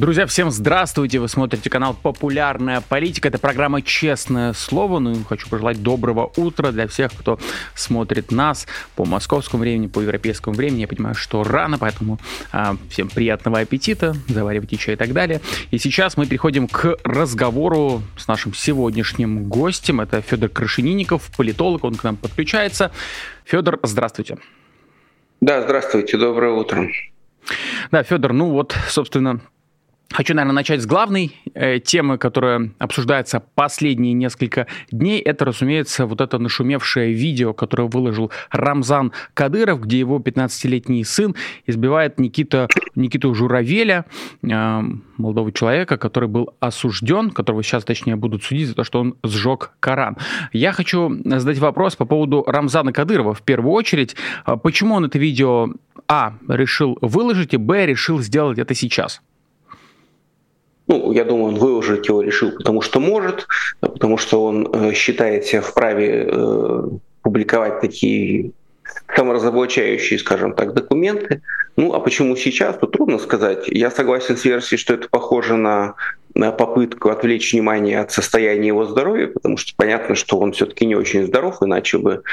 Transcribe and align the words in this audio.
Друзья, 0.00 0.24
всем 0.24 0.50
здравствуйте! 0.50 1.18
Вы 1.18 1.28
смотрите 1.28 1.68
канал 1.68 1.94
«Популярная 1.94 2.80
политика». 2.80 3.28
Это 3.28 3.38
программа 3.38 3.82
«Честное 3.82 4.54
слово». 4.54 4.98
Ну 4.98 5.12
и 5.12 5.22
хочу 5.24 5.46
пожелать 5.50 5.82
доброго 5.82 6.32
утра 6.38 6.72
для 6.72 6.88
всех, 6.88 7.12
кто 7.12 7.38
смотрит 7.74 8.32
нас 8.32 8.66
по 8.96 9.04
московскому 9.04 9.60
времени, 9.60 9.88
по 9.88 10.00
европейскому 10.00 10.56
времени. 10.56 10.80
Я 10.80 10.88
понимаю, 10.88 11.14
что 11.14 11.44
рано, 11.44 11.76
поэтому 11.76 12.18
а, 12.50 12.76
всем 12.88 13.10
приятного 13.10 13.58
аппетита, 13.58 14.14
заваривайте 14.26 14.78
чай 14.78 14.94
и 14.94 14.96
так 14.96 15.12
далее. 15.12 15.42
И 15.70 15.76
сейчас 15.76 16.16
мы 16.16 16.24
переходим 16.24 16.66
к 16.66 16.96
разговору 17.04 18.02
с 18.16 18.26
нашим 18.26 18.54
сегодняшним 18.54 19.50
гостем. 19.50 20.00
Это 20.00 20.22
Федор 20.22 20.48
Крашенинников, 20.48 21.30
политолог, 21.36 21.84
он 21.84 21.96
к 21.96 22.04
нам 22.04 22.16
подключается. 22.16 22.90
Федор, 23.44 23.78
здравствуйте. 23.82 24.38
Да, 25.42 25.60
здравствуйте, 25.60 26.16
доброе 26.16 26.52
утро. 26.52 26.88
Да, 27.90 28.02
Федор, 28.02 28.32
ну 28.32 28.46
вот, 28.52 28.74
собственно, 28.88 29.42
Хочу, 30.12 30.34
наверное, 30.34 30.56
начать 30.56 30.82
с 30.82 30.86
главной 30.86 31.36
э, 31.54 31.78
темы, 31.78 32.18
которая 32.18 32.72
обсуждается 32.80 33.40
последние 33.54 34.12
несколько 34.12 34.66
дней. 34.90 35.20
Это, 35.20 35.44
разумеется, 35.44 36.04
вот 36.04 36.20
это 36.20 36.38
нашумевшее 36.38 37.12
видео, 37.12 37.52
которое 37.54 37.88
выложил 37.88 38.32
Рамзан 38.50 39.12
Кадыров, 39.34 39.80
где 39.82 40.00
его 40.00 40.18
15-летний 40.18 41.04
сын 41.04 41.36
избивает 41.64 42.18
Никита, 42.18 42.66
Никиту 42.96 43.32
Журавеля, 43.36 44.04
э, 44.42 44.82
молодого 45.16 45.52
человека, 45.52 45.96
который 45.96 46.28
был 46.28 46.54
осужден, 46.58 47.30
которого 47.30 47.62
сейчас, 47.62 47.84
точнее, 47.84 48.16
будут 48.16 48.42
судить 48.42 48.66
за 48.66 48.74
то, 48.74 48.82
что 48.82 49.00
он 49.00 49.14
сжег 49.22 49.70
Коран. 49.78 50.16
Я 50.52 50.72
хочу 50.72 51.16
задать 51.24 51.58
вопрос 51.58 51.94
по 51.94 52.04
поводу 52.04 52.42
Рамзана 52.48 52.92
Кадырова 52.92 53.32
в 53.32 53.42
первую 53.42 53.72
очередь. 53.72 54.16
А 54.44 54.56
почему 54.56 54.96
он 54.96 55.04
это 55.04 55.20
видео, 55.20 55.68
а, 56.08 56.34
решил 56.48 56.98
выложить, 57.00 57.54
и, 57.54 57.58
б, 57.58 57.86
решил 57.86 58.18
сделать 58.18 58.58
это 58.58 58.74
сейчас? 58.74 59.22
Ну, 60.90 61.12
я 61.12 61.24
думаю, 61.24 61.54
он 61.54 61.54
выложить 61.54 62.08
его 62.08 62.20
решил, 62.20 62.50
потому 62.50 62.82
что 62.82 62.98
может, 62.98 63.46
потому 63.80 64.16
что 64.18 64.44
он 64.44 64.68
э, 64.72 64.92
считает 64.92 65.44
себя 65.44 65.60
вправе 65.60 66.26
э, 66.28 66.82
публиковать 67.22 67.80
такие 67.80 68.50
саморазоблачающие, 69.14 70.18
скажем 70.18 70.52
так, 70.52 70.74
документы. 70.74 71.42
Ну, 71.76 71.94
а 71.94 72.00
почему 72.00 72.34
сейчас, 72.34 72.76
то 72.76 72.88
трудно 72.88 73.20
сказать. 73.20 73.68
Я 73.68 73.92
согласен 73.92 74.36
с 74.36 74.44
версией, 74.44 74.80
что 74.80 74.94
это 74.94 75.08
похоже 75.08 75.56
на, 75.56 75.94
на 76.34 76.50
попытку 76.50 77.10
отвлечь 77.10 77.52
внимание 77.52 78.00
от 78.00 78.10
состояния 78.10 78.66
его 78.66 78.84
здоровья, 78.84 79.28
потому 79.28 79.58
что 79.58 79.72
понятно, 79.76 80.16
что 80.16 80.40
он 80.40 80.50
все-таки 80.50 80.86
не 80.86 80.96
очень 80.96 81.24
здоров, 81.24 81.58
иначе 81.60 81.98
бы 81.98 82.24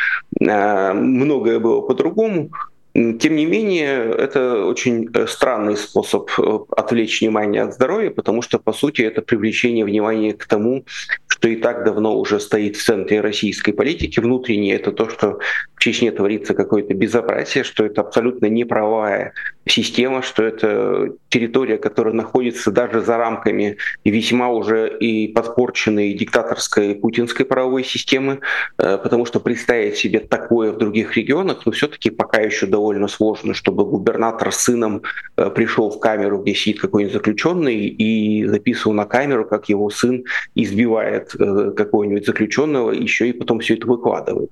э, 0.41 0.93
многое 0.93 1.59
было 1.59 1.81
по-другому. 1.81 2.49
Тем 2.97 3.35
не 3.35 3.45
менее, 3.45 4.11
это 4.11 4.65
очень 4.65 5.07
э, 5.13 5.27
странный 5.27 5.77
способ 5.77 6.31
э, 6.39 6.59
отвлечь 6.75 7.21
внимание 7.21 7.61
от 7.61 7.75
здоровья, 7.75 8.09
потому 8.09 8.41
что, 8.41 8.57
по 8.57 8.73
сути, 8.73 9.03
это 9.03 9.21
привлечение 9.21 9.85
внимания 9.85 10.33
к 10.33 10.47
тому, 10.47 10.83
что 11.27 11.47
и 11.47 11.57
так 11.57 11.85
давно 11.85 12.17
уже 12.17 12.39
стоит 12.39 12.75
в 12.75 12.83
центре 12.83 13.21
российской 13.21 13.71
политики. 13.71 14.19
Внутреннее 14.19 14.77
это 14.77 14.91
то, 14.91 15.09
что 15.09 15.37
в 15.75 15.79
Чечне 15.79 16.11
творится 16.11 16.55
какое-то 16.55 16.95
безобразие, 16.95 17.63
что 17.63 17.85
это 17.85 18.01
абсолютно 18.01 18.47
неправая 18.47 19.33
система, 19.67 20.21
что 20.21 20.43
это 20.43 21.09
территория, 21.29 21.77
которая 21.77 22.13
находится 22.13 22.71
даже 22.71 23.01
за 23.01 23.17
рамками 23.17 23.77
весьма 24.05 24.49
уже 24.49 24.97
и 24.97 25.27
подпорченной 25.27 26.13
диктаторской 26.13 26.95
путинской 26.95 27.45
правовой 27.45 27.83
системы, 27.83 28.39
э, 28.77 28.97
потому 28.97 29.25
что 29.25 29.39
представить 29.39 29.97
себе 29.97 30.19
такое 30.19 30.71
в 30.71 30.77
других 30.77 31.15
регионах, 31.17 31.65
ну, 31.65 31.71
все-таки 31.71 32.09
пока 32.09 32.41
еще 32.41 32.65
довольно 32.65 33.07
сложно, 33.07 33.53
чтобы 33.53 33.85
губернатор 33.85 34.51
с 34.51 34.57
сыном 34.57 35.01
э, 35.37 35.49
пришел 35.49 35.89
в 35.89 35.99
камеру, 35.99 36.41
где 36.41 36.53
сидит 36.53 36.81
какой-нибудь 36.81 37.13
заключенный, 37.13 37.87
и 37.87 38.45
записывал 38.45 38.93
на 38.93 39.05
камеру, 39.05 39.45
как 39.45 39.69
его 39.69 39.89
сын 39.89 40.23
избивает 40.55 41.35
э, 41.39 41.71
какого-нибудь 41.75 42.25
заключенного, 42.25 42.91
еще 42.91 43.29
и 43.29 43.33
потом 43.33 43.59
все 43.59 43.75
это 43.75 43.87
выкладывает. 43.87 44.51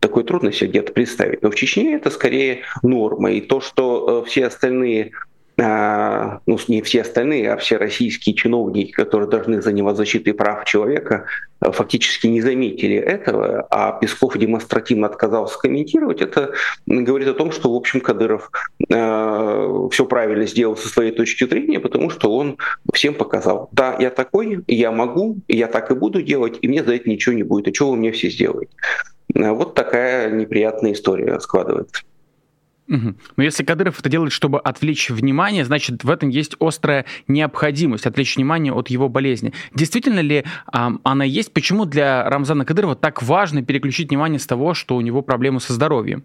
Такое 0.00 0.24
трудно 0.24 0.52
себе 0.52 0.70
где-то 0.70 0.92
представить. 0.92 1.42
Но 1.42 1.50
в 1.50 1.54
Чечне 1.54 1.94
это 1.94 2.10
скорее 2.10 2.62
норма. 2.82 3.32
И 3.32 3.40
то, 3.40 3.60
что 3.60 4.24
все 4.30 4.46
остальные 4.46 5.12
а, 5.62 6.40
ну, 6.46 6.58
не 6.68 6.80
все 6.80 7.02
остальные, 7.02 7.52
а 7.52 7.56
все 7.58 7.76
российские 7.76 8.34
чиновники, 8.34 8.92
которые 8.92 9.28
должны 9.28 9.60
заниматься 9.60 9.98
защитой 9.98 10.32
прав 10.32 10.64
человека, 10.64 11.26
фактически 11.60 12.26
не 12.28 12.40
заметили 12.40 12.96
этого, 12.96 13.66
а 13.70 13.92
Песков 13.92 14.38
демонстративно 14.38 15.06
отказался 15.06 15.58
комментировать, 15.58 16.22
это 16.22 16.54
говорит 16.86 17.28
о 17.28 17.34
том, 17.34 17.52
что, 17.52 17.72
в 17.72 17.76
общем, 17.76 18.00
Кадыров 18.00 18.50
э, 18.88 19.88
все 19.92 20.06
правильно 20.06 20.46
сделал 20.46 20.76
со 20.76 20.88
своей 20.88 21.12
точки 21.12 21.44
зрения, 21.44 21.78
потому 21.78 22.08
что 22.08 22.34
он 22.34 22.56
всем 22.94 23.12
показал, 23.12 23.68
да, 23.72 23.96
я 23.98 24.08
такой, 24.10 24.64
я 24.66 24.92
могу, 24.92 25.38
я 25.48 25.66
так 25.66 25.90
и 25.90 25.94
буду 25.94 26.22
делать, 26.22 26.58
и 26.62 26.68
мне 26.68 26.82
за 26.82 26.94
это 26.94 27.10
ничего 27.10 27.34
не 27.34 27.42
будет, 27.42 27.68
а 27.68 27.74
что 27.74 27.90
вы 27.90 27.96
мне 27.96 28.12
все 28.12 28.30
сделаете? 28.30 28.72
Вот 29.34 29.74
такая 29.74 30.30
неприятная 30.30 30.92
история 30.92 31.38
складывается. 31.40 32.02
Угу. 32.90 33.14
Но 33.36 33.42
если 33.44 33.62
Кадыров 33.62 34.00
это 34.00 34.08
делает, 34.08 34.32
чтобы 34.32 34.58
отвлечь 34.58 35.10
внимание, 35.10 35.64
значит, 35.64 36.02
в 36.02 36.10
этом 36.10 36.28
есть 36.28 36.56
острая 36.58 37.06
необходимость 37.28 38.04
отвлечь 38.04 38.36
внимание 38.36 38.72
от 38.72 38.90
его 38.90 39.08
болезни. 39.08 39.52
Действительно 39.72 40.20
ли 40.20 40.44
а, 40.66 40.92
она 41.04 41.24
есть? 41.24 41.52
Почему 41.52 41.84
для 41.84 42.28
Рамзана 42.28 42.64
Кадырова 42.64 42.96
так 42.96 43.22
важно 43.22 43.62
переключить 43.62 44.08
внимание 44.08 44.40
с 44.40 44.46
того, 44.46 44.74
что 44.74 44.96
у 44.96 45.00
него 45.00 45.22
проблемы 45.22 45.60
со 45.60 45.72
здоровьем? 45.72 46.24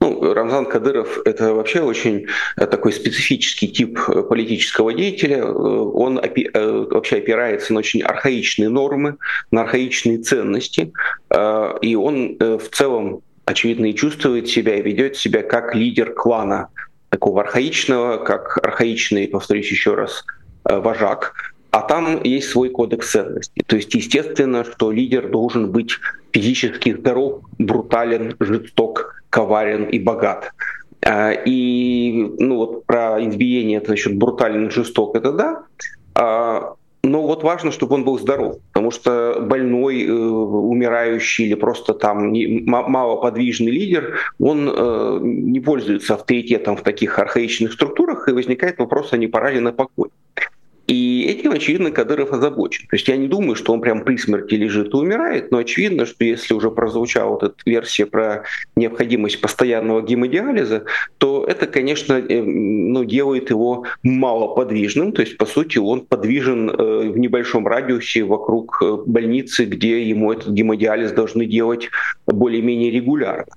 Ну, 0.00 0.32
Рамзан 0.32 0.66
Кадыров— 0.66 1.20
это 1.24 1.54
вообще 1.54 1.80
очень 1.80 2.26
э, 2.56 2.66
такой 2.66 2.92
специфический 2.92 3.68
тип 3.68 3.98
э, 4.08 4.22
политического 4.22 4.92
деятеля. 4.92 5.38
Э, 5.38 5.44
он 5.44 6.20
вообще 6.90 7.16
опирается 7.16 7.72
на 7.72 7.80
очень 7.80 8.02
архаичные 8.02 8.68
нормы, 8.68 9.16
на 9.50 9.62
архаичные 9.62 10.18
ценности. 10.18 10.92
И 11.82 11.94
он 11.94 12.36
в 12.38 12.68
целом 12.70 13.22
очевидно, 13.48 13.86
и 13.86 13.94
чувствует 13.94 14.48
себя, 14.48 14.76
и 14.76 14.82
ведет 14.82 15.16
себя 15.16 15.42
как 15.42 15.74
лидер 15.74 16.12
клана, 16.12 16.68
такого 17.08 17.40
архаичного, 17.40 18.18
как 18.18 18.58
архаичный, 18.62 19.26
повторюсь 19.26 19.70
еще 19.70 19.94
раз, 19.94 20.24
э, 20.68 20.78
вожак. 20.78 21.32
А 21.70 21.80
там 21.80 22.22
есть 22.22 22.50
свой 22.50 22.68
кодекс 22.68 23.10
ценностей. 23.10 23.62
То 23.66 23.76
есть, 23.76 23.94
естественно, 23.94 24.64
что 24.64 24.92
лидер 24.92 25.30
должен 25.30 25.72
быть 25.72 25.92
физически 26.32 26.94
здоров, 26.94 27.40
брутален, 27.58 28.36
жесток, 28.38 29.22
коварен 29.30 29.84
и 29.84 29.98
богат. 29.98 30.52
Э, 31.00 31.32
и 31.46 32.30
ну 32.38 32.56
вот 32.56 32.84
про 32.84 33.24
избиение 33.26 33.78
это 33.78 33.92
насчет 33.92 34.14
брутален, 34.18 34.70
жесток, 34.70 35.16
это 35.16 35.32
да. 35.32 36.74
Но 37.02 37.22
вот 37.22 37.42
важно, 37.42 37.70
чтобы 37.70 37.94
он 37.94 38.04
был 38.04 38.18
здоров, 38.18 38.58
потому 38.72 38.90
что 38.90 39.38
больной, 39.40 40.04
э, 40.04 40.12
умирающий 40.12 41.46
или 41.46 41.54
просто 41.54 41.94
там 41.94 42.32
не, 42.32 42.64
малоподвижный 42.66 43.70
лидер, 43.70 44.18
он 44.38 44.68
э, 44.68 45.18
не 45.22 45.60
пользуется 45.60 46.14
авторитетом 46.14 46.76
в 46.76 46.82
таких 46.82 47.18
архаичных 47.18 47.72
структурах, 47.72 48.28
и 48.28 48.32
возникает 48.32 48.78
вопрос, 48.78 49.12
а 49.12 49.16
не 49.16 49.28
пора 49.28 49.50
ли 49.50 49.60
на 49.60 49.72
покой. 49.72 50.10
И 50.88 51.26
этим, 51.28 51.52
очевидно, 51.52 51.90
Кадыров 51.90 52.32
озабочен. 52.32 52.88
То 52.88 52.96
есть 52.96 53.06
я 53.08 53.18
не 53.18 53.28
думаю, 53.28 53.56
что 53.56 53.74
он 53.74 53.82
прям 53.82 54.04
при 54.04 54.16
смерти 54.16 54.54
лежит 54.54 54.94
и 54.94 54.96
умирает, 54.96 55.50
но 55.50 55.58
очевидно, 55.58 56.06
что 56.06 56.24
если 56.24 56.54
уже 56.54 56.70
прозвучала 56.70 57.32
вот 57.32 57.42
эта 57.42 57.56
версия 57.66 58.06
про 58.06 58.44
необходимость 58.74 59.38
постоянного 59.42 60.00
гемодиализа, 60.00 60.84
то 61.18 61.44
это, 61.44 61.66
конечно, 61.66 62.14
э, 62.14 62.42
ну, 62.42 63.04
делает 63.04 63.50
его 63.50 63.84
малоподвижным. 64.02 65.12
То 65.12 65.20
есть, 65.20 65.36
по 65.36 65.44
сути, 65.44 65.76
он 65.76 66.06
подвижен 66.06 66.70
э, 66.70 67.10
в 67.10 67.18
небольшом 67.18 67.66
радиусе 67.66 68.24
вокруг 68.24 68.78
э, 68.82 68.96
больницы, 69.04 69.66
где 69.66 70.02
ему 70.02 70.32
этот 70.32 70.54
гемодиализ 70.54 71.12
должны 71.12 71.44
делать 71.44 71.90
более-менее 72.26 72.90
регулярно. 72.90 73.52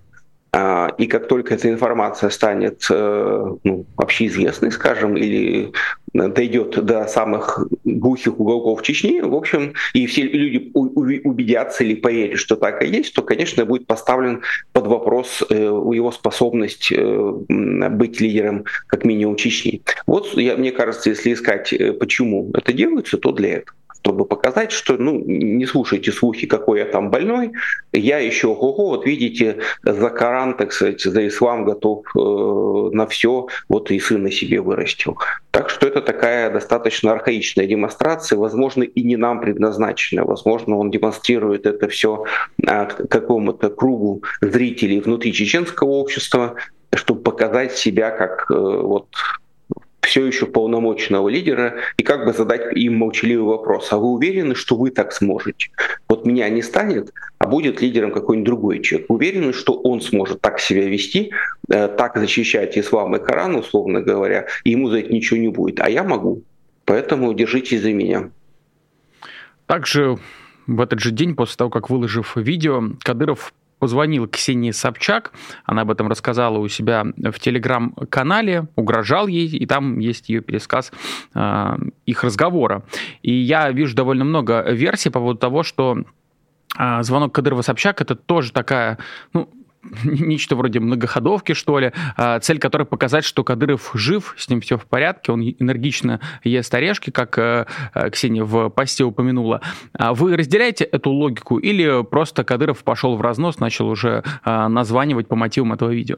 А, 0.53 0.93
и 0.97 1.07
как 1.07 1.27
только 1.27 1.53
эта 1.53 1.69
информация 1.69 2.29
станет 2.29 2.85
ну, 2.89 3.85
общеизвестной, 3.95 4.71
скажем, 4.71 5.15
или 5.15 5.71
дойдет 6.13 6.83
до 6.83 7.07
самых 7.07 7.67
глухих 7.85 8.39
уголков 8.39 8.81
Чечни, 8.81 9.21
в 9.21 9.33
общем, 9.33 9.73
и 9.93 10.05
все 10.07 10.23
люди 10.23 10.71
убедятся 10.73 11.83
или 11.83 11.95
поверят, 11.95 12.39
что 12.39 12.55
так 12.55 12.83
и 12.83 12.87
есть, 12.87 13.13
то, 13.13 13.21
конечно, 13.21 13.65
будет 13.65 13.87
поставлен 13.87 14.41
под 14.73 14.87
вопрос 14.87 15.43
э, 15.49 15.55
его 15.55 16.11
способность 16.11 16.91
э, 16.91 17.31
быть 17.47 18.19
лидером 18.19 18.65
как 18.87 19.05
минимум 19.05 19.35
Чечни. 19.35 19.81
Вот, 20.05 20.33
я, 20.37 20.57
мне 20.57 20.71
кажется, 20.71 21.09
если 21.09 21.33
искать, 21.33 21.71
э, 21.71 21.93
почему 21.93 22.51
это 22.53 22.73
делается, 22.73 23.17
то 23.17 23.31
для 23.31 23.57
этого. 23.57 23.77
Чтобы 24.01 24.25
показать, 24.25 24.71
что 24.71 24.97
ну, 24.97 25.21
не 25.23 25.65
слушайте 25.65 26.11
слухи, 26.11 26.47
какой 26.47 26.79
я 26.79 26.85
там 26.85 27.11
больной, 27.11 27.51
я 27.93 28.17
еще, 28.17 28.47
ого, 28.47 28.89
вот 28.89 29.05
видите, 29.05 29.59
за 29.83 30.09
Коран, 30.09 30.57
так 30.57 30.73
сказать, 30.73 31.01
за 31.01 31.27
ислам 31.27 31.65
готов 31.65 32.05
э, 32.15 32.95
на 32.95 33.05
все, 33.05 33.47
вот 33.69 33.91
и 33.91 33.99
сына 33.99 34.31
себе 34.31 34.61
вырастил. 34.61 35.17
Так 35.51 35.69
что 35.69 35.87
это 35.87 36.01
такая 36.01 36.51
достаточно 36.51 37.11
архаичная 37.11 37.67
демонстрация, 37.67 38.39
возможно, 38.39 38.83
и 38.83 39.03
не 39.03 39.17
нам 39.17 39.39
предназначенная. 39.39 40.23
Возможно, 40.23 40.77
он 40.77 40.89
демонстрирует 40.89 41.67
это 41.67 41.87
все 41.87 42.25
э, 42.65 42.85
какому-то 42.85 43.69
кругу 43.69 44.23
зрителей 44.41 44.99
внутри 44.99 45.31
чеченского 45.31 45.89
общества, 45.89 46.55
чтобы 46.93 47.21
показать 47.21 47.77
себя 47.77 48.09
как 48.09 48.49
э, 48.49 48.55
вот 48.55 49.07
все 50.11 50.25
еще 50.25 50.45
полномочного 50.45 51.29
лидера 51.29 51.75
и 51.97 52.03
как 52.03 52.25
бы 52.25 52.33
задать 52.33 52.75
им 52.75 52.97
молчаливый 52.97 53.45
вопрос. 53.45 53.93
А 53.93 53.97
вы 53.97 54.09
уверены, 54.09 54.55
что 54.55 54.75
вы 54.75 54.91
так 54.91 55.13
сможете? 55.13 55.69
Вот 56.09 56.25
меня 56.25 56.49
не 56.49 56.61
станет, 56.61 57.13
а 57.39 57.47
будет 57.47 57.81
лидером 57.81 58.11
какой-нибудь 58.11 58.45
другой 58.45 58.81
человек. 58.81 59.09
Уверены, 59.09 59.53
что 59.53 59.73
он 59.73 60.01
сможет 60.01 60.41
так 60.41 60.59
себя 60.59 60.85
вести, 60.89 61.31
э, 61.69 61.87
так 61.87 62.17
защищать 62.17 62.77
ислам 62.77 63.15
и 63.15 63.23
Коран, 63.23 63.55
условно 63.55 64.01
говоря, 64.01 64.47
и 64.65 64.71
ему 64.71 64.89
за 64.89 64.99
это 64.99 65.13
ничего 65.13 65.39
не 65.39 65.47
будет. 65.47 65.79
А 65.79 65.89
я 65.89 66.03
могу. 66.03 66.43
Поэтому 66.83 67.33
держитесь 67.33 67.81
за 67.81 67.93
меня. 67.93 68.31
Также 69.65 70.17
в 70.67 70.81
этот 70.81 70.99
же 70.99 71.11
день, 71.11 71.35
после 71.35 71.55
того, 71.55 71.69
как 71.69 71.89
выложив 71.89 72.35
видео, 72.35 72.83
Кадыров 73.01 73.53
позвонил 73.81 74.27
Ксении 74.27 74.69
Собчак, 74.69 75.33
она 75.65 75.81
об 75.81 75.89
этом 75.89 76.07
рассказала 76.07 76.59
у 76.59 76.67
себя 76.67 77.03
в 77.03 77.39
телеграм-канале, 77.39 78.67
угрожал 78.75 79.25
ей, 79.25 79.47
и 79.47 79.65
там 79.65 79.97
есть 79.97 80.29
ее 80.29 80.41
пересказ 80.41 80.91
э, 81.33 81.77
их 82.05 82.23
разговора. 82.23 82.83
И 83.23 83.33
я 83.33 83.71
вижу 83.71 83.95
довольно 83.95 84.23
много 84.23 84.61
версий 84.69 85.09
по 85.09 85.17
поводу 85.17 85.39
того, 85.39 85.63
что 85.63 85.97
э, 86.77 87.01
звонок 87.01 87.33
Кадырова 87.33 87.63
Собчак 87.63 88.01
это 88.01 88.13
тоже 88.13 88.51
такая, 88.51 88.99
ну, 89.33 89.49
нечто 90.03 90.55
вроде 90.55 90.79
многоходовки, 90.79 91.53
что 91.53 91.79
ли, 91.79 91.91
а, 92.17 92.39
цель 92.39 92.59
которой 92.59 92.83
показать, 92.83 93.23
что 93.23 93.43
Кадыров 93.43 93.91
жив, 93.93 94.35
с 94.37 94.49
ним 94.49 94.61
все 94.61 94.77
в 94.77 94.85
порядке, 94.85 95.31
он 95.31 95.41
энергично 95.41 96.19
ест 96.43 96.73
орешки, 96.73 97.09
как 97.09 97.37
э, 97.37 97.65
э, 97.93 98.09
Ксения 98.09 98.43
в 98.43 98.69
посте 98.69 99.03
упомянула. 99.03 99.61
А 99.93 100.13
вы 100.13 100.35
разделяете 100.35 100.83
эту 100.83 101.11
логику 101.11 101.57
или 101.57 102.03
просто 102.03 102.43
Кадыров 102.43 102.83
пошел 102.83 103.15
в 103.15 103.21
разнос, 103.21 103.59
начал 103.59 103.87
уже 103.87 104.23
а, 104.43 104.69
названивать 104.69 105.27
по 105.27 105.35
мотивам 105.35 105.73
этого 105.73 105.91
видео? 105.91 106.17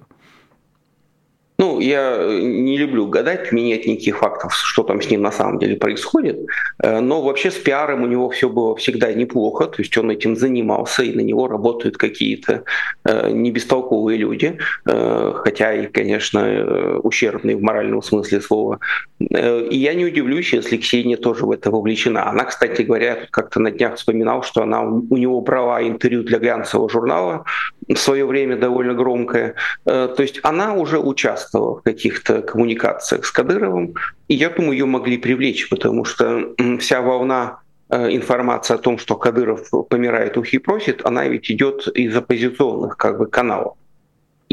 Ну, 1.64 1.80
я 1.80 2.18
э, 2.18 2.40
не 2.42 2.78
люблю 2.78 3.08
гадать, 3.08 3.54
у 3.54 3.56
меня 3.56 3.78
никаких 3.78 4.18
фактов, 4.18 4.54
что 4.54 4.84
там 4.84 5.02
с 5.02 5.10
ним 5.10 5.22
на 5.22 5.32
самом 5.32 5.60
деле 5.60 5.78
происходит. 5.78 6.38
Э, 6.84 7.00
но 7.00 7.22
вообще 7.22 7.52
с 7.52 7.56
пиаром 7.56 8.04
у 8.04 8.08
него 8.08 8.30
все 8.30 8.50
было 8.50 8.76
всегда 8.76 9.14
неплохо, 9.14 9.68
то 9.68 9.82
есть 9.82 9.98
он 9.98 10.12
этим 10.12 10.36
занимался, 10.36 11.04
и 11.04 11.16
на 11.16 11.22
него 11.22 11.48
работают 11.48 11.96
какие-то 11.96 12.64
э, 13.06 13.32
не 13.32 13.52
бестолковые 13.52 14.18
люди, 14.18 14.58
хотя 14.86 15.74
и, 15.74 15.88
конечно, 15.88 17.00
ущербные 17.04 17.56
в 17.56 17.62
моральном 17.62 18.02
смысле 18.02 18.42
слова. 18.42 18.80
И 19.20 19.78
я 19.78 19.94
не 19.94 20.06
удивлюсь, 20.06 20.54
если 20.54 20.78
Ксения 20.78 21.18
тоже 21.18 21.46
в 21.46 21.52
это 21.52 21.72
вовлечена. 21.72 22.30
Она, 22.30 22.44
кстати 22.44 22.82
говоря, 22.82 23.18
как-то 23.32 23.62
на 23.62 23.72
днях 23.72 23.96
вспоминал, 23.96 24.44
что 24.44 24.64
она 24.64 24.82
у 24.82 25.18
него 25.18 25.42
брала 25.42 25.82
интервью 25.82 26.24
для 26.24 26.40
глянцевого 26.40 26.90
журнала 26.90 27.46
в 27.88 27.96
свое 27.96 28.26
время 28.26 28.58
довольно 28.58 28.94
громкое. 28.94 29.56
То 29.86 30.16
есть 30.20 30.40
она 30.44 30.74
уже 30.74 31.00
участвует 31.00 31.53
участвовала 31.54 31.80
в 31.80 31.84
каких-то 31.84 32.42
коммуникациях 32.42 33.26
с 33.26 33.32
Кадыровым, 33.32 33.94
и 34.28 34.36
я 34.36 34.50
думаю, 34.50 34.74
ее 34.74 34.86
могли 34.86 35.18
привлечь, 35.18 35.70
потому 35.70 36.06
что 36.06 36.56
вся 36.80 37.02
волна 37.02 37.60
э, 37.90 38.16
информации 38.16 38.76
о 38.76 38.78
том, 38.78 38.98
что 38.98 39.16
Кадыров 39.16 39.70
помирает, 39.90 40.38
ухи 40.38 40.58
просит, 40.58 41.06
она 41.06 41.28
ведь 41.28 41.52
идет 41.52 41.88
из 41.88 42.16
оппозиционных 42.16 42.98
как 42.98 43.18
бы 43.18 43.28
каналов. 43.28 43.74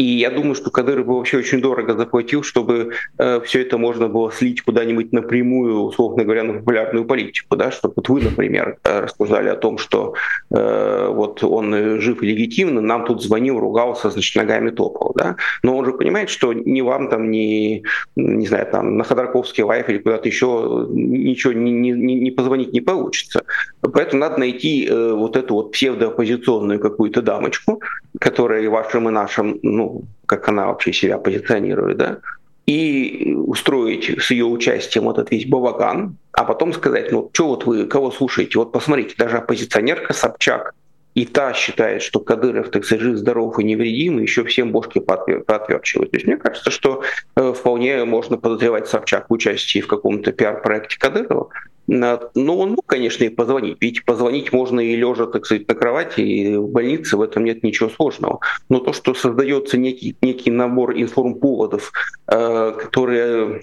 И 0.00 0.02
я 0.02 0.30
думаю, 0.30 0.54
что 0.54 0.70
Кадыров 0.70 1.04
бы 1.04 1.16
вообще 1.16 1.36
очень 1.36 1.60
дорого 1.60 1.94
заплатил, 1.94 2.42
чтобы 2.42 2.92
э, 3.18 3.40
все 3.44 3.60
это 3.60 3.76
можно 3.76 4.08
было 4.08 4.32
слить 4.32 4.62
куда-нибудь 4.62 5.12
напрямую, 5.12 5.82
условно 5.82 6.24
говоря, 6.24 6.42
на 6.42 6.54
популярную 6.54 7.04
политику, 7.04 7.54
да, 7.54 7.70
чтобы 7.70 7.92
вот 7.96 8.08
вы, 8.08 8.22
например, 8.22 8.78
э, 8.82 9.00
рассуждали 9.00 9.50
о 9.50 9.56
том, 9.56 9.76
что 9.76 10.14
э, 10.50 11.06
вот 11.12 11.44
он 11.44 12.00
жив 12.00 12.22
и 12.22 12.26
легитимно, 12.28 12.80
нам 12.80 13.04
тут 13.04 13.22
звонил, 13.22 13.60
ругался, 13.60 14.08
значит, 14.08 14.34
ногами 14.36 14.70
топал, 14.70 15.12
да, 15.14 15.36
но 15.62 15.76
он 15.76 15.84
же 15.84 15.92
понимает, 15.92 16.30
что 16.30 16.54
ни 16.54 16.80
вам 16.80 17.10
там, 17.10 17.30
ни, 17.30 17.82
не 18.16 18.46
знаю, 18.46 18.68
там, 18.72 18.96
на 18.96 19.04
Ходорковский 19.04 19.64
лайф 19.64 19.90
или 19.90 19.98
куда-то 19.98 20.26
еще 20.26 20.86
ничего 20.88 21.52
не, 21.52 21.72
не, 21.72 22.14
не 22.14 22.30
позвонить 22.30 22.72
не 22.72 22.80
получится. 22.80 23.44
Поэтому 23.82 24.20
надо 24.20 24.40
найти 24.40 24.86
э, 24.86 25.12
вот 25.12 25.36
эту 25.36 25.56
вот 25.56 25.72
псевдооппозиционную 25.72 26.80
какую-то 26.80 27.20
дамочку, 27.20 27.82
которая 28.18 28.62
и 28.62 28.68
вашим, 28.68 29.06
и 29.10 29.12
нашим 29.12 29.58
ну, 29.62 29.89
как 30.26 30.48
она 30.48 30.66
вообще 30.66 30.92
себя 30.92 31.18
позиционирует, 31.18 31.96
да, 31.98 32.18
и 32.66 33.34
устроить 33.34 34.22
с 34.22 34.30
ее 34.30 34.44
участием 34.44 35.04
вот 35.04 35.18
этот 35.18 35.32
весь 35.32 35.46
баваган, 35.46 36.16
а 36.32 36.44
потом 36.44 36.72
сказать, 36.72 37.10
ну, 37.10 37.28
что 37.32 37.48
вот 37.48 37.66
вы, 37.66 37.86
кого 37.86 38.10
слушаете? 38.10 38.58
Вот 38.58 38.72
посмотрите, 38.72 39.14
даже 39.18 39.38
оппозиционерка 39.38 40.12
Собчак, 40.12 40.74
и 41.14 41.24
та 41.24 41.52
считает, 41.52 42.02
что 42.02 42.20
Кадыров, 42.20 42.70
так 42.70 42.84
сказать, 42.84 43.02
жив, 43.02 43.16
здоров 43.16 43.58
и 43.58 43.64
невредим, 43.64 44.18
и 44.18 44.22
еще 44.22 44.44
всем 44.44 44.70
бошки 44.70 45.00
поотверчивают. 45.00 46.12
То 46.12 46.16
есть 46.16 46.26
мне 46.26 46.36
кажется, 46.36 46.70
что 46.70 47.02
э, 47.34 47.52
вполне 47.52 48.04
можно 48.04 48.36
подозревать 48.36 48.86
Собчак 48.86 49.26
в 49.28 49.32
участии 49.32 49.80
в 49.80 49.88
каком-то 49.88 50.30
пиар-проекте 50.30 50.98
Кадырова, 50.98 51.48
но 51.90 52.56
он 52.56 52.70
мог, 52.70 52.86
конечно, 52.86 53.24
и 53.24 53.28
позвонить. 53.28 53.78
Ведь 53.80 54.04
позвонить 54.04 54.52
можно 54.52 54.80
и 54.80 54.94
лежа, 54.94 55.26
так 55.26 55.44
сказать, 55.44 55.66
на 55.68 55.74
кровати, 55.74 56.20
и 56.20 56.56
в 56.56 56.68
больнице, 56.68 57.16
в 57.16 57.22
этом 57.22 57.44
нет 57.44 57.64
ничего 57.64 57.88
сложного. 57.88 58.38
Но 58.68 58.78
то, 58.78 58.92
что 58.92 59.12
создается 59.12 59.76
некий, 59.76 60.16
некий 60.22 60.52
набор 60.52 60.92
информповодов, 60.94 61.92
э, 62.28 62.72
которые 62.78 63.62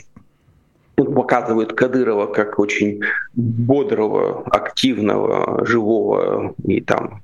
показывают 0.95 1.73
Кадырова 1.73 2.27
как 2.27 2.59
очень 2.59 3.01
бодрого, 3.33 4.43
активного, 4.47 5.65
живого 5.65 6.53
и 6.65 6.81
там 6.81 7.21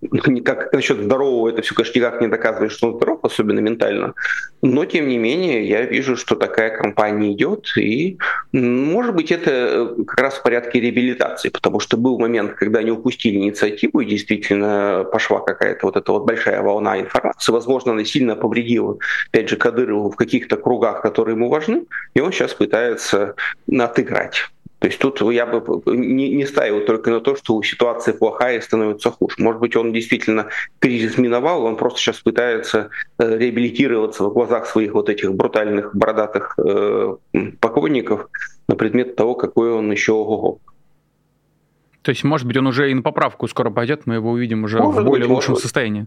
никак 0.00 0.72
насчет 0.72 0.98
здорового 0.98 1.50
это 1.50 1.62
все, 1.62 1.74
конечно, 1.74 1.98
никак 1.98 2.20
не 2.20 2.28
доказывает, 2.28 2.72
что 2.72 2.88
он 2.88 2.96
здоров, 2.96 3.20
особенно 3.22 3.60
ментально. 3.60 4.14
Но, 4.62 4.84
тем 4.84 5.08
не 5.08 5.18
менее, 5.18 5.68
я 5.68 5.82
вижу, 5.82 6.16
что 6.16 6.36
такая 6.36 6.76
кампания 6.76 7.32
идет, 7.32 7.66
и, 7.76 8.18
может 8.52 9.14
быть, 9.14 9.30
это 9.30 9.50
э, 9.50 10.04
как 10.04 10.20
раз 10.20 10.34
в 10.34 10.42
порядке 10.42 10.80
реабилитации, 10.80 11.50
потому 11.50 11.78
что 11.78 11.96
был 11.96 12.18
момент, 12.18 12.54
когда 12.54 12.80
они 12.80 12.90
упустили 12.90 13.36
инициативу, 13.36 14.00
и 14.00 14.06
действительно 14.06 15.06
пошла 15.10 15.40
какая-то 15.40 15.86
вот 15.86 15.96
эта 15.96 16.12
вот 16.12 16.24
большая 16.24 16.60
волна 16.62 17.00
информации. 17.00 17.52
Возможно, 17.52 17.92
она 17.92 18.04
сильно 18.04 18.34
повредила, 18.34 18.98
опять 19.28 19.48
же, 19.48 19.56
Кадырову 19.56 20.10
в 20.10 20.16
каких-то 20.16 20.56
кругах, 20.56 21.02
которые 21.02 21.36
ему 21.36 21.48
важны, 21.48 21.84
и 22.14 22.20
он 22.20 22.32
сейчас 22.32 22.54
пытается 22.54 23.34
отыграть. 23.72 24.50
То 24.80 24.86
есть 24.86 24.98
тут 24.98 25.20
я 25.20 25.44
бы 25.44 25.82
не, 25.94 26.30
не 26.30 26.46
ставил 26.46 26.84
только 26.86 27.10
на 27.10 27.20
то, 27.20 27.36
что 27.36 27.62
ситуация 27.62 28.14
плохая 28.14 28.56
и 28.56 28.60
становится 28.62 29.10
хуже. 29.10 29.36
Может 29.38 29.60
быть, 29.60 29.76
он 29.76 29.92
действительно 29.92 30.48
кризис 30.78 31.18
миновал, 31.18 31.64
он 31.64 31.76
просто 31.76 32.00
сейчас 32.00 32.16
пытается 32.20 32.88
э, 33.18 33.38
реабилитироваться 33.38 34.24
в 34.24 34.32
глазах 34.32 34.66
своих 34.66 34.94
вот 34.94 35.10
этих 35.10 35.34
брутальных 35.34 35.94
бородатых 35.94 36.58
э, 36.58 37.16
покойников 37.60 38.30
на 38.68 38.74
предмет 38.74 39.16
того, 39.16 39.34
какой 39.34 39.70
он 39.70 39.92
еще 39.92 40.12
ого 40.12 40.58
То 42.00 42.10
есть, 42.12 42.24
может 42.24 42.46
быть, 42.46 42.56
он 42.56 42.66
уже 42.66 42.90
и 42.90 42.94
на 42.94 43.02
поправку 43.02 43.48
скоро 43.48 43.68
пойдет, 43.68 44.06
мы 44.06 44.14
его 44.14 44.30
увидим 44.30 44.64
уже 44.64 44.78
может 44.78 45.02
в 45.02 45.04
более 45.04 45.28
быть, 45.28 45.36
лучшем 45.36 45.56
состоянии. 45.56 46.06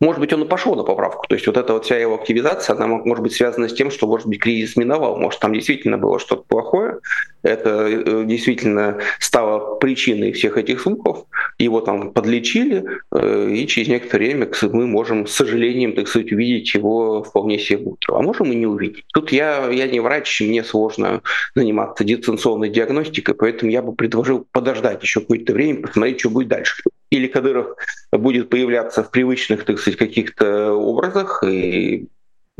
Может 0.00 0.18
быть, 0.18 0.32
он 0.32 0.44
и 0.44 0.46
пошел 0.46 0.74
на 0.76 0.82
поправку. 0.82 1.26
То 1.28 1.34
есть 1.34 1.46
вот 1.46 1.58
эта 1.58 1.74
вот 1.74 1.84
вся 1.84 1.98
его 1.98 2.14
активизация, 2.14 2.74
она 2.74 2.86
может 2.86 3.22
быть 3.22 3.34
связана 3.34 3.68
с 3.68 3.74
тем, 3.74 3.90
что, 3.90 4.06
может 4.06 4.26
быть, 4.26 4.40
кризис 4.40 4.76
миновал. 4.76 5.18
Может, 5.18 5.40
там 5.40 5.52
действительно 5.52 5.98
было 5.98 6.18
что-то 6.18 6.42
плохое. 6.48 7.00
Это 7.42 7.86
э, 7.88 8.24
действительно 8.26 8.98
стало 9.18 9.76
причиной 9.76 10.32
всех 10.32 10.56
этих 10.58 10.80
слухов. 10.80 11.26
Его 11.58 11.80
там 11.80 12.12
подлечили, 12.12 12.84
э, 13.12 13.50
и 13.50 13.66
через 13.66 13.88
некоторое 13.88 14.26
время 14.26 14.48
мы 14.72 14.86
можем 14.86 15.26
с 15.26 15.32
сожалением, 15.32 15.94
так 15.94 16.08
сказать, 16.08 16.32
увидеть 16.32 16.74
его 16.74 17.22
вполне 17.22 17.58
себе 17.58 17.78
утро. 17.84 18.16
А 18.16 18.22
можем 18.22 18.52
и 18.52 18.56
не 18.56 18.66
увидеть. 18.66 19.04
Тут 19.12 19.32
я, 19.32 19.68
я 19.70 19.86
не 19.86 20.00
врач, 20.00 20.40
мне 20.40 20.64
сложно 20.64 21.22
заниматься 21.54 22.04
дистанционной 22.04 22.68
диагностикой, 22.68 23.34
поэтому 23.34 23.70
я 23.70 23.82
бы 23.82 23.94
предложил 23.94 24.46
подождать 24.52 25.02
еще 25.02 25.20
какое-то 25.20 25.52
время, 25.52 25.82
посмотреть, 25.82 26.20
что 26.20 26.30
будет 26.30 26.48
дальше 26.48 26.82
или 27.10 27.26
Кадыров 27.26 27.74
будет 28.12 28.48
появляться 28.50 29.02
в 29.02 29.10
привычных, 29.10 29.64
так 29.64 29.78
сказать, 29.78 29.98
каких-то 29.98 30.72
образах 30.72 31.42
и 31.44 32.06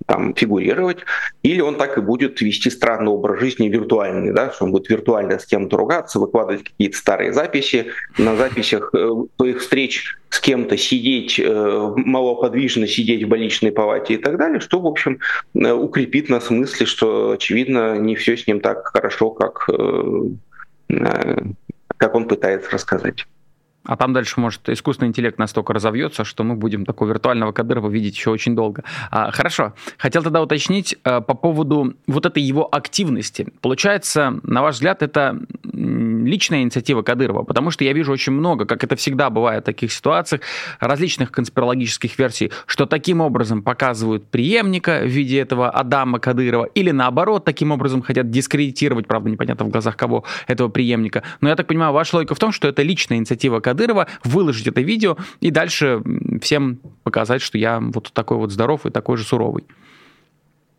там 0.06 0.34
фигурировать, 0.34 0.98
или 1.42 1.60
он 1.60 1.76
так 1.76 1.98
и 1.98 2.00
будет 2.00 2.40
вести 2.40 2.70
странный 2.70 3.10
образ 3.10 3.40
жизни 3.40 3.68
виртуальный, 3.68 4.32
да, 4.32 4.50
что 4.50 4.64
он 4.64 4.72
будет 4.72 4.88
виртуально 4.88 5.38
с 5.38 5.46
кем-то 5.46 5.76
ругаться, 5.76 6.18
выкладывать 6.18 6.64
какие-то 6.64 6.96
старые 6.96 7.32
записи, 7.32 7.86
на 8.18 8.36
записях 8.36 8.90
э, 8.94 9.08
своих 9.36 9.60
встреч 9.60 10.16
с 10.28 10.40
кем-то 10.40 10.76
сидеть, 10.76 11.40
э, 11.40 11.92
малоподвижно 11.96 12.86
сидеть 12.86 13.24
в 13.24 13.28
больничной 13.28 13.72
палате 13.72 14.14
и 14.14 14.16
так 14.16 14.38
далее, 14.38 14.60
что, 14.60 14.80
в 14.80 14.86
общем, 14.86 15.18
э, 15.54 15.72
укрепит 15.72 16.28
нас 16.28 16.50
в 16.50 16.50
мысли, 16.50 16.84
что, 16.84 17.32
очевидно, 17.32 17.96
не 17.98 18.14
все 18.16 18.36
с 18.36 18.46
ним 18.46 18.60
так 18.60 18.86
хорошо, 18.86 19.30
как 19.30 19.68
как 22.00 22.14
он 22.14 22.26
пытается 22.26 22.70
рассказать. 22.70 23.26
А 23.84 23.96
там 23.96 24.12
дальше, 24.12 24.38
может, 24.38 24.68
искусственный 24.68 25.08
интеллект 25.08 25.38
настолько 25.38 25.72
разовьется, 25.72 26.24
что 26.24 26.44
мы 26.44 26.54
будем 26.54 26.84
такого 26.84 27.08
виртуального 27.08 27.52
Кадырова 27.52 27.88
видеть 27.88 28.14
еще 28.14 28.30
очень 28.30 28.54
долго. 28.54 28.84
А, 29.10 29.30
хорошо. 29.30 29.72
Хотел 29.96 30.22
тогда 30.22 30.42
уточнить 30.42 30.96
а, 31.02 31.20
по 31.22 31.34
поводу 31.34 31.94
вот 32.06 32.26
этой 32.26 32.42
его 32.42 32.68
активности. 32.70 33.48
Получается, 33.62 34.38
на 34.42 34.60
ваш 34.60 34.76
взгляд, 34.76 35.02
это 35.02 35.38
личная 35.72 36.62
инициатива 36.62 37.02
Кадырова? 37.02 37.42
Потому 37.44 37.70
что 37.70 37.84
я 37.84 37.94
вижу 37.94 38.12
очень 38.12 38.32
много, 38.32 38.66
как 38.66 38.84
это 38.84 38.96
всегда 38.96 39.30
бывает 39.30 39.64
в 39.64 39.66
таких 39.66 39.92
ситуациях, 39.92 40.42
различных 40.78 41.32
конспирологических 41.32 42.18
версий, 42.18 42.52
что 42.66 42.84
таким 42.84 43.22
образом 43.22 43.62
показывают 43.62 44.26
преемника 44.26 45.00
в 45.02 45.08
виде 45.08 45.40
этого 45.40 45.70
Адама 45.70 46.18
Кадырова, 46.18 46.64
или 46.64 46.90
наоборот, 46.90 47.44
таким 47.46 47.70
образом 47.70 48.02
хотят 48.02 48.30
дискредитировать, 48.30 49.06
правда, 49.06 49.30
непонятно 49.30 49.64
в 49.64 49.68
глазах 49.70 49.96
кого, 49.96 50.24
этого 50.46 50.68
преемника. 50.68 51.22
Но 51.40 51.48
я 51.48 51.56
так 51.56 51.66
понимаю, 51.66 51.92
ваша 51.92 52.16
логика 52.16 52.34
в 52.34 52.38
том, 52.38 52.52
что 52.52 52.68
это 52.68 52.82
личная 52.82 53.18
инициатива 53.18 53.60
Кадырова, 53.60 53.69
Кадырова, 53.70 54.08
выложить 54.24 54.66
это 54.66 54.80
видео 54.80 55.16
и 55.40 55.50
дальше 55.50 56.02
всем 56.42 56.80
показать, 57.04 57.40
что 57.40 57.56
я 57.56 57.80
вот 57.80 58.10
такой 58.12 58.36
вот 58.36 58.50
здоров 58.50 58.84
и 58.84 58.90
такой 58.90 59.16
же 59.16 59.24
суровый. 59.24 59.64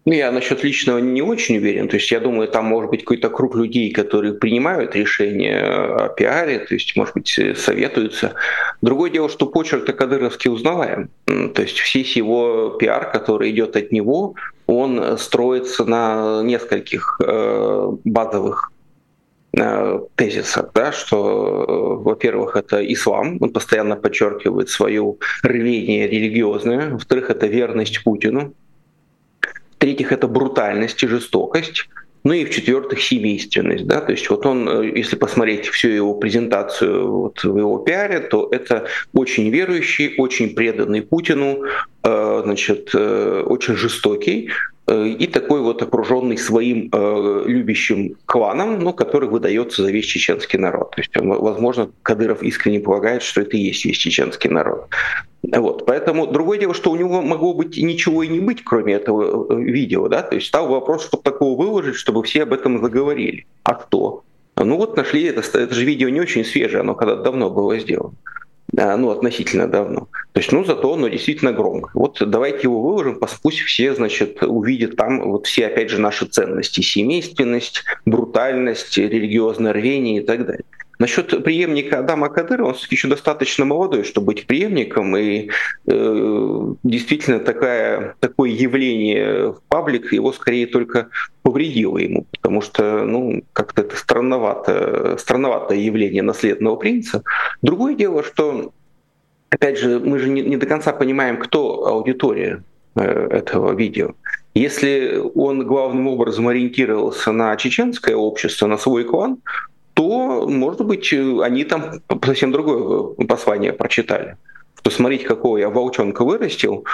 Ну, 0.04 0.14
я 0.14 0.32
насчет 0.32 0.64
личного 0.64 0.98
не 0.98 1.22
очень 1.22 1.58
уверен. 1.58 1.88
То 1.88 1.98
есть 1.98 2.12
я 2.12 2.20
думаю, 2.20 2.48
там 2.48 2.66
может 2.66 2.90
быть 2.90 3.02
какой-то 3.02 3.30
круг 3.30 3.56
людей, 3.56 3.92
которые 3.92 4.34
принимают 4.34 4.96
решения 4.96 5.60
о 5.60 6.10
пиаре, 6.10 6.60
то 6.60 6.74
есть, 6.74 6.96
может 6.96 7.14
быть, 7.14 7.40
советуются. 7.56 8.34
Другое 8.82 9.12
дело, 9.12 9.30
что 9.30 9.46
почерк-то 9.46 9.94
Кадыровский 9.94 10.50
узнаваем. 10.52 11.10
То 11.28 11.62
есть 11.62 11.80
весь 11.94 12.18
его 12.18 12.72
пиар, 12.80 13.12
который 13.12 13.52
идет 13.52 13.76
от 13.76 13.92
него, 13.92 14.34
он 14.66 15.18
строится 15.20 15.86
на 15.86 16.42
нескольких 16.44 17.22
э, 17.24 17.92
базовых 18.04 18.71
Э, 18.71 18.71
тезиса, 19.54 20.70
да, 20.74 20.92
что, 20.92 21.66
э, 21.68 22.04
во-первых, 22.04 22.56
это 22.56 22.82
ислам, 22.94 23.38
он 23.42 23.52
постоянно 23.52 23.96
подчеркивает 23.96 24.70
свою 24.70 25.20
рвение 25.44 26.08
религиозное, 26.08 26.92
во-вторых, 26.92 27.30
это 27.30 27.48
верность 27.48 28.04
Путину, 28.04 28.54
в-третьих, 29.76 30.12
это 30.14 30.28
брутальность 30.28 31.04
и 31.04 31.08
жестокость, 31.08 31.90
ну 32.24 32.34
и 32.34 32.46
в-четвертых, 32.46 33.02
семейственность. 33.02 33.88
Да? 33.88 34.00
То 34.00 34.12
есть 34.12 34.30
вот 34.30 34.46
он, 34.46 34.70
э, 34.70 34.92
если 34.96 35.18
посмотреть 35.18 35.68
всю 35.68 35.90
его 35.90 36.14
презентацию 36.14 37.12
вот 37.12 37.44
в 37.44 37.58
его 37.58 37.80
пиаре, 37.80 38.20
то 38.20 38.48
это 38.52 38.86
очень 39.14 39.50
верующий, 39.50 40.16
очень 40.18 40.56
преданный 40.56 41.02
Путину, 41.02 41.64
значит, 42.04 42.96
очень 42.96 43.76
жестокий, 43.76 44.50
Э, 44.50 44.71
и 44.94 45.28
такой 45.28 45.62
вот 45.62 45.82
окруженный 45.82 46.38
своим 46.38 46.90
э, 46.92 47.44
любящим 47.46 48.16
кланом, 48.26 48.80
ну, 48.80 48.94
который 48.94 49.30
выдается 49.30 49.84
за 49.84 49.92
весь 49.92 50.06
чеченский 50.06 50.60
народ. 50.60 50.92
То 50.92 51.02
есть, 51.02 51.12
возможно, 51.16 51.92
Кадыров 52.04 52.44
искренне 52.44 52.80
полагает, 52.80 53.22
что 53.22 53.42
это 53.42 53.58
и 53.58 53.62
есть 53.62 53.86
весь 53.86 53.98
чеченский 53.98 54.50
народ. 54.50 54.88
Вот. 55.44 55.86
Поэтому 55.86 56.28
другое 56.28 56.60
дело, 56.60 56.74
что 56.74 56.92
у 56.92 56.96
него 56.96 57.22
могло 57.22 57.54
быть 57.54 57.78
ничего 57.78 58.24
и 58.24 58.28
не 58.28 58.40
быть, 58.40 58.64
кроме 58.64 58.94
этого 58.94 59.54
э, 59.54 59.62
видео. 59.62 60.08
Да? 60.08 60.22
То 60.22 60.36
есть 60.36 60.48
стал 60.48 60.68
вопрос, 60.68 61.06
чтобы 61.06 61.24
такого 61.24 61.62
выложить, 61.62 61.96
чтобы 61.96 62.24
все 62.24 62.44
об 62.44 62.54
этом 62.54 62.82
заговорили. 62.82 63.46
А 63.64 63.76
кто? 63.76 64.24
Ну 64.58 64.78
вот 64.78 64.98
нашли, 64.98 65.24
это, 65.24 65.42
это 65.58 65.74
же 65.74 65.86
видео 65.86 66.10
не 66.10 66.20
очень 66.20 66.46
свежее, 66.46 66.82
оно 66.82 66.94
когда 66.94 67.16
давно 67.16 67.50
было 67.50 67.80
сделано 67.80 68.14
ну, 68.74 69.10
относительно 69.10 69.68
давно. 69.68 70.08
То 70.34 70.40
есть, 70.40 70.52
ну, 70.52 70.64
зато 70.64 70.94
оно 70.94 71.08
действительно 71.10 71.52
громко. 71.52 71.92
Вот 71.94 72.18
давайте 72.26 72.64
его 72.64 72.82
выложим, 72.82 73.20
пусть 73.42 73.60
все, 73.60 73.94
значит, 73.94 74.42
увидят 74.44 74.96
там 74.96 75.30
вот 75.30 75.46
все, 75.46 75.68
опять 75.68 75.90
же, 75.90 76.00
наши 76.00 76.26
ценности. 76.26 76.82
Семейственность, 76.82 77.84
брутальность, 78.06 78.98
религиозное 78.98 79.74
рвение 79.74 80.22
и 80.22 80.26
так 80.26 80.46
далее. 80.46 80.64
Насчет 81.02 81.44
преемника 81.44 81.98
Адама 81.98 82.30
Кадырова, 82.30 82.68
он 82.70 82.76
еще 82.92 83.08
достаточно 83.08 83.66
молодой, 83.66 84.04
чтобы 84.04 84.28
быть 84.28 84.46
преемником, 84.46 85.18
и 85.18 85.50
э, 85.88 86.74
действительно 86.84 87.40
такая, 87.40 88.14
такое 88.20 88.52
явление 88.52 89.54
в 89.54 89.62
паблик 89.68 90.14
его 90.14 90.32
скорее 90.32 90.68
только 90.68 91.10
повредило 91.42 91.98
ему, 91.98 92.28
потому 92.32 92.62
что 92.62 93.04
ну, 93.04 93.42
как-то 93.52 93.82
это 93.82 93.96
странновато, 93.96 95.18
странноватое 95.18 95.80
явление 95.80 96.22
наследного 96.22 96.76
принца. 96.76 97.24
Другое 97.64 97.96
дело, 97.96 98.24
что, 98.24 98.72
опять 99.52 99.78
же, 99.78 100.00
мы 100.00 100.18
же 100.18 100.30
не, 100.30 100.42
не 100.42 100.58
до 100.58 100.66
конца 100.66 100.94
понимаем, 100.94 101.38
кто 101.38 101.86
аудитория 101.86 102.64
э, 102.96 103.02
этого 103.02 103.74
видео. 103.74 104.16
Если 104.56 105.22
он 105.36 105.66
главным 105.66 106.08
образом 106.08 106.48
ориентировался 106.48 107.32
на 107.32 107.56
чеченское 107.56 108.16
общество, 108.16 108.68
на 108.68 108.78
свой 108.78 109.04
клан, 109.04 109.38
то, 109.94 110.48
может 110.48 110.86
быть, 110.86 111.14
они 111.14 111.64
там 111.64 112.02
совсем 112.26 112.52
другое 112.52 113.26
послание 113.28 113.74
прочитали 113.74 114.38
что 114.82 114.90
смотрите, 114.90 115.26
какого 115.26 115.58
я 115.58 115.70
волчонка 115.70 116.26
вырастил, 116.26 116.86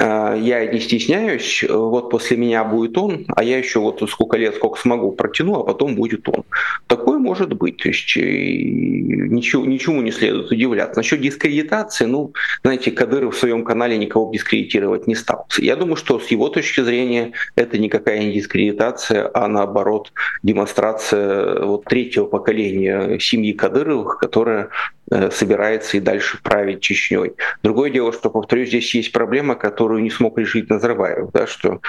а, 0.00 0.34
я 0.34 0.66
не 0.66 0.80
стесняюсь, 0.80 1.64
вот 1.68 2.10
после 2.10 2.36
меня 2.36 2.64
будет 2.64 2.98
он, 2.98 3.24
а 3.28 3.44
я 3.44 3.58
еще 3.58 3.78
вот 3.78 4.02
сколько 4.10 4.36
лет, 4.36 4.56
сколько 4.56 4.80
смогу 4.80 5.12
протяну, 5.12 5.60
а 5.60 5.64
потом 5.64 5.94
будет 5.94 6.28
он. 6.28 6.44
Такое 6.88 7.18
может 7.18 7.52
быть, 7.52 7.76
то 7.76 7.88
есть 7.88 8.16
ничего, 8.16 9.64
ничему 9.64 10.02
не 10.02 10.10
следует 10.10 10.50
удивляться. 10.50 10.98
Насчет 10.98 11.20
дискредитации, 11.20 12.06
ну, 12.06 12.32
знаете, 12.62 12.90
Кадыров 12.90 13.36
в 13.36 13.38
своем 13.38 13.64
канале 13.64 13.96
никого 13.96 14.32
дискредитировать 14.32 15.06
не 15.06 15.14
стал. 15.14 15.46
Я 15.58 15.76
думаю, 15.76 15.96
что 15.96 16.18
с 16.18 16.26
его 16.28 16.48
точки 16.48 16.80
зрения 16.80 17.32
это 17.54 17.78
никакая 17.78 18.18
не 18.18 18.32
дискредитация, 18.32 19.30
а 19.32 19.46
наоборот 19.46 20.12
демонстрация 20.42 21.62
вот 21.62 21.84
третьего 21.84 22.26
поколения 22.26 23.18
семьи 23.20 23.52
Кадыровых, 23.52 24.18
которая 24.18 24.70
собирается 25.30 25.96
и 25.96 26.00
дальше 26.00 26.38
править 26.42 26.80
Чечней. 26.80 27.32
Другое 27.62 27.90
дело, 27.90 28.12
что, 28.12 28.28
повторюсь, 28.30 28.68
здесь 28.68 28.94
есть 28.94 29.12
проблема, 29.12 29.54
которую 29.54 30.02
не 30.02 30.10
смог 30.10 30.38
решить 30.38 30.68
Назарбаев, 30.68 31.30
да, 31.32 31.46
что 31.46 31.80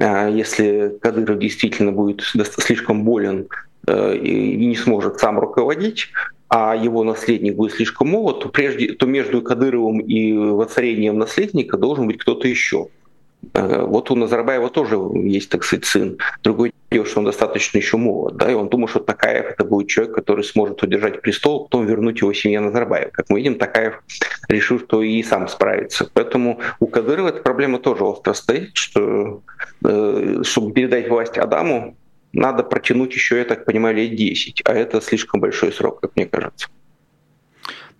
а, 0.00 0.28
если 0.28 0.96
Кадыров 1.00 1.38
действительно 1.38 1.92
будет 1.92 2.22
слишком 2.22 3.04
болен 3.04 3.48
э, 3.86 4.16
и 4.16 4.66
не 4.66 4.76
сможет 4.76 5.18
сам 5.20 5.38
руководить, 5.38 6.08
а 6.48 6.76
его 6.76 7.02
наследник 7.04 7.56
будет 7.56 7.72
слишком 7.72 8.08
молод, 8.08 8.40
то, 8.40 8.48
прежде, 8.48 8.92
то 8.92 9.06
между 9.06 9.42
Кадыровым 9.42 10.00
и 10.00 10.32
воцарением 10.32 11.18
наследника 11.18 11.76
должен 11.76 12.06
быть 12.06 12.18
кто-то 12.18 12.46
еще. 12.46 12.88
Э, 13.54 13.84
вот 13.84 14.10
у 14.10 14.14
Назарбаева 14.14 14.70
тоже 14.70 14.96
есть, 15.14 15.50
так 15.50 15.64
сказать, 15.64 15.84
сын. 15.84 16.18
Другой 16.42 16.72
дело, 16.90 17.06
что 17.06 17.20
он 17.20 17.26
достаточно 17.26 17.78
еще 17.78 17.96
молод, 17.96 18.36
да, 18.36 18.50
и 18.50 18.54
он 18.54 18.68
думал, 18.68 18.88
что 18.88 19.00
Такаев 19.00 19.46
это 19.46 19.64
будет 19.64 19.88
человек, 19.88 20.14
который 20.14 20.44
сможет 20.44 20.82
удержать 20.82 21.20
престол, 21.22 21.64
потом 21.64 21.86
вернуть 21.86 22.20
его 22.20 22.32
семье 22.32 22.60
Назарбаева. 22.60 23.10
Как 23.10 23.28
мы 23.30 23.38
видим, 23.38 23.56
Такаев 23.56 24.02
решил, 24.48 24.78
что 24.78 25.02
и 25.02 25.22
сам 25.22 25.48
справится. 25.48 26.08
Поэтому 26.12 26.60
у 26.80 26.86
Кадырова 26.86 27.28
эта 27.28 27.42
проблема 27.42 27.78
тоже 27.78 28.04
остро 28.04 28.32
стоит, 28.32 28.76
что 28.76 29.42
э, 29.84 30.42
чтобы 30.44 30.72
передать 30.72 31.08
власть 31.08 31.38
Адаму, 31.38 31.96
надо 32.32 32.62
протянуть 32.62 33.12
еще, 33.12 33.38
я 33.38 33.44
так 33.44 33.64
понимаю, 33.64 33.96
лет 33.96 34.14
10, 34.16 34.62
а 34.64 34.72
это 34.72 35.00
слишком 35.00 35.40
большой 35.40 35.72
срок, 35.72 36.00
как 36.00 36.16
мне 36.16 36.26
кажется. 36.26 36.68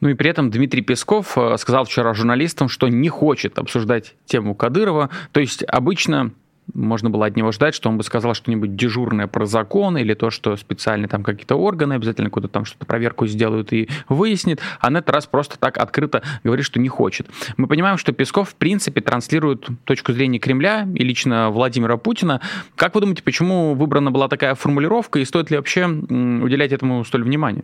Ну 0.03 0.09
и 0.09 0.15
при 0.15 0.29
этом 0.29 0.51
Дмитрий 0.51 0.83
Песков 0.83 1.39
э, 1.39 1.57
сказал 1.59 1.85
вчера 1.85 2.13
журналистам, 2.13 2.69
что 2.69 2.89
не 2.89 3.09
хочет 3.09 3.57
обсуждать 3.59 4.17
тему 4.27 4.57
Кадырова. 4.57 5.11
То 5.31 5.39
есть 5.39 5.63
обычно 5.63 6.33
можно 6.75 7.09
было 7.09 7.27
от 7.27 7.37
него 7.37 7.53
ждать, 7.53 7.73
что 7.75 7.89
он 7.89 7.99
бы 7.99 8.03
сказал 8.03 8.35
что-нибудь 8.35 8.75
дежурное 8.75 9.29
про 9.29 9.47
закон 9.47 9.97
или 9.97 10.15
то, 10.15 10.31
что 10.31 10.57
специальные 10.57 11.09
там 11.09 11.23
какие-то 11.23 11.55
органы 11.55 11.95
обязательно 11.95 12.31
куда-то 12.31 12.55
там 12.55 12.65
что-то 12.65 12.85
проверку 12.85 13.29
сделают 13.29 13.73
и 13.73 13.89
выяснит, 14.09 14.61
а 14.81 14.91
на 14.91 14.99
этот 14.99 15.11
раз 15.11 15.27
просто 15.27 15.57
так 15.57 15.79
открыто 15.79 16.23
говорит, 16.43 16.65
что 16.65 16.81
не 16.81 16.89
хочет. 16.89 17.29
Мы 17.57 17.69
понимаем, 17.69 17.97
что 17.97 18.13
Песков 18.13 18.51
в 18.51 18.55
принципе 18.57 19.01
транслирует 19.01 19.69
точку 19.85 20.13
зрения 20.13 20.41
Кремля 20.41 20.89
и 20.95 21.05
лично 21.05 21.51
Владимира 21.51 21.97
Путина. 21.97 22.41
Как 22.75 22.97
вы 22.97 23.03
думаете, 23.03 23.23
почему 23.23 23.75
выбрана 23.75 24.11
была 24.11 24.27
такая 24.27 24.57
формулировка 24.57 25.21
и 25.21 25.25
стоит 25.25 25.53
ли 25.53 25.59
вообще 25.59 25.87
уделять 25.87 26.73
этому 26.73 27.05
столь 27.05 27.23
внимания? 27.23 27.63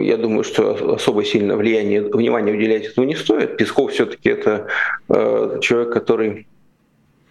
Я 0.00 0.16
думаю, 0.16 0.44
что 0.44 0.94
особо 0.94 1.24
сильно 1.24 1.56
влияние, 1.56 2.02
внимание 2.02 2.54
уделять 2.54 2.86
этому 2.86 3.06
не 3.06 3.16
стоит. 3.16 3.56
Песков 3.56 3.92
все-таки 3.92 4.28
это 4.28 4.66
э, 5.08 5.58
человек, 5.60 5.92
который 5.92 6.46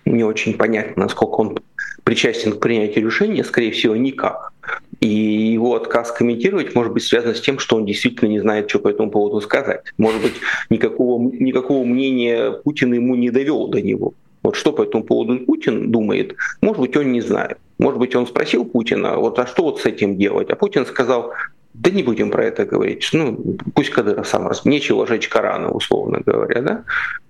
не 0.05 0.24
очень 0.24 0.57
понятно, 0.57 1.03
насколько 1.03 1.36
он 1.36 1.57
причастен 2.03 2.53
к 2.53 2.60
принятию 2.60 3.05
решения, 3.05 3.43
скорее 3.43 3.72
всего, 3.72 3.96
никак. 3.96 4.53
И 5.00 5.07
его 5.07 5.75
отказ 5.75 6.12
комментировать 6.12 6.74
может 6.74 6.93
быть 6.93 7.03
связан 7.03 7.36
с 7.36 7.41
тем, 7.41 7.60
что 7.60 7.75
он 7.75 7.86
действительно 7.86 8.29
не 8.29 8.39
знает, 8.39 8.69
что 8.69 8.79
по 8.79 8.88
этому 8.88 9.12
поводу 9.12 9.41
сказать. 9.41 9.81
Может 9.98 10.22
быть, 10.22 10.34
никакого, 10.69 11.22
никакого 11.22 11.84
мнения 11.84 12.51
Путин 12.51 12.93
ему 12.93 13.15
не 13.15 13.29
довел 13.29 13.67
до 13.67 13.81
него. 13.81 14.13
Вот 14.43 14.55
что 14.55 14.72
по 14.72 14.84
этому 14.84 15.03
поводу 15.03 15.39
Путин 15.39 15.91
думает, 15.91 16.36
может 16.62 16.79
быть, 16.79 16.96
он 16.96 17.12
не 17.12 17.22
знает. 17.22 17.57
Может 17.77 18.00
быть, 18.00 18.15
он 18.15 18.25
спросил 18.25 18.65
Путина, 18.65 19.17
вот 19.17 19.38
а 19.39 19.46
что 19.46 19.63
вот 19.63 19.81
с 19.81 19.86
этим 19.86 20.17
делать? 20.17 20.50
А 20.50 20.55
Путин 20.55 20.86
сказал, 20.86 21.34
да 21.77 21.91
не 21.91 22.03
будем 22.03 22.31
про 22.31 22.46
это 22.46 22.65
говорить. 22.65 23.07
Ну, 23.13 23.57
пусть 23.75 23.91
Кадыров 23.91 24.27
сам 24.27 24.48
раз. 24.48 24.65
Нечего 24.65 25.05
жечь 25.05 25.29
Корана, 25.29 25.72
условно 25.72 26.22
говоря, 26.25 26.62
да? 26.62 26.84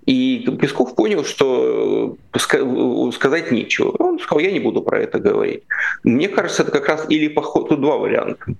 И 0.06 0.48
Песков 0.58 0.94
понял, 0.94 1.22
что 1.22 2.16
сказать 3.12 3.52
нечего. 3.52 3.90
Он 3.98 4.18
сказал, 4.18 4.38
я 4.38 4.50
не 4.50 4.60
буду 4.60 4.80
про 4.80 5.00
это 5.00 5.18
говорить. 5.18 5.64
Мне 6.02 6.28
кажется, 6.28 6.62
это 6.62 6.72
как 6.72 6.88
раз 6.88 7.04
или 7.10 7.28
поход, 7.28 7.68
тут 7.68 7.82
два 7.82 7.98
варианта. 7.98 8.54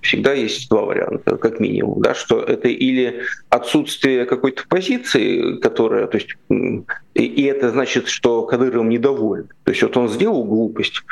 Всегда 0.00 0.32
есть 0.32 0.70
два 0.70 0.82
варианта, 0.82 1.36
как 1.36 1.60
минимум, 1.60 2.00
да, 2.00 2.14
что 2.14 2.40
это 2.40 2.68
или 2.68 3.20
отсутствие 3.50 4.24
какой-то 4.24 4.62
позиции, 4.68 5.56
которая, 5.56 6.06
то 6.06 6.16
есть, 6.16 6.34
и 7.12 7.42
это 7.42 7.68
значит, 7.70 8.08
что 8.08 8.42
Кадыров 8.46 8.86
недоволен. 8.86 9.48
То 9.64 9.72
есть 9.72 9.82
вот 9.82 9.96
он 9.98 10.08
сделал 10.08 10.44
глупость, 10.44 11.02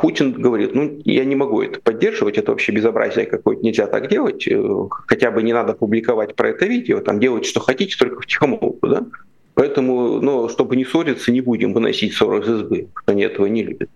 Путин 0.00 0.32
говорит, 0.32 0.74
ну, 0.74 1.00
я 1.04 1.24
не 1.24 1.36
могу 1.36 1.62
это 1.62 1.80
поддерживать, 1.80 2.38
это 2.38 2.52
вообще 2.52 2.72
безобразие 2.72 3.26
какое-то, 3.26 3.62
нельзя 3.62 3.86
так 3.86 4.08
делать, 4.08 4.46
э, 4.46 4.62
хотя 5.06 5.30
бы 5.30 5.42
не 5.42 5.52
надо 5.52 5.74
публиковать 5.74 6.34
про 6.34 6.50
это 6.50 6.66
видео, 6.66 7.00
там 7.00 7.20
делать, 7.20 7.46
что 7.46 7.60
хотите, 7.60 7.96
только 7.98 8.20
в 8.20 8.26
тихомолку, 8.26 8.86
да? 8.86 9.06
Поэтому, 9.54 10.20
ну, 10.20 10.48
чтобы 10.48 10.76
не 10.76 10.84
ссориться, 10.84 11.32
не 11.32 11.40
будем 11.40 11.72
выносить 11.72 12.12
ссоры 12.12 12.40
из 12.40 12.48
избы, 12.48 12.88
они 13.06 13.22
этого 13.22 13.46
не 13.46 13.64
любят. 13.64 13.88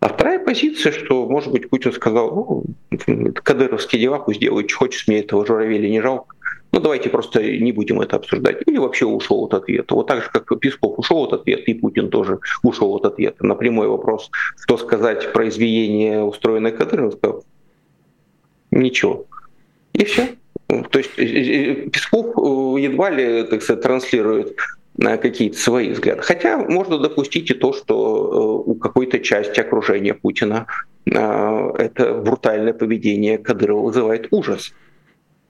А 0.00 0.08
вторая 0.08 0.38
позиция, 0.38 0.92
что, 0.92 1.26
может 1.26 1.50
быть, 1.50 1.70
Путин 1.70 1.92
сказал, 1.92 2.64
ну, 2.90 3.32
кадыровские 3.42 4.00
дела 4.00 4.18
пусть 4.18 4.40
делают, 4.40 4.68
что 4.68 4.80
хочет, 4.80 5.08
мне 5.08 5.20
этого 5.20 5.46
журавеля 5.46 5.88
не 5.88 6.00
жалко. 6.00 6.35
Ну, 6.76 6.82
давайте 6.82 7.08
просто 7.08 7.42
не 7.42 7.72
будем 7.72 8.02
это 8.02 8.16
обсуждать. 8.16 8.58
Или 8.66 8.76
вообще 8.76 9.06
ушел 9.06 9.44
от 9.44 9.54
ответа. 9.54 9.94
Вот 9.94 10.06
так 10.08 10.22
же, 10.22 10.28
как 10.30 10.60
Песков 10.60 10.98
ушел 10.98 11.22
от 11.22 11.32
ответа, 11.32 11.62
и 11.70 11.72
Путин 11.74 12.10
тоже 12.10 12.38
ушел 12.62 12.94
от 12.94 13.06
ответа. 13.06 13.46
На 13.46 13.54
прямой 13.54 13.88
вопрос, 13.88 14.30
что 14.60 14.76
сказать 14.76 15.32
про 15.32 15.48
избиение, 15.48 16.22
устроенное 16.22 16.72
Кадыровым, 16.72 17.12
сказал, 17.12 17.44
ничего. 18.70 19.24
И 19.94 20.04
все. 20.04 20.28
То 20.90 20.98
есть 20.98 21.12
э, 21.16 21.24
э, 21.24 21.74
Песков 21.88 22.26
э, 22.36 22.82
едва 22.82 23.08
ли, 23.08 23.44
так 23.44 23.62
сказать, 23.62 23.82
транслирует 23.82 24.58
какие-то 24.98 25.56
свои 25.56 25.92
взгляды. 25.92 26.20
Хотя 26.20 26.58
можно 26.58 26.98
допустить 26.98 27.50
и 27.50 27.54
то, 27.54 27.72
что 27.72 28.62
у 28.66 28.74
какой-то 28.74 29.20
части 29.20 29.60
окружения 29.60 30.12
Путина 30.12 30.66
это 31.06 32.20
брутальное 32.22 32.74
поведение 32.74 33.38
Кадырова 33.38 33.80
вызывает 33.80 34.28
ужас. 34.30 34.74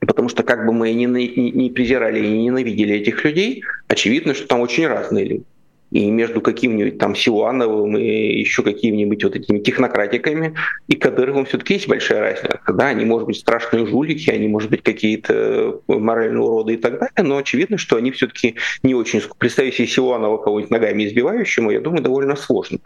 Потому 0.07 0.29
что 0.29 0.43
как 0.43 0.67
бы 0.67 0.73
мы 0.73 0.93
ни, 0.93 1.07
ни, 1.07 1.51
ни 1.51 1.69
презирали 1.69 2.25
и 2.25 2.39
ненавидели 2.45 2.95
этих 2.95 3.25
людей, 3.25 3.63
очевидно, 3.89 4.35
что 4.35 4.47
там 4.47 4.61
очень 4.61 4.87
разные 4.87 5.25
люди. 5.25 5.45
И 5.93 6.11
между 6.11 6.41
каким-нибудь 6.41 6.99
там 6.99 7.15
Силуановым 7.15 7.97
и 7.97 8.41
еще 8.41 8.63
какими-нибудь 8.63 9.23
вот 9.23 9.37
этими 9.37 9.61
технократиками 9.61 10.55
и 10.89 10.97
Кадыровым 10.97 11.47
все-таки 11.47 11.75
есть 11.75 11.87
большая 11.87 12.21
разница. 12.21 12.61
Да, 12.67 12.89
они, 12.89 13.05
может 13.05 13.29
быть, 13.29 13.37
страшные 13.37 13.87
жулики, 13.87 14.29
они, 14.31 14.49
может 14.49 14.69
быть, 14.69 14.83
какие-то 14.83 15.81
моральные 15.87 16.43
уроды 16.43 16.75
и 16.75 16.77
так 16.77 16.99
далее, 16.99 17.23
но 17.23 17.37
очевидно, 17.37 17.79
что 17.79 17.97
они 17.97 18.11
все-таки 18.11 18.57
не 18.83 18.95
очень... 18.95 19.23
Представить 19.39 19.75
себе 19.75 19.87
Силуанова 19.87 20.39
кого-нибудь 20.39 20.73
ногами 20.73 21.07
избивающему, 21.07 21.71
я 21.71 21.81
думаю, 21.81 22.03
довольно 22.03 22.35
сложно. 22.35 22.79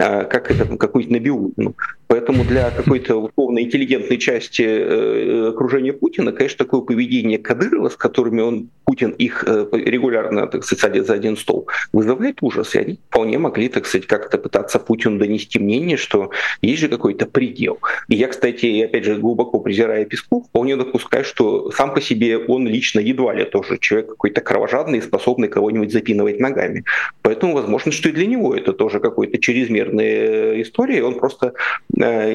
А, 0.00 0.24
как 0.24 0.50
это, 0.50 0.64
какую-то 0.78 1.12
набиулину. 1.12 1.74
Поэтому 2.06 2.42
для 2.44 2.70
какой-то 2.70 3.16
условно 3.16 3.60
интеллигентной 3.60 4.16
части 4.16 4.62
э, 4.62 5.48
окружения 5.50 5.92
Путина, 5.92 6.32
конечно, 6.32 6.64
такое 6.64 6.80
поведение 6.80 7.38
Кадырова, 7.38 7.90
с 7.90 7.96
которыми 7.96 8.40
он, 8.40 8.70
Путин 8.84 9.10
их 9.10 9.44
э, 9.46 9.66
регулярно, 9.72 10.46
так 10.46 10.64
сказать, 10.64 10.80
садит 10.80 11.06
за 11.06 11.12
один 11.14 11.36
стол, 11.36 11.68
вызывает 11.92 12.38
ужас. 12.40 12.74
И 12.74 12.78
они 12.78 12.98
вполне 13.10 13.38
могли, 13.38 13.68
так 13.68 13.86
сказать, 13.86 14.06
как-то 14.06 14.38
пытаться 14.38 14.78
Путину 14.78 15.18
донести 15.18 15.58
мнение, 15.58 15.98
что 15.98 16.30
есть 16.62 16.80
же 16.80 16.88
какой-то 16.88 17.26
предел. 17.26 17.78
И 18.08 18.16
я, 18.16 18.28
кстати, 18.28 18.82
опять 18.82 19.04
же, 19.04 19.16
глубоко 19.16 19.60
презирая 19.60 20.06
Песков, 20.06 20.46
вполне 20.46 20.76
допускаю, 20.76 21.24
что 21.24 21.70
сам 21.72 21.92
по 21.92 22.00
себе 22.00 22.38
он 22.38 22.66
лично 22.66 23.00
едва 23.00 23.34
ли 23.34 23.44
тоже 23.44 23.76
человек 23.78 24.08
какой-то 24.08 24.40
кровожадный, 24.40 25.02
способный 25.02 25.48
кого-нибудь 25.48 25.92
запинывать 25.92 26.40
ногами. 26.40 26.84
Поэтому 27.20 27.54
возможно, 27.54 27.92
что 27.92 28.08
и 28.08 28.12
для 28.12 28.26
него 28.26 28.56
это 28.56 28.72
тоже 28.72 28.98
какой-то 28.98 29.38
чрезмерный 29.38 29.89
двумерные 29.90 30.62
истории, 30.62 31.00
он 31.00 31.18
просто, 31.18 31.54
э, 31.98 32.32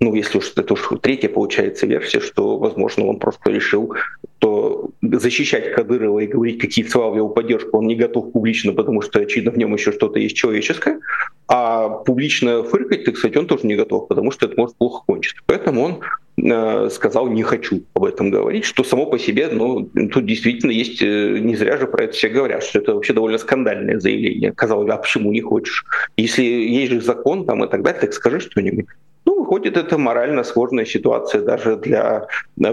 ну, 0.00 0.14
если 0.14 0.38
уж 0.38 0.52
это 0.56 0.74
уж 0.74 0.88
третья 1.00 1.28
получается 1.28 1.86
версия, 1.86 2.20
что, 2.20 2.58
возможно, 2.58 3.06
он 3.06 3.18
просто 3.18 3.50
решил, 3.50 3.94
что 4.42 4.90
защищать 5.02 5.72
Кадырова 5.72 6.18
и 6.18 6.26
говорить 6.26 6.58
какие-то 6.58 6.90
слова 6.90 7.12
в 7.12 7.16
его 7.16 7.28
поддержку 7.28 7.78
он 7.78 7.86
не 7.86 7.94
готов 7.94 8.32
публично, 8.32 8.72
потому 8.72 9.00
что, 9.00 9.20
очевидно, 9.20 9.52
в 9.52 9.58
нем 9.58 9.72
еще 9.72 9.92
что-то 9.92 10.18
есть 10.18 10.34
человеческое, 10.34 10.98
а 11.46 11.88
публично 11.88 12.64
фыркать, 12.64 13.04
так 13.04 13.16
сказать, 13.16 13.36
он 13.36 13.46
тоже 13.46 13.66
не 13.68 13.76
готов, 13.76 14.08
потому 14.08 14.32
что 14.32 14.46
это 14.46 14.56
может 14.56 14.76
плохо 14.76 15.04
кончиться. 15.06 15.40
Поэтому 15.46 15.82
он 15.82 16.00
э, 16.44 16.88
сказал 16.90 17.28
не 17.28 17.44
хочу 17.44 17.82
об 17.94 18.04
этом 18.04 18.30
говорить, 18.30 18.64
что 18.64 18.82
само 18.82 19.06
по 19.06 19.16
себе, 19.16 19.48
ну, 19.48 19.88
тут 20.12 20.26
действительно 20.26 20.72
есть, 20.72 21.00
э, 21.02 21.38
не 21.38 21.54
зря 21.54 21.76
же 21.76 21.86
про 21.86 22.04
это 22.04 22.14
все 22.14 22.28
говорят, 22.28 22.64
что 22.64 22.80
это 22.80 22.94
вообще 22.94 23.12
довольно 23.12 23.38
скандальное 23.38 24.00
заявление. 24.00 24.52
Казалось 24.52 24.86
бы, 24.88 24.92
а 24.92 24.96
почему 24.96 25.30
не 25.30 25.40
хочешь? 25.40 25.84
Если 26.16 26.42
есть 26.42 26.90
же 26.90 27.00
закон 27.00 27.46
там 27.46 27.62
и 27.62 27.68
так 27.68 27.82
далее, 27.82 28.00
так 28.00 28.12
скажи 28.12 28.40
что-нибудь. 28.40 28.86
Выходит, 29.52 29.76
это 29.76 29.98
морально 29.98 30.44
сложная 30.44 30.86
ситуация 30.86 31.42
даже 31.42 31.76
для 31.76 32.26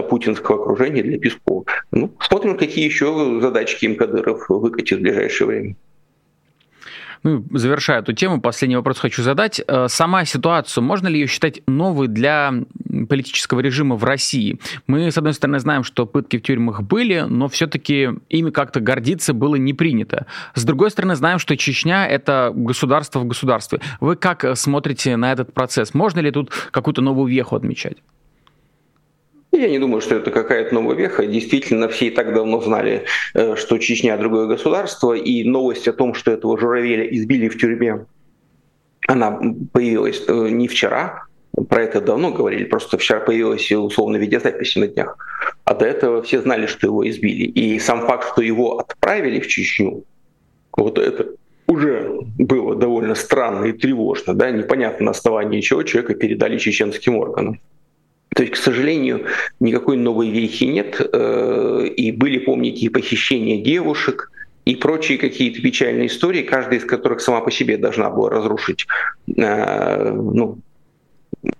путинского 0.08 0.62
окружения, 0.62 1.02
для 1.02 1.18
Пескова. 1.18 1.66
Ну, 1.90 2.10
смотрим, 2.20 2.56
какие 2.56 2.86
еще 2.86 3.38
задачки 3.42 3.84
им 3.84 3.96
Кадыров 3.96 4.48
выкатит 4.48 4.98
в 4.98 5.02
ближайшее 5.02 5.46
время. 5.46 5.76
Ну, 7.22 7.44
завершая 7.52 8.00
эту 8.00 8.14
тему, 8.14 8.40
последний 8.40 8.76
вопрос 8.76 8.98
хочу 8.98 9.22
задать. 9.22 9.60
Э, 9.66 9.88
сама 9.88 10.24
ситуацию, 10.24 10.82
можно 10.82 11.06
ли 11.06 11.20
ее 11.20 11.26
считать 11.26 11.60
новой 11.66 12.08
для 12.08 12.54
политического 13.08 13.60
режима 13.60 13.96
в 13.96 14.04
России? 14.04 14.58
Мы, 14.86 15.10
с 15.10 15.18
одной 15.18 15.34
стороны, 15.34 15.58
знаем, 15.58 15.84
что 15.84 16.06
пытки 16.06 16.38
в 16.38 16.42
тюрьмах 16.42 16.82
были, 16.82 17.26
но 17.28 17.48
все-таки 17.48 18.08
ими 18.30 18.50
как-то 18.50 18.80
гордиться 18.80 19.34
было 19.34 19.56
не 19.56 19.74
принято. 19.74 20.26
С 20.54 20.64
другой 20.64 20.90
стороны, 20.90 21.14
знаем, 21.14 21.38
что 21.38 21.56
Чечня— 21.58 22.06
это 22.08 22.52
государство 22.54 23.18
в 23.18 23.26
государстве. 23.26 23.80
Вы 24.00 24.16
как 24.16 24.56
смотрите 24.56 25.16
на 25.16 25.30
этот 25.30 25.52
процесс? 25.52 25.92
Можно 25.92 26.20
ли 26.20 26.30
тут 26.30 26.50
какую-то 26.70 27.02
новую 27.02 27.30
веху 27.30 27.54
отмечать? 27.54 27.98
Я 29.52 29.68
не 29.68 29.78
думаю, 29.78 30.00
что 30.00 30.14
это 30.14 30.30
какая-то 30.30 30.74
новая 30.74 30.96
веха. 30.96 31.26
Действительно, 31.26 31.88
все 31.88 32.06
и 32.06 32.10
так 32.10 32.32
давно 32.32 32.60
знали, 32.60 33.04
э, 33.34 33.56
что 33.56 33.78
Чечня 33.78 34.16
другое 34.16 34.46
государство, 34.46 35.12
и 35.12 35.44
новость 35.44 35.88
о 35.88 35.92
том, 35.92 36.14
что 36.14 36.30
этого 36.30 36.58
журавеля 36.58 37.04
избили 37.04 37.48
в 37.48 37.58
тюрьме, 37.58 38.06
она 39.08 39.40
появилась 39.72 40.22
э, 40.28 40.48
не 40.50 40.68
вчера, 40.68 41.24
про 41.68 41.82
это 41.82 42.00
давно 42.00 42.30
говорили, 42.30 42.64
просто 42.64 42.96
вчера 42.96 43.20
появилась 43.20 43.70
условно 43.72 44.16
видеозаписи 44.16 44.78
на 44.78 44.86
днях. 44.86 45.16
А 45.64 45.74
до 45.74 45.84
этого 45.84 46.22
все 46.22 46.40
знали, 46.40 46.66
что 46.66 46.86
его 46.86 47.08
избили. 47.08 47.44
И 47.44 47.78
сам 47.80 48.06
факт, 48.06 48.28
что 48.32 48.42
его 48.42 48.78
отправили 48.78 49.40
в 49.40 49.48
Чечню, 49.48 50.04
вот 50.76 50.98
это 50.98 51.26
уже 51.66 52.20
было 52.38 52.74
довольно 52.74 53.14
странно 53.14 53.66
и 53.66 53.72
тревожно, 53.72 54.34
да, 54.34 54.50
непонятно 54.50 55.06
на 55.06 55.10
основании 55.12 55.60
чего 55.60 55.82
человека 55.82 56.14
передали 56.14 56.58
чеченским 56.58 57.16
органам. 57.16 57.60
То 58.34 58.42
есть, 58.42 58.54
к 58.54 58.56
сожалению, 58.56 59.26
никакой 59.58 59.96
новой 59.96 60.30
вехи 60.30 60.64
нет. 60.64 61.00
Э, 61.00 61.86
и 61.96 62.12
были, 62.12 62.38
помните, 62.38 62.86
и 62.86 62.88
похищения 62.88 63.62
девушек, 63.62 64.30
и 64.64 64.76
прочие 64.76 65.18
какие-то 65.18 65.60
печальные 65.60 66.06
истории, 66.06 66.42
каждая 66.42 66.78
из 66.78 66.84
которых 66.84 67.20
сама 67.20 67.40
по 67.40 67.50
себе 67.50 67.76
должна 67.76 68.08
была 68.10 68.30
разрушить, 68.30 68.86
э, 69.36 70.12
ну, 70.12 70.58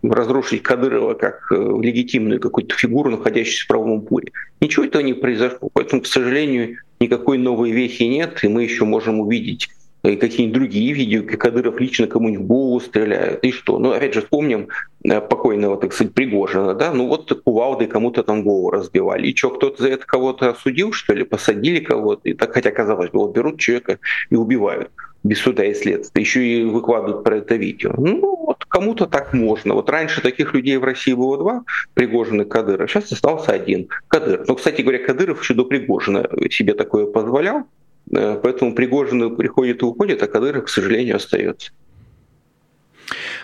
разрушить 0.02 0.62
Кадырова 0.62 1.14
как 1.14 1.50
э, 1.50 1.54
легитимную 1.56 2.40
какую-то 2.40 2.76
фигуру, 2.76 3.10
находящуюся 3.10 3.64
в 3.64 3.68
правом 3.68 4.02
поле. 4.02 4.30
Ничего 4.60 4.84
этого 4.84 5.02
не 5.02 5.14
произошло. 5.14 5.70
Поэтому, 5.72 6.02
к 6.02 6.06
сожалению, 6.06 6.76
никакой 7.00 7.38
новой 7.38 7.72
вехи 7.72 8.04
нет, 8.04 8.44
и 8.44 8.48
мы 8.48 8.62
еще 8.62 8.84
можем 8.84 9.20
увидеть 9.20 9.70
и 10.02 10.16
какие-нибудь 10.16 10.54
другие 10.54 10.92
видео, 10.92 11.22
как 11.22 11.40
Кадыров 11.40 11.78
лично 11.78 12.06
кому-нибудь 12.06 12.44
в 12.44 12.48
голову 12.48 12.80
стреляет, 12.80 13.44
и 13.44 13.52
что? 13.52 13.78
Ну, 13.78 13.92
опять 13.92 14.14
же, 14.14 14.22
вспомним 14.22 14.68
э, 15.04 15.20
покойного, 15.20 15.76
так 15.76 15.92
сказать, 15.92 16.14
Пригожина, 16.14 16.74
да, 16.74 16.92
ну 16.92 17.06
вот 17.06 17.32
кувалды 17.44 17.86
кому-то 17.86 18.22
там 18.22 18.42
голову 18.42 18.70
разбивали, 18.70 19.28
и 19.28 19.36
что, 19.36 19.50
кто-то 19.50 19.82
за 19.82 19.90
это 19.90 20.06
кого-то 20.06 20.50
осудил, 20.50 20.92
что 20.92 21.12
ли, 21.12 21.24
посадили 21.24 21.80
кого-то, 21.80 22.28
и 22.28 22.34
так, 22.34 22.52
хотя, 22.52 22.70
казалось 22.70 23.10
бы, 23.10 23.20
вот 23.20 23.34
берут 23.34 23.60
человека 23.60 23.98
и 24.30 24.36
убивают 24.36 24.90
без 25.22 25.38
суда 25.38 25.64
и 25.64 25.74
следствия, 25.74 26.22
еще 26.22 26.46
и 26.46 26.64
выкладывают 26.64 27.22
про 27.22 27.36
это 27.36 27.56
видео. 27.56 27.92
Ну, 27.98 28.46
вот 28.46 28.64
кому-то 28.64 29.06
так 29.06 29.34
можно. 29.34 29.74
Вот 29.74 29.90
раньше 29.90 30.22
таких 30.22 30.54
людей 30.54 30.78
в 30.78 30.84
России 30.84 31.12
было 31.12 31.36
два, 31.36 31.64
Пригожин 31.92 32.40
и 32.40 32.44
Кадыров, 32.46 32.90
сейчас 32.90 33.12
остался 33.12 33.52
один, 33.52 33.88
Кадыров. 34.08 34.48
Но, 34.48 34.54
кстати 34.54 34.80
говоря, 34.80 35.04
Кадыров 35.04 35.42
еще 35.42 35.52
до 35.52 35.66
Пригожина 35.66 36.26
себе 36.48 36.72
такое 36.72 37.04
позволял, 37.04 37.64
Э, 37.64 37.79
поэтому 38.10 38.74
Пригожин 38.74 39.36
приходит 39.36 39.82
и 39.82 39.84
уходит, 39.84 40.22
а 40.22 40.26
Кадыров, 40.26 40.64
к 40.64 40.68
сожалению, 40.68 41.16
остается. 41.16 41.72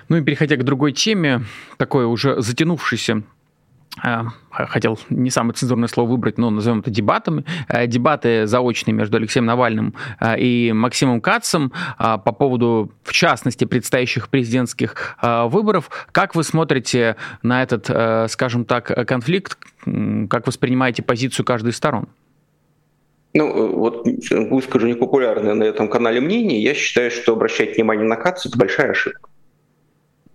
Ну 0.09 0.16
и 0.16 0.22
переходя 0.22 0.57
к 0.57 0.64
другой 0.64 0.92
теме, 0.92 1.42
такой 1.76 2.05
уже 2.05 2.40
затянувшийся 2.40 3.22
э, 4.05 4.22
хотел 4.50 4.98
не 5.11 5.31
самое 5.31 5.55
цензурное 5.55 5.88
слово 5.88 6.11
выбрать, 6.11 6.38
но 6.38 6.50
назовем 6.50 6.81
это 6.81 6.90
дебатами. 6.90 7.44
Э, 7.68 7.87
дебаты 7.87 8.46
заочные 8.46 8.94
между 8.94 9.16
Алексеем 9.16 9.46
Навальным 9.46 9.94
и 10.38 10.72
Максимом 10.72 11.20
Кацем 11.20 11.72
по 11.98 12.18
поводу, 12.18 12.92
в 13.02 13.12
частности, 13.12 13.64
предстоящих 13.64 14.29
президентских 14.29 15.16
выборов. 15.22 15.90
Как 16.12 16.37
вы 16.37 16.44
смотрите 16.44 17.16
на 17.42 17.62
этот, 17.62 17.87
скажем 18.31 18.64
так, 18.64 19.07
конфликт? 19.09 19.59
Как 20.31 20.46
воспринимаете 20.46 21.02
позицию 21.02 21.44
каждой 21.44 21.70
из 21.70 21.76
сторон? 21.76 22.09
Ну, 23.34 23.76
вот 23.76 24.06
выскажу 24.30 24.86
непопулярное 24.86 25.54
на 25.54 25.64
этом 25.64 25.88
канале 25.88 26.20
мнение. 26.20 26.62
Я 26.62 26.74
считаю, 26.74 27.10
что 27.10 27.32
обращать 27.32 27.76
внимание 27.76 28.06
на 28.06 28.16
КАЦ– 28.16 28.46
это 28.46 28.58
большая 28.58 28.92
ошибка. 28.92 29.28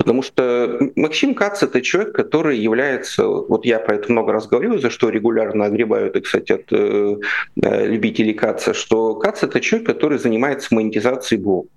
Потому 0.02 0.24
что 0.24 0.80
Максим 0.96 1.36
Кац— 1.36 1.62
это 1.64 1.80
человек, 1.80 2.16
который 2.16 2.58
является, 2.58 3.28
вот 3.28 3.68
я 3.68 3.78
про 3.78 3.98
это 3.98 4.12
много 4.12 4.34
раз 4.34 4.48
говорил, 4.48 4.80
за 4.80 4.90
что 4.90 5.10
регулярно 5.10 5.66
огребают, 5.66 6.20
кстати, 6.24 6.54
от 6.54 6.74
э, 6.74 7.18
э 7.62 7.86
любителей 7.86 8.34
Каца, 8.34 8.74
что 8.74 9.14
Кац— 9.14 9.42
это 9.44 9.60
человек, 9.60 9.86
который 9.86 10.18
занимается 10.18 10.74
монетизацией 10.74 11.40
блога. 11.40 11.70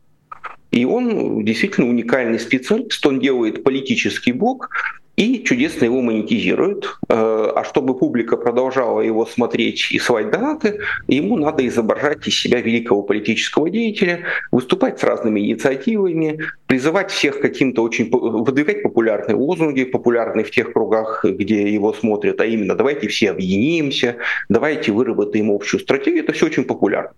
И 0.70 0.86
он 0.86 1.44
действительно 1.44 1.86
уникальный 1.86 2.40
специалист, 2.40 3.04
он 3.06 3.20
делает 3.20 3.62
политический 3.62 4.32
блог, 4.32 4.70
и 5.16 5.44
чудесно 5.44 5.84
его 5.84 6.00
монетизирует. 6.00 6.84
Э, 7.08 7.52
а 7.54 7.64
чтобы 7.64 7.96
публика 7.96 8.36
продолжала 8.36 9.00
его 9.00 9.26
смотреть 9.26 9.92
и 9.92 9.98
свать 9.98 10.30
донаты, 10.30 10.80
ему 11.06 11.36
надо 11.36 11.66
изображать 11.66 12.26
из 12.26 12.38
себя 12.38 12.60
великого 12.60 13.02
политического 13.02 13.70
деятеля, 13.70 14.24
выступать 14.50 14.98
с 14.98 15.04
разными 15.04 15.40
инициативами, 15.40 16.40
призывать 16.66 17.10
всех 17.10 17.40
каким-то 17.40 17.82
очень... 17.82 18.10
выдвигать 18.10 18.82
популярные 18.82 19.36
лозунги, 19.36 19.84
популярные 19.84 20.44
в 20.44 20.50
тех 20.50 20.72
кругах, 20.72 21.24
где 21.24 21.72
его 21.72 21.92
смотрят, 21.92 22.40
а 22.40 22.46
именно 22.46 22.74
«давайте 22.74 23.08
все 23.08 23.30
объединимся», 23.30 24.16
«давайте 24.48 24.92
выработаем 24.92 25.50
общую 25.50 25.80
стратегию». 25.80 26.24
Это 26.24 26.32
все 26.32 26.46
очень 26.46 26.64
популярно. 26.64 27.12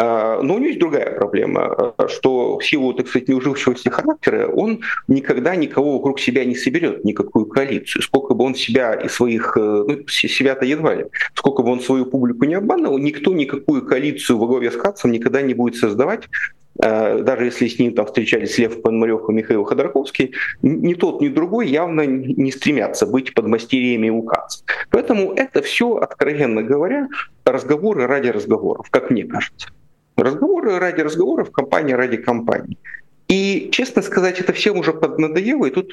А, 0.00 0.40
но 0.42 0.54
у 0.54 0.58
него 0.58 0.68
есть 0.68 0.78
другая 0.78 1.12
проблема, 1.16 1.94
а, 1.98 2.08
что 2.08 2.58
в 2.58 2.64
силу, 2.64 2.94
так 2.94 3.08
сказать, 3.08 3.28
неуживчивости 3.28 3.88
характера 3.88 4.46
он 4.46 4.82
никогда 5.08 5.56
никого 5.56 5.98
вокруг 5.98 6.20
себя 6.20 6.44
не 6.44 6.54
соберет, 6.54 7.04
никакую 7.04 7.46
коалицию. 7.46 8.02
Сколько 8.02 8.34
бы 8.34 8.44
он 8.44 8.54
себя 8.54 8.94
и 8.94 9.08
своих, 9.08 9.56
э, 9.56 9.60
ну, 9.60 10.06
себя-то 10.06 10.64
едва 10.64 10.94
ли, 10.94 11.06
сколько 11.34 11.64
бы 11.64 11.70
он 11.70 11.80
свою 11.80 12.06
публику 12.06 12.44
не 12.44 12.54
обманывал, 12.54 12.98
никто 12.98 13.32
никакую 13.34 13.84
коалицию 13.84 14.38
во 14.38 14.46
главе 14.46 14.70
с 14.70 14.76
Кацем 14.76 15.10
никогда 15.10 15.42
не 15.42 15.54
будет 15.54 15.74
создавать, 15.74 16.28
а, 16.80 17.20
даже 17.20 17.46
если 17.46 17.66
с 17.66 17.76
ним 17.80 17.92
там 17.92 18.06
встречались 18.06 18.56
Лев 18.56 18.80
Пономарев 18.80 19.28
и 19.28 19.32
Михаил 19.32 19.64
Ходорковский, 19.64 20.32
ни 20.62 20.94
тот, 20.94 21.20
ни 21.20 21.28
другой 21.28 21.66
явно 21.68 22.06
не 22.06 22.52
стремятся 22.52 23.04
быть 23.04 23.34
подмастерьями 23.34 24.10
у 24.10 24.22
КАЦ. 24.22 24.62
Поэтому 24.90 25.32
это 25.32 25.60
все, 25.60 25.96
откровенно 25.96 26.62
говоря, 26.62 27.08
разговоры 27.44 28.06
ради 28.06 28.28
разговоров, 28.28 28.86
как 28.90 29.10
мне 29.10 29.24
кажется. 29.24 29.70
Разговоры 30.18 30.80
ради 30.80 31.00
разговоров, 31.00 31.52
компания 31.52 31.94
ради 31.94 32.16
компании. 32.16 32.76
И, 33.28 33.68
честно 33.70 34.02
сказать, 34.02 34.40
это 34.40 34.52
всем 34.52 34.78
уже 34.78 34.92
поднадоело, 34.92 35.66
и 35.66 35.70
тут 35.70 35.92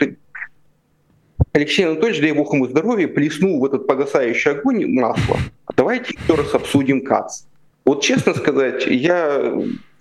Алексей 1.53 1.85
Анатольевич, 1.85 2.21
дай 2.21 2.31
бог 2.31 2.51
ему 2.51 2.67
здоровья, 2.67 3.07
плеснул 3.07 3.59
в 3.59 3.65
этот 3.65 3.85
погасающий 3.85 4.51
огонь 4.51 4.85
масло. 4.87 5.37
Давайте 5.77 6.15
еще 6.15 6.35
раз 6.35 6.55
обсудим 6.55 7.05
КАЦ. 7.05 7.45
Вот 7.85 8.01
честно 8.01 8.33
сказать, 8.33 8.87
я 8.87 9.53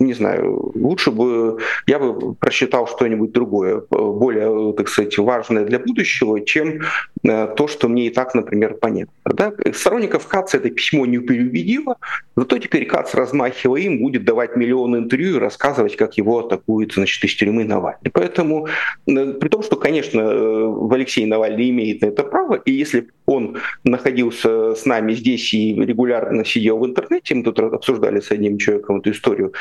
не 0.04 0.14
знаю, 0.14 0.72
лучше 0.74 1.10
бы 1.10 1.58
я 1.86 1.98
бы 1.98 2.34
просчитал 2.34 2.86
что-нибудь 2.86 3.32
другое, 3.32 3.82
более, 3.90 4.72
так 4.74 4.88
сказать, 4.88 5.16
важное 5.18 5.64
для 5.64 5.78
будущего, 5.78 6.40
чем 6.44 6.82
э, 7.22 7.48
то, 7.56 7.66
что 7.68 7.88
мне 7.88 8.06
и 8.06 8.10
так, 8.10 8.34
например, 8.34 8.74
понятно. 8.74 9.12
Да? 9.24 9.52
Сторонников 9.72 10.26
КАЦ 10.26 10.54
это 10.54 10.70
письмо 10.70 11.06
не 11.06 11.18
переубедило, 11.18 11.96
зато 12.36 12.58
теперь 12.58 12.86
КАЦ, 12.86 13.14
размахивая 13.14 13.80
им, 13.82 14.00
будет 14.00 14.24
давать 14.24 14.56
миллионы 14.56 14.98
интервью 14.98 15.36
и 15.36 15.38
рассказывать, 15.38 15.96
как 15.96 16.16
его 16.18 16.40
атакуют 16.40 16.94
значит, 16.94 17.24
из 17.24 17.34
тюрьмы 17.34 17.64
Навальный. 17.64 18.10
Поэтому, 18.12 18.68
э, 19.06 19.32
при 19.32 19.48
том, 19.48 19.62
что, 19.62 19.76
конечно, 19.76 20.20
э, 20.20 20.74
Алексей 20.90 21.26
Навальный 21.26 21.70
имеет 21.70 22.02
на 22.02 22.06
это 22.06 22.22
право, 22.22 22.54
и 22.54 22.72
если 22.72 23.08
он 23.26 23.56
находился 23.84 24.74
с 24.74 24.84
нами 24.84 25.14
здесь 25.14 25.54
и 25.54 25.74
регулярно 25.74 26.44
сидел 26.44 26.78
в 26.78 26.86
интернете, 26.86 27.34
мы 27.34 27.42
тут 27.42 27.58
обсуждали 27.58 28.20
с 28.20 28.30
одним 28.30 28.58
человеком 28.58 28.98
эту 28.98 29.10
историю, 29.10 29.52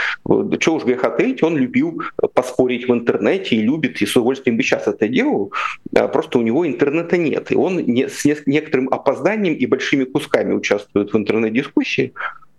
чего 0.59 0.75
уж 0.75 0.83
греха 0.85 1.09
таить, 1.09 1.43
он 1.43 1.57
любил 1.57 2.01
поспорить 2.33 2.87
в 2.87 2.93
интернете 2.93 3.55
и 3.55 3.61
любит, 3.61 4.01
и 4.01 4.05
с 4.05 4.15
удовольствием 4.15 4.57
бы 4.57 4.63
сейчас 4.63 4.87
это 4.87 5.07
делал, 5.07 5.51
просто 5.91 6.39
у 6.39 6.41
него 6.41 6.65
интернета 6.67 7.17
нет, 7.17 7.51
и 7.51 7.55
он 7.55 7.77
не, 7.77 8.07
с 8.07 8.25
некоторым 8.45 8.89
опозданием 8.89 9.55
и 9.55 9.65
большими 9.65 10.03
кусками 10.03 10.53
участвует 10.53 11.13
в 11.13 11.17
интернет-дискуссии, 11.17 12.13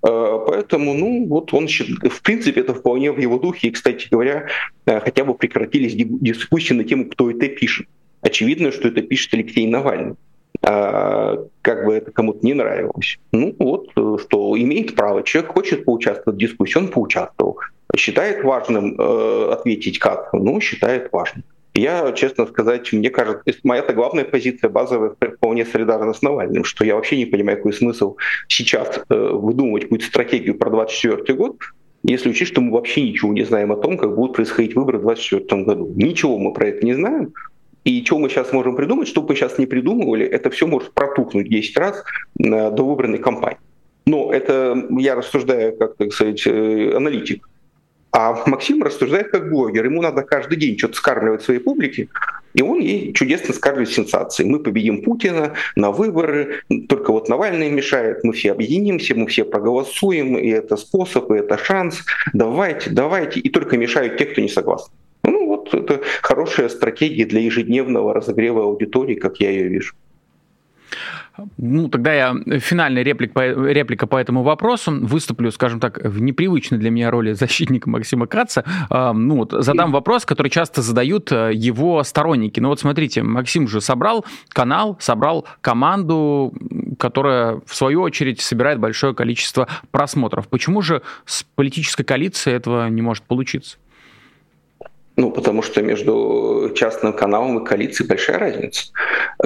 а, 0.04 0.38
Поэтому, 0.38 0.94
ну, 0.94 1.26
вот 1.26 1.54
он, 1.54 1.66
в 1.66 2.22
принципе, 2.22 2.60
это 2.60 2.74
вполне 2.74 3.10
в 3.10 3.18
его 3.18 3.38
духе. 3.38 3.68
И, 3.68 3.70
кстати 3.70 4.06
говоря, 4.10 4.48
а, 4.86 5.00
хотя 5.00 5.24
бы 5.24 5.34
прекратились 5.34 5.94
дискуссии 5.96 6.74
на 6.74 6.84
тему, 6.84 7.06
кто 7.06 7.30
это 7.30 7.48
пишет. 7.48 7.86
Очевидно, 8.20 8.70
что 8.70 8.88
это 8.88 9.02
пишет 9.02 9.32
Алексей 9.34 9.66
Навальный. 9.66 10.16
А, 10.66 11.36
как 11.62 11.84
бы 11.84 11.94
это 11.94 12.10
кому-то 12.10 12.38
не 12.42 12.54
нравилось. 12.54 13.18
Ну 13.32 13.54
вот, 13.58 13.88
э, 13.96 14.16
что 14.22 14.56
имеет 14.58 14.94
право, 14.94 15.22
человек 15.22 15.52
хочет 15.52 15.84
поучаствовать 15.84 16.36
в 16.36 16.40
дискуссии, 16.40 16.78
он 16.78 16.88
поучаствовал. 16.88 17.58
Считает 17.96 18.42
важным 18.42 18.98
э, 18.98 19.50
ответить 19.52 19.98
как? 19.98 20.32
Ну, 20.32 20.60
считает 20.60 21.12
важным. 21.12 21.44
Я, 21.74 22.12
честно 22.12 22.46
сказать, 22.46 22.92
мне 22.92 23.10
кажется, 23.10 23.42
моя-то 23.64 23.92
главная 23.92 24.24
позиция 24.24 24.70
базовая 24.70 25.14
вполне 25.36 25.66
солидарна 25.66 26.14
с 26.14 26.22
Навальным, 26.22 26.64
что 26.64 26.84
я 26.84 26.94
вообще 26.94 27.18
не 27.18 27.26
понимаю, 27.26 27.58
какой 27.58 27.72
смысл 27.72 28.16
сейчас 28.48 29.00
э, 29.08 29.14
выдумывать 29.32 29.84
какую-то 29.84 30.06
стратегию 30.06 30.56
про 30.56 30.70
2024 30.70 31.36
год, 31.36 31.56
если 32.04 32.30
учесть, 32.30 32.52
что 32.52 32.60
мы 32.60 32.72
вообще 32.72 33.02
ничего 33.02 33.32
не 33.32 33.44
знаем 33.44 33.72
о 33.72 33.76
том, 33.76 33.98
как 33.98 34.14
будут 34.14 34.36
происходить 34.36 34.76
выборы 34.76 34.98
в 34.98 35.02
2024 35.02 35.62
году. 35.64 35.92
Ничего 35.96 36.38
мы 36.38 36.52
про 36.52 36.68
это 36.68 36.86
не 36.86 36.94
знаем. 36.94 37.34
И 37.84 38.04
что 38.04 38.18
мы 38.18 38.30
сейчас 38.30 38.52
можем 38.52 38.76
придумать, 38.76 39.08
что 39.08 39.22
бы 39.22 39.34
сейчас 39.34 39.58
не 39.58 39.66
придумывали, 39.66 40.26
это 40.26 40.50
все 40.50 40.66
может 40.66 40.92
протухнуть 40.92 41.48
10 41.48 41.76
раз 41.76 42.02
до 42.34 42.84
выбранной 42.84 43.18
кампании. 43.18 43.58
Но 44.06 44.32
это 44.32 44.86
я 44.98 45.14
рассуждаю 45.14 45.76
как, 45.76 45.96
так 45.96 46.12
сказать, 46.12 46.46
э, 46.46 46.92
аналитик. 46.94 47.48
А 48.12 48.44
Максим 48.46 48.82
рассуждает 48.82 49.30
как 49.30 49.50
блогер. 49.50 49.84
Ему 49.86 50.00
надо 50.00 50.22
каждый 50.22 50.56
день 50.56 50.78
что-то 50.78 50.94
скармливать 50.94 51.42
своей 51.42 51.58
публике, 51.58 52.08
и 52.54 52.62
он 52.62 52.78
ей 52.78 53.12
чудесно 53.12 53.52
скармливает 53.52 53.90
сенсации. 53.90 54.44
Мы 54.44 54.60
победим 54.60 55.02
Путина 55.02 55.54
на 55.74 55.90
выборы, 55.90 56.62
только 56.88 57.12
вот 57.12 57.28
Навальный 57.28 57.70
мешает, 57.70 58.22
мы 58.22 58.32
все 58.32 58.52
объединимся, 58.52 59.16
мы 59.16 59.26
все 59.26 59.44
проголосуем, 59.44 60.38
и 60.38 60.48
это 60.48 60.76
способ, 60.76 61.30
и 61.32 61.38
это 61.38 61.58
шанс. 61.58 62.04
Давайте, 62.32 62.90
давайте. 62.90 63.40
И 63.40 63.48
только 63.48 63.76
мешают 63.76 64.16
те, 64.16 64.26
кто 64.26 64.40
не 64.40 64.48
согласен 64.48 64.92
вот 65.24 65.74
это 65.74 66.00
хорошая 66.22 66.68
стратегия 66.68 67.24
для 67.24 67.40
ежедневного 67.40 68.14
разогрева 68.14 68.64
аудитории, 68.64 69.14
как 69.14 69.40
я 69.40 69.50
ее 69.50 69.68
вижу. 69.68 69.94
Ну, 71.56 71.88
тогда 71.88 72.12
я 72.12 72.36
финальная 72.60 73.02
реплика, 73.02 73.40
реплика 73.42 74.06
по 74.06 74.16
этому 74.16 74.42
вопросу. 74.44 74.92
Выступлю, 74.92 75.50
скажем 75.50 75.80
так, 75.80 75.98
в 76.02 76.20
непривычной 76.20 76.78
для 76.78 76.90
меня 76.90 77.10
роли 77.10 77.32
защитника 77.32 77.90
Максима 77.90 78.26
Каца. 78.26 78.64
Ну, 78.90 79.36
вот, 79.36 79.52
задам 79.52 79.90
вопрос, 79.90 80.24
который 80.24 80.48
часто 80.48 80.80
задают 80.82 81.32
э, 81.32 81.50
его 81.52 82.04
сторонники. 82.04 82.60
Ну 82.60 82.68
вот 82.68 82.78
смотрите, 82.78 83.22
Максим 83.22 83.66
же 83.66 83.80
собрал 83.80 84.24
канал, 84.48 84.96
собрал 85.00 85.44
команду, 85.60 86.54
которая, 87.00 87.60
в 87.66 87.74
свою 87.74 88.02
очередь, 88.02 88.40
собирает 88.40 88.78
большое 88.78 89.12
количество 89.14 89.66
просмотров. 89.90 90.46
Почему 90.48 90.82
же 90.82 91.02
с 91.26 91.42
политической 91.56 92.04
коалицией 92.04 92.56
этого 92.56 92.88
не 92.88 93.02
может 93.02 93.24
получиться? 93.24 93.78
Ну, 95.16 95.30
потому 95.30 95.62
что 95.62 95.80
между 95.80 96.72
частным 96.74 97.12
каналом 97.12 97.58
и 97.58 97.64
коалицией 97.64 98.08
большая 98.08 98.38
разница. 98.38 98.86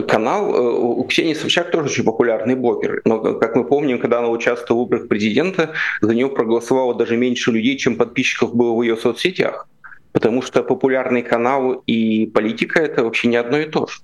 Канал, 0.06 0.54
э, 0.54 0.60
у 0.60 1.04
Ксении 1.04 1.34
Собчак 1.34 1.70
тоже 1.70 1.90
очень 1.90 2.04
популярный 2.04 2.54
блогер, 2.54 3.02
но, 3.04 3.34
как 3.34 3.54
мы 3.54 3.64
помним, 3.64 3.98
когда 3.98 4.20
она 4.20 4.28
участвовала 4.28 4.82
в 4.82 4.84
выборах 4.84 5.08
президента, 5.08 5.72
за 6.00 6.14
нее 6.14 6.30
проголосовало 6.30 6.94
даже 6.94 7.18
меньше 7.18 7.52
людей, 7.52 7.76
чем 7.76 7.96
подписчиков 7.96 8.54
было 8.54 8.74
в 8.74 8.82
ее 8.82 8.96
соцсетях. 8.96 9.68
Потому 10.12 10.40
что 10.40 10.62
популярный 10.62 11.22
канал 11.22 11.82
и 11.86 12.24
политика— 12.26 12.80
это 12.82 13.04
вообще 13.04 13.28
не 13.28 13.36
одно 13.36 13.58
и 13.58 13.66
то 13.66 13.86
же. 13.86 13.98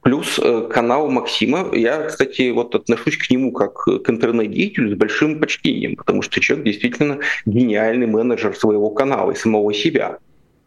Плюс 0.00 0.38
э, 0.42 0.66
канал 0.72 1.10
Максима, 1.10 1.68
я, 1.74 2.04
кстати, 2.04 2.50
вот 2.52 2.74
отношусь 2.74 3.18
к 3.18 3.28
нему 3.28 3.52
как 3.52 3.74
к 3.84 4.08
интернет-деятелю 4.08 4.92
с 4.92 4.94
большим 4.94 5.40
почтением, 5.40 5.96
потому 5.96 6.22
что 6.22 6.40
человек 6.40 6.64
действительно 6.64 7.18
гениальный 7.44 8.06
менеджер 8.06 8.56
своего 8.56 8.88
канала 8.90 9.32
и 9.32 9.34
самого 9.34 9.74
себя. 9.74 10.18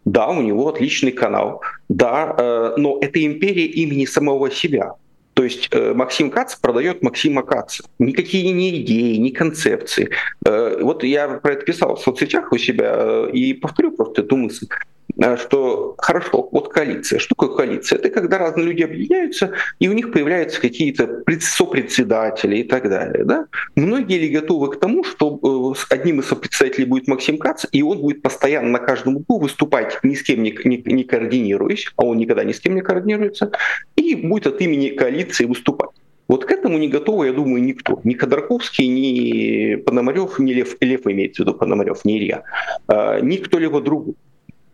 Да, 0.05 0.27
у 0.27 0.41
него 0.41 0.69
отличный 0.69 1.11
канал, 1.11 1.61
да, 1.87 2.35
э, 2.37 2.73
но 2.77 2.97
это 3.01 3.23
империя 3.23 3.65
имени 3.65 4.05
самого 4.05 4.49
себя. 4.49 4.95
То 5.39 5.43
есть 5.45 5.69
э, 5.71 5.93
Максим 5.93 6.31
Кац 6.31 6.55
продает 6.55 7.01
Максима 7.01 7.43
Каца. 7.43 7.85
Никакие 7.97 8.51
ни 8.51 8.81
идеи, 8.81 9.15
ни 9.15 9.29
концепции. 9.29 10.09
Э, 10.45 10.79
вот 10.81 11.03
я 11.05 11.29
про 11.29 11.53
это 11.53 11.63
писал 11.63 11.95
в 11.95 12.01
соцсетях 12.01 12.51
у 12.51 12.57
себя 12.57 12.91
э, 12.93 13.29
и 13.31 13.53
повторю 13.53 13.91
просто 13.91 14.21
эту 14.21 14.35
мысль. 14.35 14.67
Э, 15.17 15.37
что 15.37 15.95
хорошо, 15.97 16.47
вот 16.51 16.69
коалиция. 16.69 17.19
Что 17.19 17.35
такое 17.35 17.55
коалиция? 17.55 17.99
Это 17.99 18.09
когда 18.09 18.37
разные 18.37 18.65
люди 18.65 18.83
объединяются, 18.83 19.51
и 19.79 19.87
у 19.87 19.93
них 19.93 20.11
появляются 20.11 20.61
какие-то 20.61 21.23
сопредседатели 21.41 22.57
и 22.57 22.63
так 22.63 22.89
далее. 22.89 23.23
Да? 23.25 23.47
Многие 23.75 24.19
ли 24.19 24.29
готовы 24.29 24.71
к 24.71 24.79
тому, 24.79 25.03
что 25.03 25.75
э, 25.75 25.93
одним 25.93 26.19
из 26.19 26.27
сопредседателей 26.27 26.85
будет 26.85 27.07
Максим 27.07 27.37
Кац, 27.37 27.65
и 27.71 27.81
он 27.81 27.99
будет 27.99 28.21
постоянно 28.21 28.69
на 28.69 28.79
каждом 28.79 29.17
углу 29.17 29.39
выступать, 29.39 29.99
ни 30.03 30.15
с 30.15 30.23
кем 30.23 30.43
не, 30.43 30.57
не, 30.63 30.81
не 30.85 31.03
координируясь, 31.03 31.91
а 31.97 32.05
он 32.05 32.17
никогда 32.17 32.43
ни 32.43 32.51
с 32.51 32.59
кем 32.59 32.75
не 32.75 32.81
координируется, 32.81 33.51
и 33.95 34.15
будет 34.15 34.47
от 34.47 34.61
имени 34.61 34.89
коалиции 34.89 35.45
выступать. 35.45 35.89
Вот 36.27 36.45
к 36.45 36.51
этому 36.51 36.77
не 36.77 36.87
готовы, 36.87 37.25
я 37.25 37.33
думаю, 37.33 37.63
никто. 37.63 37.99
Ни 38.03 38.13
Ходорковский, 38.13 38.87
ни 38.87 39.75
Пономарев, 39.77 40.37
ни 40.37 40.53
Лев, 40.53 40.75
Лев 40.79 41.07
имеется 41.07 41.41
в 41.41 41.47
виду 41.47 41.57
Пономарев, 41.57 42.05
не 42.05 42.19
Илья, 42.19 42.43
э, 42.87 43.19
ни 43.21 43.37
кто-либо 43.37 43.81
другой. 43.81 44.13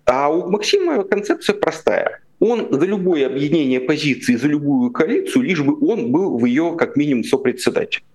А 0.06 0.30
у 0.30 0.50
Максима 0.50 1.04
концепция 1.04 1.56
простая. 1.56 2.22
Он 2.40 2.68
за 2.72 2.86
любое 2.86 3.26
объединение 3.26 3.80
позиций, 3.80 4.36
за 4.36 4.48
любую 4.48 4.92
коалицию, 4.92 5.44
лишь 5.44 5.62
бы 5.62 5.76
он 5.88 6.12
был 6.12 6.38
в 6.38 6.46
ее 6.46 6.76
как 6.78 6.96
минимум 6.96 7.24
сопредседателем. 7.24 8.06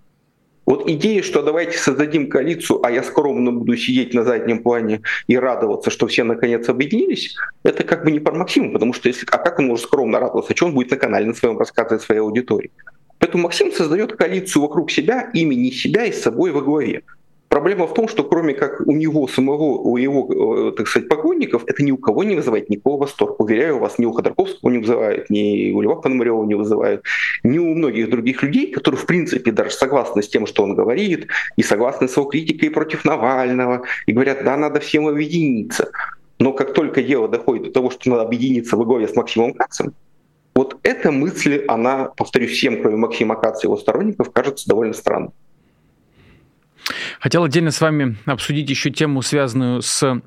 Вот 0.67 0.89
идея, 0.89 1.23
что 1.23 1.43
давайте 1.43 1.79
создадим 1.79 2.29
коалицию, 2.29 2.85
а 2.87 2.93
я 2.93 3.03
скромно 3.03 3.51
буду 3.51 3.77
сидеть 3.77 4.15
на 4.15 4.23
заднем 4.23 4.63
плане 4.63 5.01
и 5.27 5.37
радоваться, 5.37 5.91
что 5.91 6.07
все 6.07 6.23
наконец 6.23 6.69
объединились, 6.69 7.35
это 7.65 7.83
как 7.83 8.05
бы 8.05 8.13
не 8.13 8.21
про 8.21 8.33
Максима, 8.33 8.73
потому 8.73 8.93
что 8.93 9.09
если, 9.09 9.27
а 9.33 9.39
как 9.39 9.59
он 9.59 9.67
может 9.67 9.87
скромно 9.87 10.21
радоваться, 10.21 10.55
что 10.55 10.67
он 10.67 10.75
будет 10.75 10.93
на 10.93 10.97
канале 10.97 11.27
на 11.27 11.35
своем 11.35 11.59
рассказывать 11.59 12.03
своей 12.03 12.21
аудитории? 12.21 12.71
Поэтому 13.19 13.45
Максим 13.45 13.73
создает 13.73 14.13
коалицию 14.13 14.63
вокруг 14.63 14.93
себя, 14.93 15.31
имени 15.35 15.71
себя 15.71 16.05
и 16.05 16.13
с 16.13 16.23
собой 16.23 16.53
во 16.53 16.61
главе. 16.61 17.03
Проблема 17.51 17.89
в 17.89 17.95
том, 17.95 18.07
что 18.07 18.23
кроме 18.23 18.55
как 18.55 18.81
у 18.87 18.93
него 18.93 19.27
самого, 19.27 19.77
у 19.81 19.97
его, 19.97 20.69
э, 20.69 20.73
так 20.77 20.87
сказать, 20.87 21.09
поклонников, 21.09 21.65
это 21.67 21.83
ни 21.83 21.91
у 21.91 21.97
кого 21.97 22.23
не 22.23 22.37
вызывает 22.37 22.71
никакого 22.71 23.01
восторга. 23.01 23.35
Уверяю 23.43 23.81
вас, 23.81 23.99
ни 23.99 24.07
у 24.07 24.13
Ходорковского 24.13 24.71
не 24.71 24.79
вызывает, 24.79 25.29
ни 25.31 25.73
у 25.73 25.81
Льва 25.81 25.97
Пономарева 25.97 26.47
не 26.47 26.55
вызывает, 26.55 27.03
ни 27.43 27.59
у 27.59 27.75
многих 27.75 28.09
других 28.09 28.45
людей, 28.45 28.71
которые, 28.71 29.01
в 29.01 29.05
принципе, 29.05 29.51
даже 29.51 29.73
согласны 29.73 30.23
с 30.23 30.29
тем, 30.29 30.47
что 30.47 30.63
он 30.63 30.77
говорит, 30.77 31.27
и 31.57 31.65
согласны 31.65 32.07
с 32.07 32.17
его 32.17 32.27
критикой 32.27 32.71
против 32.71 33.05
Навального, 33.05 33.83
и 34.07 34.13
говорят, 34.13 34.45
да, 34.45 34.57
надо 34.57 34.79
всем 34.79 35.09
объединиться. 35.09 35.91
Но 36.39 36.53
как 36.53 36.73
только 36.73 37.03
дело 37.03 37.27
доходит 37.27 37.65
до 37.65 37.73
того, 37.73 37.91
что 37.91 38.11
надо 38.11 38.23
объединиться 38.23 38.77
во 38.77 38.85
главе 38.85 39.09
с 39.09 39.17
Максимом 39.17 39.55
Кацем, 39.55 39.93
вот 40.55 40.79
эта 40.85 41.11
мысль, 41.11 41.65
она, 41.67 42.13
повторюсь, 42.17 42.53
всем, 42.53 42.81
кроме 42.81 42.97
Максима 42.97 43.35
Каца 43.35 43.63
и 43.63 43.67
его 43.67 43.77
сторонников, 43.77 44.31
кажется 44.31 44.69
довольно 44.69 44.93
странной. 44.93 45.33
Хотел 47.21 47.45
отдельно 47.45 47.71
с 47.71 47.81
вами 47.81 48.17
обсудить 48.27 48.69
еще 48.69 48.91
тему, 48.91 49.23
связанную 49.23 49.83
с 49.83 50.21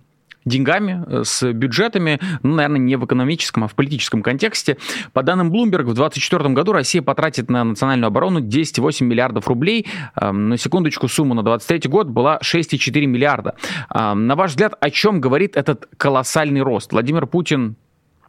деньгами, 0.45 1.23
с 1.23 1.52
бюджетами, 1.54 2.19
ну, 2.41 2.56
наверное, 2.56 2.80
не 2.80 2.95
в 2.95 3.06
экономическом, 3.06 3.63
а 3.63 3.67
в 3.67 3.76
политическом 3.76 4.21
контексте. 4.21 4.78
По 5.13 5.23
данным 5.23 5.52
Bloomberg, 5.52 5.84
в 5.84 5.93
2024 5.93 6.49
году 6.49 6.73
Россия 6.73 7.02
потратит 7.02 7.49
на 7.49 7.63
национальную 7.63 8.08
оборону 8.08 8.41
10,8 8.41 9.04
миллиардов 9.06 9.47
рублей. 9.47 9.88
Эм, 10.19 10.49
на 10.49 10.58
секундочку, 10.58 11.08
сумма 11.08 11.36
на 11.36 11.43
2023 11.43 11.89
год 11.89 12.08
была 12.08 12.39
6,4 12.41 13.06
миллиарда. 13.06 13.56
Эм, 13.93 14.28
на 14.28 14.36
ваш 14.36 14.52
взгляд, 14.52 14.73
о 14.80 14.89
чем 14.89 15.21
говорит 15.21 15.56
этот 15.56 15.88
колоссальный 15.97 16.62
рост? 16.62 16.91
Владимир 16.91 17.26
Путин, 17.26 17.76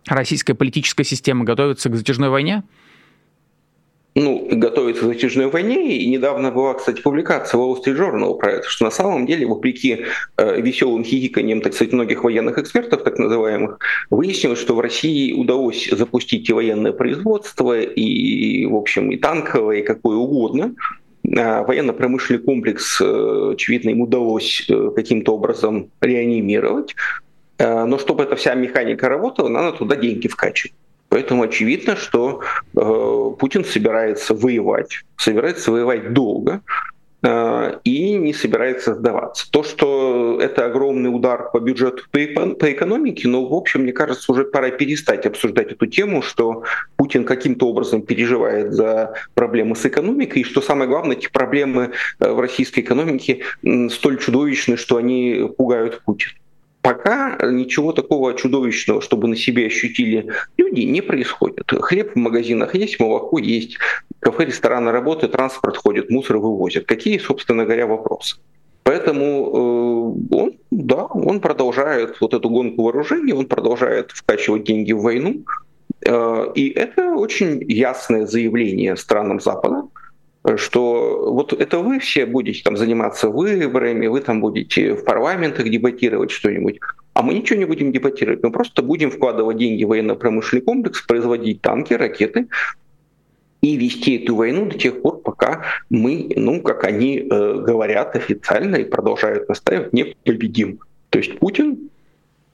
российская 0.06 0.54
политическая 0.54 1.04
система 1.04 1.44
готовится 1.44 1.88
к 1.88 1.96
затяжной 1.96 2.28
войне? 2.28 2.62
Ну, 4.14 4.46
готовится 4.50 5.02
к 5.02 5.06
затяжной 5.06 5.48
войне. 5.48 5.96
И 5.96 6.08
недавно 6.08 6.50
была, 6.50 6.74
кстати, 6.74 7.00
публикация 7.00 7.58
Wall 7.58 7.76
Street 7.76 7.98
Journal 7.98 8.36
про 8.38 8.52
это, 8.52 8.68
что 8.68 8.84
на 8.84 8.90
самом 8.90 9.26
деле, 9.26 9.46
вопреки 9.46 10.04
э, 10.36 10.60
веселым 10.60 11.04
хихиканиям, 11.04 11.60
так 11.60 11.74
сказать, 11.74 11.92
многих 11.92 12.22
военных 12.22 12.58
экспертов, 12.58 13.02
так 13.02 13.18
называемых, 13.18 13.78
выяснилось, 14.10 14.60
что 14.60 14.74
в 14.76 14.80
России 14.80 15.32
удалось 15.32 15.88
запустить 15.90 16.48
и 16.48 16.52
военное 16.52 16.92
производство, 16.92 17.80
и, 17.80 18.66
в 18.66 18.76
общем, 18.76 19.10
и 19.10 19.16
танковое, 19.16 19.78
и 19.78 19.82
какое 19.82 20.16
угодно. 20.16 20.74
А 21.36 21.64
военно-промышленный 21.64 22.42
комплекс, 22.42 23.00
э, 23.00 23.50
очевидно, 23.54 23.90
им 23.90 24.02
удалось 24.02 24.66
э, 24.68 24.90
каким-то 24.94 25.34
образом 25.34 25.90
реанимировать. 26.00 26.94
Э, 27.58 27.84
но 27.84 27.98
чтобы 27.98 28.22
эта 28.24 28.36
вся 28.36 28.54
механика 28.54 29.08
работала, 29.08 29.48
надо 29.48 29.76
туда 29.76 29.96
деньги 29.96 30.28
вкачивать. 30.28 30.74
Поэтому 31.14 31.44
очевидно, 31.44 31.94
что 31.94 32.40
э, 32.76 33.30
Путин 33.38 33.64
собирается 33.64 34.34
воевать, 34.34 35.04
собирается 35.16 35.70
воевать 35.70 36.12
долго 36.12 36.60
э, 37.22 37.78
и 37.84 38.16
не 38.16 38.34
собирается 38.34 38.96
сдаваться. 38.96 39.48
То, 39.48 39.62
что 39.62 40.40
это 40.42 40.66
огромный 40.66 41.14
удар 41.14 41.52
по 41.52 41.60
бюджету, 41.60 42.02
по, 42.10 42.18
по 42.56 42.72
экономике, 42.72 43.28
но, 43.28 43.46
в 43.46 43.54
общем, 43.54 43.82
мне 43.82 43.92
кажется, 43.92 44.32
уже 44.32 44.42
пора 44.42 44.70
перестать 44.70 45.24
обсуждать 45.24 45.70
эту 45.70 45.86
тему, 45.86 46.20
что 46.20 46.64
Путин 46.96 47.24
каким-то 47.24 47.68
образом 47.68 48.02
переживает 48.02 48.72
за 48.72 49.14
проблемы 49.34 49.76
с 49.76 49.86
экономикой, 49.86 50.40
и 50.40 50.44
что 50.44 50.60
самое 50.60 50.90
главное, 50.90 51.14
эти 51.14 51.30
проблемы 51.30 51.92
э, 52.18 52.32
в 52.32 52.40
российской 52.40 52.80
экономике 52.80 53.42
столь 53.90 54.18
чудовищны, 54.18 54.76
что 54.76 54.96
они 54.96 55.48
пугают 55.56 56.02
Путина. 56.04 56.32
Пока 56.84 57.38
ничего 57.50 57.94
такого 57.94 58.34
чудовищного, 58.34 59.00
чтобы 59.00 59.26
на 59.26 59.36
себе 59.36 59.68
ощутили 59.68 60.26
люди, 60.58 60.82
не 60.82 61.00
происходит. 61.00 61.72
Хлеб 61.80 62.12
в 62.12 62.18
магазинах 62.18 62.74
есть, 62.74 63.00
молоко 63.00 63.38
есть, 63.38 63.78
кафе, 64.20 64.44
рестораны 64.44 64.92
работают, 64.92 65.32
транспорт 65.32 65.78
ходит, 65.78 66.10
мусор 66.10 66.36
вывозят. 66.36 66.84
Какие, 66.84 67.16
собственно 67.16 67.64
говоря, 67.64 67.86
вопросы? 67.86 68.36
Поэтому 68.82 69.24
э, 70.30 70.36
он, 70.36 70.52
да, 70.70 71.06
он 71.06 71.40
продолжает 71.40 72.20
вот 72.20 72.34
эту 72.34 72.50
гонку 72.50 72.82
вооружений, 72.82 73.32
он 73.32 73.46
продолжает 73.46 74.10
вкачивать 74.10 74.64
деньги 74.64 74.92
в 74.92 75.00
войну. 75.00 75.42
Э, 76.06 76.52
и 76.54 76.68
это 76.68 77.14
очень 77.14 77.64
ясное 77.66 78.26
заявление 78.26 78.96
странам 78.96 79.40
Запада, 79.40 79.84
что 80.56 81.32
вот 81.32 81.52
это 81.52 81.78
вы 81.78 81.98
все 81.98 82.26
будете 82.26 82.62
там 82.62 82.76
заниматься 82.76 83.28
выборами, 83.28 84.06
вы 84.06 84.20
там 84.20 84.40
будете 84.40 84.94
в 84.94 85.04
парламентах 85.04 85.68
дебатировать 85.68 86.30
что-нибудь, 86.30 86.80
а 87.14 87.22
мы 87.22 87.34
ничего 87.34 87.58
не 87.58 87.64
будем 87.64 87.92
дебатировать, 87.92 88.42
мы 88.42 88.50
просто 88.50 88.82
будем 88.82 89.10
вкладывать 89.10 89.56
деньги 89.56 89.84
в 89.84 89.88
военно-промышленный 89.88 90.64
комплекс, 90.64 91.00
производить 91.00 91.62
танки, 91.62 91.94
ракеты 91.94 92.48
и 93.62 93.76
вести 93.76 94.18
эту 94.18 94.36
войну 94.36 94.66
до 94.66 94.78
тех 94.78 95.00
пор, 95.00 95.22
пока 95.22 95.64
мы, 95.88 96.30
ну, 96.36 96.60
как 96.60 96.84
они 96.84 97.18
э, 97.18 97.54
говорят 97.66 98.14
официально 98.14 98.76
и 98.76 98.84
продолжают 98.84 99.48
настаивать, 99.48 99.94
не 99.94 100.14
победим. 100.24 100.80
То 101.08 101.18
есть 101.18 101.38
Путин 101.38 101.88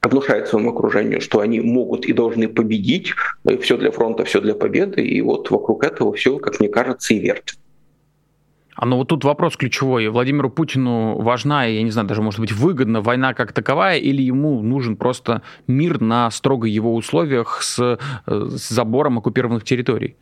внушает 0.02 0.46
своему 0.46 0.70
окружению, 0.70 1.20
что 1.20 1.40
они 1.40 1.60
могут 1.60 2.06
и 2.06 2.12
должны 2.12 2.48
победить, 2.48 3.14
э, 3.44 3.56
все 3.56 3.76
для 3.76 3.90
фронта, 3.90 4.24
все 4.24 4.40
для 4.40 4.54
победы, 4.54 5.02
и 5.02 5.20
вот 5.20 5.50
вокруг 5.50 5.82
этого 5.82 6.12
все, 6.12 6.38
как 6.38 6.60
мне 6.60 6.68
кажется, 6.68 7.12
и 7.14 7.18
вертит. 7.18 7.58
А 8.80 8.86
ну 8.86 8.96
вот 8.96 9.08
тут 9.08 9.24
вопрос 9.24 9.58
ключевой. 9.58 10.08
Владимиру 10.08 10.48
Путину 10.48 11.20
важна, 11.20 11.66
я 11.66 11.82
не 11.82 11.90
знаю, 11.90 12.08
даже 12.08 12.22
может 12.22 12.40
быть 12.40 12.50
выгодна 12.50 13.02
война 13.02 13.34
как 13.34 13.52
таковая, 13.52 13.98
или 13.98 14.22
ему 14.22 14.62
нужен 14.62 14.96
просто 14.96 15.42
мир 15.66 16.00
на 16.00 16.30
строго 16.30 16.66
его 16.66 16.94
условиях 16.94 17.62
с, 17.62 17.78
э, 17.78 17.98
с 18.26 18.70
забором 18.70 19.18
оккупированных 19.18 19.64
территорий? 19.64 20.16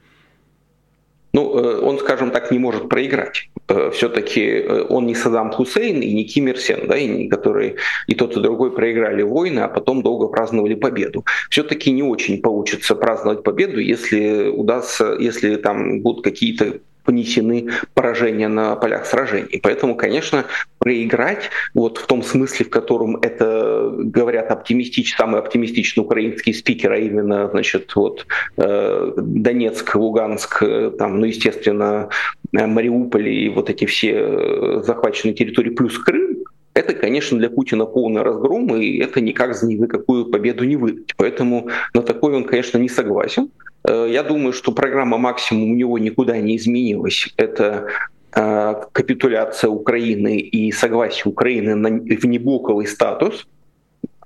Ну, 1.33 1.57
э, 1.57 1.81
он, 1.83 2.01
скажем 2.01 2.33
так, 2.33 2.51
не 2.51 2.59
может 2.59 2.89
проиграть. 2.89 3.49
Э, 3.69 3.93
Все-таки 3.93 4.65
он 4.89 5.07
не 5.07 5.15
Саддам 5.15 5.53
Хусейн 5.53 6.01
и 6.01 6.13
не 6.13 6.25
Ким 6.25 6.49
Ир 6.49 6.59
Сен, 6.59 6.89
да, 6.89 6.97
и 6.97 7.29
которые 7.29 7.77
и 8.09 8.17
тот, 8.17 8.37
и 8.37 8.41
другой 8.41 8.73
проиграли 8.73 9.23
войны, 9.23 9.61
а 9.61 9.69
потом 9.69 10.03
долго 10.03 10.27
праздновали 10.27 10.75
победу. 10.75 11.25
Все-таки 11.49 11.93
не 11.93 12.03
очень 12.03 12.43
получится 12.43 12.97
праздновать 12.97 13.45
победу, 13.45 13.79
если 13.79 14.49
удастся, 14.49 15.17
если 15.17 15.55
там 15.55 16.01
будут 16.03 16.25
какие-то 16.25 16.81
понесены 17.09 17.69
поражения 17.95 18.49
на 18.49 18.77
полях 18.77 19.07
сражений. 19.07 19.61
Поэтому, 19.63 19.97
конечно, 19.97 20.45
проиграть 20.79 21.49
вот 21.73 21.97
в 21.97 22.07
том 22.07 22.23
смысле, 22.23 22.67
в 22.67 22.71
котором 22.71 23.17
это 23.23 23.91
говорят 23.97 24.51
оптимистич, 24.51 25.17
самый 25.17 25.41
оптимистичный 25.41 26.05
украинский 26.05 26.53
спикер, 26.53 26.93
а 26.93 26.99
именно, 26.99 27.49
значит, 27.49 27.97
вот 27.97 28.27
э, 28.59 29.13
Донецк, 29.17 29.95
Луганск, 29.95 30.63
э, 30.63 30.91
там, 30.99 31.21
ну, 31.21 31.25
естественно, 31.25 32.11
э, 32.53 32.67
Мариуполь 32.67 33.29
и 33.29 33.49
вот 33.49 33.71
эти 33.71 33.87
все 33.87 34.13
э, 34.13 34.83
захваченные 34.85 35.33
территории 35.33 35.71
плюс 35.71 35.99
Крым, 35.99 36.45
это, 36.75 36.93
конечно, 36.93 37.39
для 37.39 37.49
Путина 37.49 37.87
полный 37.87 38.23
разгром, 38.23 38.77
и 38.77 38.99
это 38.99 39.23
никак 39.23 39.57
за 39.57 39.67
никакую 39.67 40.27
победу 40.27 40.65
не 40.65 40.77
выдать. 40.77 41.15
Поэтому 41.17 41.69
на 41.95 42.03
такой 42.03 42.35
он, 42.35 42.45
конечно, 42.45 42.77
не 42.77 42.91
согласен. 42.91 43.49
Э, 43.89 44.07
я 44.11 44.23
думаю, 44.23 44.53
что 44.53 44.73
программа 44.73 45.19
«Максимум» 45.19 45.73
у 45.73 45.75
него 45.75 45.99
никуда 45.99 46.39
не 46.39 46.57
изменилась. 46.57 47.29
Это 47.37 47.87
э, 48.35 48.75
капитуляция 48.93 49.71
Украины 49.71 50.39
и 50.39 50.73
согласие 50.73 51.25
Украины 51.27 51.75
на 51.75 51.89
внеблоковый 51.89 52.87
статус 52.87 53.47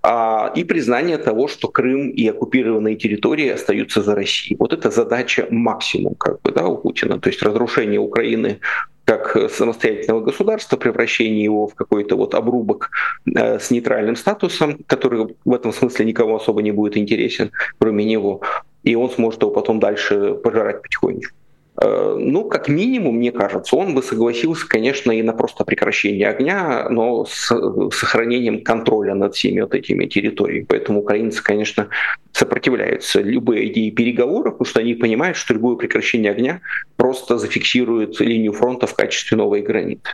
а, 0.02 0.52
и 0.56 0.64
признание 0.64 1.16
того, 1.16 1.46
что 1.46 1.68
Крым 1.68 2.10
и 2.10 2.26
оккупированные 2.26 2.96
территории 2.96 3.48
остаются 3.50 4.02
за 4.02 4.16
Россией. 4.16 4.56
Вот 4.58 4.72
это 4.72 4.90
задача 4.90 5.46
максимум 5.50 6.16
как 6.16 6.42
бы, 6.42 6.50
да, 6.50 6.66
у 6.66 6.76
Путина. 6.76 7.20
То 7.20 7.30
есть 7.30 7.42
разрушение 7.42 8.00
Украины 8.00 8.58
как 9.04 9.36
самостоятельного 9.50 10.20
государства, 10.20 10.76
превращение 10.76 11.44
его 11.44 11.66
в 11.66 11.74
какой-то 11.74 12.16
вот 12.16 12.34
обрубок 12.34 12.90
э, 13.26 13.60
с 13.60 13.70
нейтральным 13.70 14.16
статусом, 14.16 14.78
который 14.86 15.36
в 15.44 15.54
этом 15.54 15.72
смысле 15.72 16.04
никому 16.04 16.34
особо 16.34 16.62
не 16.62 16.72
будет 16.72 16.96
интересен, 16.96 17.52
кроме 17.78 18.04
него 18.04 18.42
и 18.82 18.94
он 18.94 19.10
сможет 19.10 19.42
его 19.42 19.50
потом 19.50 19.80
дальше 19.80 20.34
пожирать 20.34 20.82
потихонечку. 20.82 21.34
Э, 21.80 22.16
ну, 22.18 22.44
как 22.48 22.68
минимум, 22.68 23.16
мне 23.16 23.32
кажется, 23.32 23.76
он 23.76 23.94
бы 23.94 24.02
согласился, 24.02 24.68
конечно, 24.68 25.10
и 25.10 25.22
на 25.22 25.32
просто 25.32 25.64
прекращение 25.64 26.28
огня, 26.28 26.88
но 26.90 27.24
с 27.24 27.46
сохранением 27.92 28.62
контроля 28.62 29.14
над 29.14 29.34
всеми 29.34 29.62
вот 29.62 29.74
этими 29.74 30.06
территориями. 30.06 30.66
Поэтому 30.68 31.00
украинцы, 31.00 31.42
конечно, 31.42 31.88
сопротивляются 32.32 33.20
любой 33.20 33.68
идее 33.68 33.90
переговоров, 33.90 34.54
потому 34.54 34.66
что 34.66 34.80
они 34.80 34.94
понимают, 34.94 35.36
что 35.36 35.54
любое 35.54 35.76
прекращение 35.76 36.32
огня 36.32 36.60
просто 36.96 37.38
зафиксирует 37.38 38.20
линию 38.20 38.52
фронта 38.52 38.86
в 38.86 38.94
качестве 38.94 39.36
новой 39.38 39.62
границы. 39.62 40.12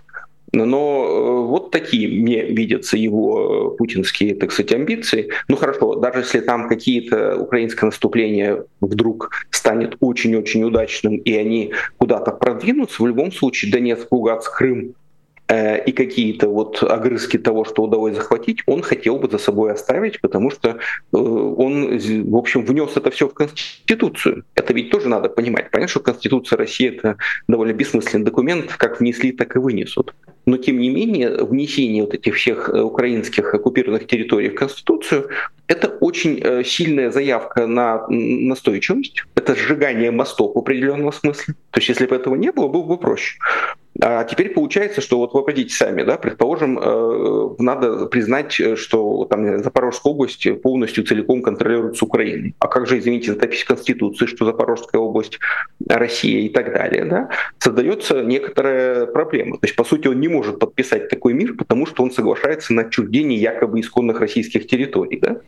Но 0.53 1.05
э, 1.05 1.47
вот 1.47 1.71
такие 1.71 2.09
мне 2.09 2.45
видятся 2.45 2.97
его 2.97 3.71
путинские, 3.71 4.35
так 4.35 4.53
сказать, 4.53 4.73
амбиции. 4.73 5.31
Ну 5.49 5.57
хорошо, 5.57 5.97
даже 5.97 6.21
если 6.21 6.41
там 6.41 6.69
какие-то 6.69 7.37
украинское 7.37 7.89
наступление 7.89 8.65
вдруг 8.81 9.31
станет 9.51 9.97
очень-очень 10.01 10.65
удачным, 10.65 11.17
и 11.17 11.35
они 11.35 11.73
куда-то 11.99 12.33
продвинутся, 12.33 13.03
в 13.03 13.07
любом 13.07 13.33
случае 13.33 13.73
Донецк, 13.73 14.11
Луганск, 14.11 14.57
Крым 14.57 14.95
Э, 14.99 15.08
и 15.51 15.93
какие-то 15.93 16.49
вот 16.49 16.83
огрызки 16.83 17.39
того, 17.39 17.65
что 17.65 17.83
удалось 17.83 18.15
захватить, 18.15 18.63
он 18.67 18.83
хотел 18.83 19.17
бы 19.17 19.31
за 19.31 19.39
собой 19.39 19.73
оставить, 19.73 20.21
потому 20.21 20.51
что 20.51 20.69
э, 20.69 21.17
он, 21.17 21.99
в 21.99 22.37
общем, 22.37 22.67
внес 22.67 22.91
это 22.97 23.11
все 23.11 23.29
в 23.29 23.35
Конституцию. 23.35 24.45
Это 24.55 24.75
ведь 24.75 24.91
тоже 24.91 25.09
надо 25.09 25.31
понимать. 25.31 25.71
Понятно, 25.71 25.89
что 25.89 26.01
Конституция 26.01 26.59
России— 26.59 26.89
это 26.97 27.17
довольно 27.49 27.73
бессмысленный 27.73 28.27
документ, 28.27 28.75
как 28.77 29.01
внесли, 29.01 29.33
так 29.33 29.57
и 29.57 29.59
вынесут. 29.59 30.15
Но, 30.45 30.59
тем 30.59 30.79
не 30.79 30.91
менее, 30.91 31.43
внесение 31.43 32.05
вот 32.05 32.13
этих 32.13 32.35
всех 32.35 32.69
э, 32.69 32.83
украинских 32.83 33.55
оккупированных 33.55 34.07
территорий 34.07 34.51
в 34.51 34.55
Конституцию— 34.55 35.31
это 35.67 35.89
очень 35.89 36.65
сильная 36.65 37.11
заявка 37.11 37.67
на 37.67 38.07
настойчивость, 38.09 39.25
это 39.35 39.55
сжигание 39.55 40.11
мостов 40.11 40.55
в 40.55 40.59
определенном 40.59 41.13
смысле. 41.13 41.55
То 41.71 41.81
есть, 41.81 41.91
если 41.91 42.07
бы 42.07 42.17
этого 42.17 42.37
не 42.37 42.53
было, 42.53 42.69
было 42.69 42.85
бы 42.85 42.97
проще. 42.97 43.39
А 44.01 44.23
теперь 44.25 44.51
получается, 44.51 45.01
что 45.01 45.19
вот 45.19 45.35
вы 45.35 45.45
пойдите 45.45 45.75
сами, 45.75 46.05
да, 46.05 46.17
предположим, 46.19 46.79
э, 46.79 47.55
надо 47.59 48.07
признать, 48.07 48.53
что 48.53 49.25
там 49.25 49.63
Запорожская 49.63 50.13
область 50.13 50.47
полностью 50.63 51.05
целиком 51.05 51.43
контролируется 51.43 52.05
Украиной. 52.05 52.55
А 52.61 52.69
как 52.69 52.87
же, 52.87 52.99
извините, 52.99 53.35
запись 53.35 53.65
Конституции, 53.65 54.27
что 54.27 54.45
Запорожская 54.45 55.01
область 55.01 55.41
Россия 55.89 56.43
и 56.43 56.49
так 56.49 56.73
далее, 56.73 57.05
да, 57.07 57.31
создается 57.59 58.23
некоторая 58.23 59.07
проблема. 59.07 59.59
То 59.59 59.67
есть, 59.67 59.75
по 59.75 59.83
сути, 59.83 60.07
он 60.07 60.21
не 60.21 60.29
может 60.29 60.61
подписать 60.61 61.09
такой 61.09 61.33
мир, 61.33 61.55
потому 61.55 61.85
что 61.85 62.05
он 62.05 62.13
соглашается 62.13 62.73
на 62.75 62.83
отчуждение 62.83 63.41
якобы 63.41 63.81
исконных 63.81 64.21
российских 64.21 64.69
территорий, 64.69 65.19
да. 65.19 65.41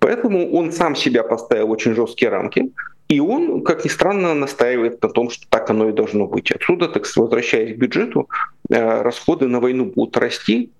Поэтому 0.00 0.52
он 0.52 0.70
сам 0.72 0.94
себя 0.94 1.22
поставил 1.22 1.70
очень 1.70 1.94
жесткие 1.94 2.30
рамки, 2.30 2.70
и 3.08 3.20
он, 3.20 3.62
как 3.62 3.84
ни 3.84 3.88
странно, 3.88 4.34
настаивает 4.34 5.02
на 5.02 5.08
том, 5.08 5.30
что 5.30 5.46
так 5.48 5.70
оно 5.70 5.88
и 5.88 5.92
должно 5.92 6.26
быть. 6.26 6.50
Отсюда, 6.50 6.88
так 6.88 7.04
возвращаясь 7.16 7.76
к 7.76 7.78
бюджету, 7.78 8.28
э, 8.68 9.02
расходы 9.02 9.46
на 9.46 9.60
войну 9.60 9.92
будут 9.94 10.16
расти, 10.16 10.70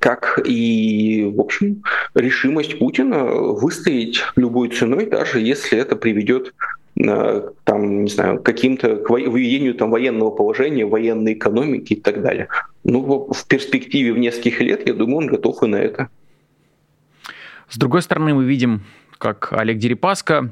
как 0.00 0.40
и, 0.44 1.30
в 1.32 1.40
общем, 1.40 1.84
решимость 2.14 2.78
Путина 2.80 3.24
выстоять 3.24 4.24
любой 4.34 4.70
ценой, 4.70 5.06
даже 5.06 5.40
если 5.40 5.78
это 5.78 5.94
приведет 5.94 6.52
э, 7.00 7.50
там, 7.62 8.02
не 8.02 8.10
знаю, 8.10 8.42
каким-то 8.42 8.96
к 8.96 9.08
выведению 9.08 9.74
там 9.74 9.90
военного 9.90 10.30
положения, 10.30 10.84
военной 10.84 11.34
экономики 11.34 11.92
и 11.92 12.00
так 12.00 12.22
далее. 12.22 12.48
Ну, 12.82 13.28
в 13.30 13.46
перспективе 13.46 14.12
в 14.12 14.18
нескольких 14.18 14.60
лет, 14.60 14.88
я 14.88 14.94
думаю, 14.94 15.18
он 15.18 15.26
готов 15.28 15.62
и 15.62 15.66
на 15.66 15.76
это. 15.76 16.08
С 17.68 17.78
другой 17.78 18.02
стороны, 18.02 18.34
мы 18.34 18.44
видим, 18.44 18.82
как 19.18 19.52
Олег 19.52 19.78
Дерипаска 19.78 20.50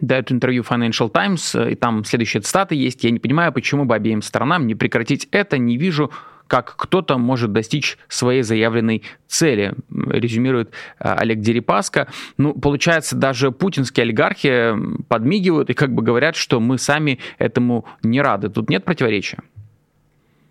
дает 0.00 0.32
интервью 0.32 0.62
Financial 0.62 1.10
Times, 1.10 1.54
э, 1.54 1.72
и 1.72 1.74
там 1.74 2.04
следующие 2.04 2.40
цитаты 2.42 2.74
есть. 2.74 3.04
«Я 3.04 3.10
не 3.10 3.18
понимаю, 3.18 3.52
почему 3.52 3.84
бы 3.84 3.94
обеим 3.94 4.22
сторонам 4.22 4.66
не 4.66 4.74
прекратить 4.74 5.28
это, 5.30 5.58
не 5.58 5.76
вижу, 5.76 6.10
как 6.46 6.74
кто-то 6.76 7.18
может 7.18 7.52
достичь 7.52 7.98
своей 8.08 8.42
заявленной 8.42 9.02
цели, 9.26 9.74
резюмирует 9.90 10.70
э, 10.98 11.08
Олег 11.14 11.40
Дерипаска. 11.40 12.08
Ну, 12.36 12.52
получается, 12.54 13.16
даже 13.16 13.50
путинские 13.50 14.04
олигархи 14.04 14.74
подмигивают 15.08 15.70
и 15.70 15.74
как 15.74 15.92
бы 15.94 16.02
говорят, 16.02 16.36
что 16.36 16.60
мы 16.60 16.78
сами 16.78 17.18
этому 17.38 17.86
не 18.02 18.20
рады. 18.20 18.50
Тут 18.50 18.68
нет 18.70 18.84
противоречия? 18.84 19.38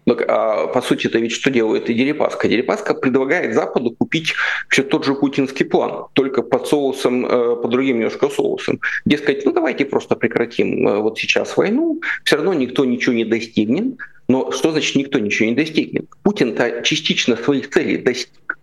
Но, 0.06 0.18
а, 0.28 0.68
по 0.68 0.82
сути, 0.82 1.08
это 1.08 1.20
ведь 1.20 1.32
что 1.32 1.50
делает 1.50 1.90
и 1.90 1.94
Дерипаска? 1.94 2.48
Дерипаска 2.48 2.94
предлагает 2.94 3.54
Западу 3.54 3.92
купить 3.92 4.34
все 4.70 4.84
тот 4.84 5.06
же 5.06 5.16
путинский 5.16 5.66
план, 5.66 6.08
только 6.14 6.42
под 6.42 6.68
соусом, 6.68 7.26
э, 7.26 7.56
под 7.56 7.72
другим 7.72 7.98
немножко 7.98 8.30
соусом. 8.30 8.80
Дескать, 9.06 9.46
ну 9.46 9.52
давайте 9.52 9.86
просто 9.86 10.16
прекратим 10.16 10.88
э, 10.88 11.00
вот 11.00 11.20
сейчас 11.20 11.56
войну, 11.56 12.02
все 12.24 12.36
равно 12.36 12.54
никто 12.54 12.86
ничего 12.86 13.16
не 13.16 13.26
достигнет. 13.26 13.98
Но 14.28 14.52
что 14.52 14.72
значит 14.72 14.96
никто 14.96 15.20
ничего 15.20 15.50
не 15.50 15.56
достигнет? 15.56 16.06
Путин-то 16.24 16.82
частично 16.84 17.36
своих 17.36 17.70
целей 17.70 17.98
достиг. 17.98 18.58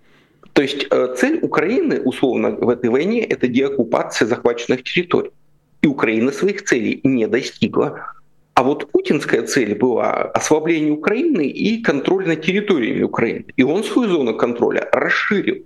То 0.53 0.63
есть 0.63 0.87
э, 0.91 1.15
цель 1.17 1.39
Украины, 1.43 2.01
условно, 2.01 2.51
в 2.51 2.69
этой 2.69 2.91
войне— 2.91 3.25
это 3.31 3.47
деоккупация 3.47 4.27
захваченных 4.27 4.83
территорий. 4.83 5.31
И 5.83 5.87
Украина 5.87 6.33
своих 6.33 6.65
целей 6.65 7.01
не 7.05 7.27
достигла. 7.27 8.13
А 8.55 8.63
вот 8.63 8.91
путинская 8.91 9.43
цель 9.43 9.75
была 9.75 10.11
ослабление 10.11 10.93
Украины 10.93 11.47
и 11.47 11.83
контроль 11.83 12.27
над 12.27 12.43
территориями 12.43 13.03
Украины. 13.03 13.47
И 13.57 13.63
он 13.63 13.85
свою 13.85 14.11
зону 14.11 14.37
контроля 14.37 14.89
расширил. 14.93 15.65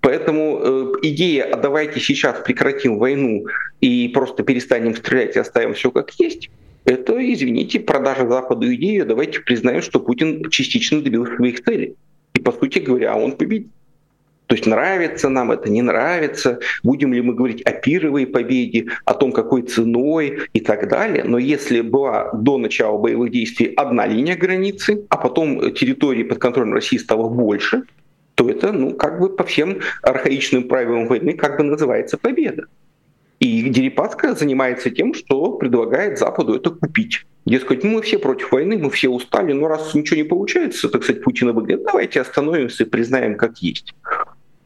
Поэтому 0.00 0.58
э, 0.60 0.92
идея 1.02 1.44
«а 1.44 1.56
давайте 1.56 2.00
сейчас 2.00 2.40
прекратим 2.44 2.98
войну 2.98 3.46
и 3.80 4.08
просто 4.08 4.42
перестанем 4.42 4.96
стрелять 4.96 5.36
и 5.36 5.38
оставим 5.38 5.74
все 5.74 5.90
как 5.90 6.10
есть», 6.18 6.50
это, 6.84 7.32
извините, 7.32 7.78
продажа 7.78 8.26
Западу 8.26 8.72
идеи, 8.74 9.02
давайте 9.02 9.40
признаем, 9.40 9.82
что 9.82 10.00
Путин 10.00 10.50
частично 10.50 11.00
добился 11.00 11.36
своих 11.36 11.62
целей. 11.62 11.94
И, 12.34 12.40
по 12.40 12.50
сути 12.50 12.80
говоря, 12.80 13.16
он 13.16 13.32
победил. 13.32 13.70
То 14.46 14.56
есть 14.56 14.66
нравится 14.66 15.28
нам 15.28 15.50
это, 15.50 15.70
не 15.70 15.82
нравится, 15.82 16.58
будем 16.82 17.12
ли 17.12 17.22
мы 17.22 17.34
говорить 17.34 17.62
о 17.62 17.72
пировой 17.72 18.26
победе, 18.26 18.86
о 19.04 19.14
том, 19.14 19.32
какой 19.32 19.62
ценой 19.62 20.40
и 20.52 20.60
так 20.60 20.88
далее. 20.88 21.24
Но 21.24 21.38
если 21.38 21.80
была 21.80 22.30
до 22.34 22.58
начала 22.58 22.98
боевых 22.98 23.30
действий 23.30 23.72
одна 23.76 24.06
линия 24.06 24.36
границы, 24.36 25.06
а 25.08 25.16
потом 25.16 25.72
территории 25.72 26.22
под 26.22 26.38
контролем 26.38 26.74
России 26.74 26.98
стало 26.98 27.28
больше, 27.28 27.84
то 28.34 28.48
это, 28.48 28.72
ну, 28.72 28.94
как 28.94 29.20
бы 29.20 29.34
по 29.34 29.44
всем 29.44 29.78
архаичным 30.02 30.64
правилам 30.64 31.06
войны, 31.06 31.34
как 31.34 31.58
бы 31.58 31.64
называется 31.64 32.18
победа. 32.18 32.64
И 33.40 33.68
Дерипаска 33.68 34.34
занимается 34.34 34.90
тем, 34.90 35.14
что 35.14 35.52
предлагает 35.52 36.18
Западу 36.18 36.54
это 36.54 36.70
купить. 36.70 37.26
Дескать, 37.44 37.82
мы 37.82 38.00
все 38.02 38.18
против 38.18 38.52
войны, 38.52 38.78
мы 38.78 38.88
все 38.88 39.08
устали, 39.08 39.52
но 39.52 39.66
раз 39.66 39.94
ничего 39.94 40.16
не 40.16 40.22
получается, 40.22 40.88
так 40.88 41.02
сказать, 41.02 41.24
Путина 41.24 41.52
выглядит, 41.52 41.82
давайте 41.84 42.20
остановимся 42.20 42.84
и 42.84 42.86
признаем, 42.86 43.36
как 43.36 43.58
есть. 43.58 43.94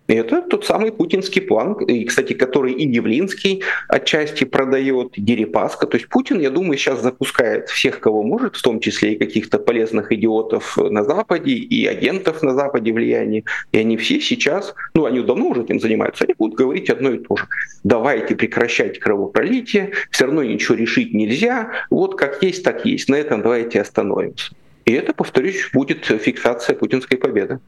Это 0.09 0.43
тот 0.43 0.65
самый 0.65 0.93
путинский 0.93 1.43
план, 1.43 1.75
и, 1.75 2.05
кстати, 2.05 2.33
который 2.33 2.73
и 2.73 2.89
Явлинский 2.89 3.63
отчасти 3.89 4.45
продает, 4.45 5.19
и 5.19 5.21
Дерипаска. 5.21 5.87
То 5.87 5.97
есть 5.97 6.09
Путин, 6.09 6.41
я 6.41 6.51
думаю, 6.51 6.79
сейчас 6.79 7.03
запускает 7.03 7.69
всех, 7.69 7.99
кого 7.99 8.23
может, 8.23 8.57
в 8.57 8.63
том 8.63 8.79
числе 8.79 9.15
и 9.15 9.19
каких-то 9.19 9.59
полезных 9.59 10.13
идиотов 10.13 10.77
на 10.77 11.03
Западе, 11.03 11.53
и 11.53 11.87
агентов 11.87 12.43
на 12.43 12.55
Западе 12.55 12.93
влияния. 12.93 13.43
И 13.73 13.79
они 13.79 13.97
все 13.97 14.21
сейчас, 14.21 14.75
ну, 14.95 15.07
они 15.07 15.21
давно 15.23 15.49
уже 15.49 15.63
этим 15.63 15.81
занимаются, 15.81 16.25
они 16.25 16.35
будут 16.39 16.57
говорить 16.57 16.89
одно 16.89 17.11
и 17.11 17.19
то 17.19 17.37
же. 17.37 17.47
Давайте 17.83 18.37
прекращать 18.37 19.01
кровопролитие, 19.01 19.93
все 20.11 20.27
равно 20.27 20.45
ничего 20.45 20.77
решить 20.77 21.15
нельзя, 21.15 21.73
вот 21.91 22.17
как 22.17 22.43
есть, 22.43 22.63
так 22.63 22.85
есть, 22.85 23.09
на 23.09 23.17
этом 23.17 23.43
давайте 23.43 23.81
остановимся. 23.81 24.53
И 24.85 24.93
это, 24.93 25.13
повторюсь, 25.13 25.69
будет 25.73 26.05
фиксация 26.05 26.77
путинской 26.77 27.19
победы. 27.19 27.59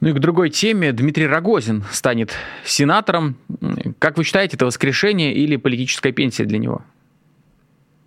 Ну 0.00 0.08
и 0.10 0.12
к 0.12 0.18
другой 0.18 0.50
теме. 0.50 0.92
Дмитрий 0.92 1.26
Рогозин 1.26 1.84
станет 1.90 2.32
сенатором. 2.64 3.36
Как 3.98 4.18
вы 4.18 4.24
считаете, 4.24 4.56
это 4.56 4.66
воскрешение 4.66 5.32
или 5.32 5.56
политическая 5.56 6.12
пенсия 6.12 6.44
для 6.44 6.58
него? 6.58 6.82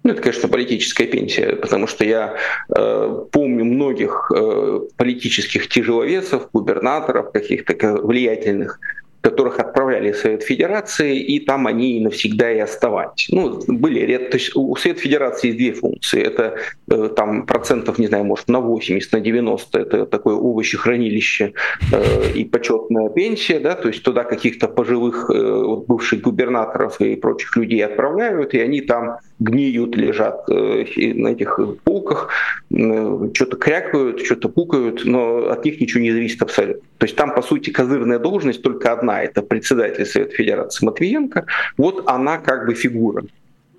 Ну, 0.03 0.11
это, 0.11 0.21
конечно, 0.21 0.47
политическая 0.47 1.07
пенсия, 1.07 1.55
потому 1.57 1.85
что 1.85 2.05
я 2.05 2.35
э, 2.73 3.25
помню 3.31 3.65
многих 3.65 4.31
э, 4.33 4.79
политических 4.95 5.67
тяжеловесов, 5.67 6.49
губернаторов, 6.53 7.31
каких-то 7.33 7.73
влиятельных 8.01 8.79
которых 9.21 9.59
отправляли 9.59 10.11
в 10.11 10.17
Совет 10.17 10.43
Федерации, 10.43 11.19
и 11.19 11.39
там 11.39 11.67
они 11.67 11.99
навсегда 11.99 12.51
и 12.51 12.59
оставались. 12.59 13.27
Ну, 13.31 13.59
были 13.67 13.99
ряд, 13.99 14.29
то 14.29 14.37
есть 14.37 14.55
у 14.55 14.75
Совет 14.75 14.99
Федерации 14.99 15.47
есть 15.47 15.57
две 15.57 15.73
функции. 15.73 16.21
Это 16.21 16.55
э, 16.89 17.09
там 17.15 17.45
процентов, 17.45 17.99
не 17.99 18.07
знаю, 18.07 18.23
может, 18.23 18.47
на 18.47 18.61
80, 18.61 19.11
на 19.11 19.19
90, 19.19 19.79
это 19.79 20.05
такое 20.05 20.35
овощехранилище 20.35 21.53
э, 21.91 22.31
и 22.35 22.45
почетная 22.45 23.09
пенсия, 23.09 23.59
да, 23.59 23.75
то 23.75 23.89
есть 23.89 24.03
туда 24.03 24.23
каких-то 24.23 24.67
пожилых 24.67 25.29
э, 25.29 25.63
вот, 25.63 25.87
бывших 25.87 26.21
губернаторов 26.21 27.01
и 27.01 27.15
прочих 27.15 27.57
людей 27.57 27.83
отправляют, 27.85 28.53
и 28.53 28.59
они 28.59 28.81
там 28.81 29.17
гниют, 29.39 29.95
лежат 29.95 30.49
э, 30.49 30.85
на 31.15 31.29
этих 31.29 31.59
полках, 31.83 32.29
э, 32.71 33.29
что-то 33.33 33.57
крякают, 33.57 34.21
что-то 34.21 34.49
пукают, 34.49 35.05
но 35.05 35.49
от 35.49 35.65
них 35.65 35.79
ничего 35.79 36.01
не 36.01 36.11
зависит 36.11 36.41
абсолютно. 36.41 36.81
То 36.97 37.05
есть 37.05 37.15
там, 37.15 37.33
по 37.33 37.41
сути, 37.41 37.69
козырная 37.69 38.19
должность 38.19 38.61
только 38.61 38.91
одна, 38.91 39.23
это 39.23 39.41
председатель 39.41 40.05
Совета 40.05 40.35
Федерации 40.35 40.85
Матвиенко, 40.85 41.45
вот 41.77 42.03
она 42.07 42.37
как 42.37 42.67
бы 42.67 42.73
фигура. 42.73 43.23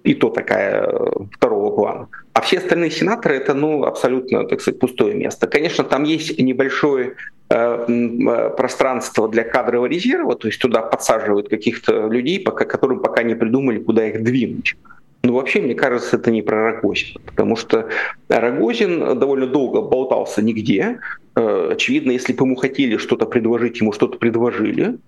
и 0.03 0.15
то 0.15 0.31
такая 0.31 0.87
э, 0.87 1.11
второго 1.33 1.77
плана. 1.77 2.09
А 2.33 2.41
все 2.41 2.59
остальные 2.59 2.91
сенаторы 2.91 3.37
это 3.37 3.55
ну, 3.55 3.85
абсолютно, 3.85 4.47
так 4.47 4.61
сказать, 4.61 4.81
пустое 4.81 5.15
место. 5.15 5.47
Конечно, 5.47 5.85
там 5.85 6.05
есть 6.05 6.39
небольшое 6.39 7.17
э, 7.51 7.55
э, 7.55 8.51
пространство 8.57 9.29
для 9.29 9.45
кадрового 9.45 9.87
резерва, 9.87 10.37
то 10.37 10.49
есть 10.49 10.61
туда 10.61 10.81
подсаживают 10.81 11.51
каких-то 11.51 12.09
людей, 12.09 12.41
пока, 12.41 12.65
которым 12.65 13.01
пока 13.01 13.23
не 13.23 13.35
придумали, 13.35 13.79
куда 13.79 14.07
их 14.07 14.23
двинуть. 14.23 14.77
Но 15.23 15.35
вообще, 15.35 15.61
мне 15.61 15.75
кажется, 15.75 16.17
это 16.17 16.31
не 16.31 16.43
про 16.43 16.73
Рогозина, 16.73 17.21
потому 17.27 17.57
что 17.57 17.89
Рогозин 18.29 19.19
довольно 19.19 19.47
долго 19.47 19.83
болтался 19.83 20.43
нигде. 20.43 21.01
Очевидно, 21.35 22.13
если 22.13 22.33
бы 22.33 22.45
ему 22.45 22.57
хотели 22.57 22.97
что-то 22.97 23.27
предложить, 23.27 23.81
ему 23.81 23.93
что-то 23.93 24.19
предложили, 24.19 24.99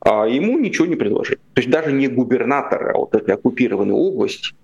а 0.00 0.26
ему 0.26 0.58
ничего 0.58 0.86
не 0.86 0.96
предложили. 0.96 1.38
То 1.54 1.60
есть 1.60 1.70
даже 1.70 1.92
не 1.92 2.08
губернатора 2.08 2.96
вот 2.96 3.14
этой 3.14 3.34
оккупированной 3.34 3.94
области, 3.94 4.54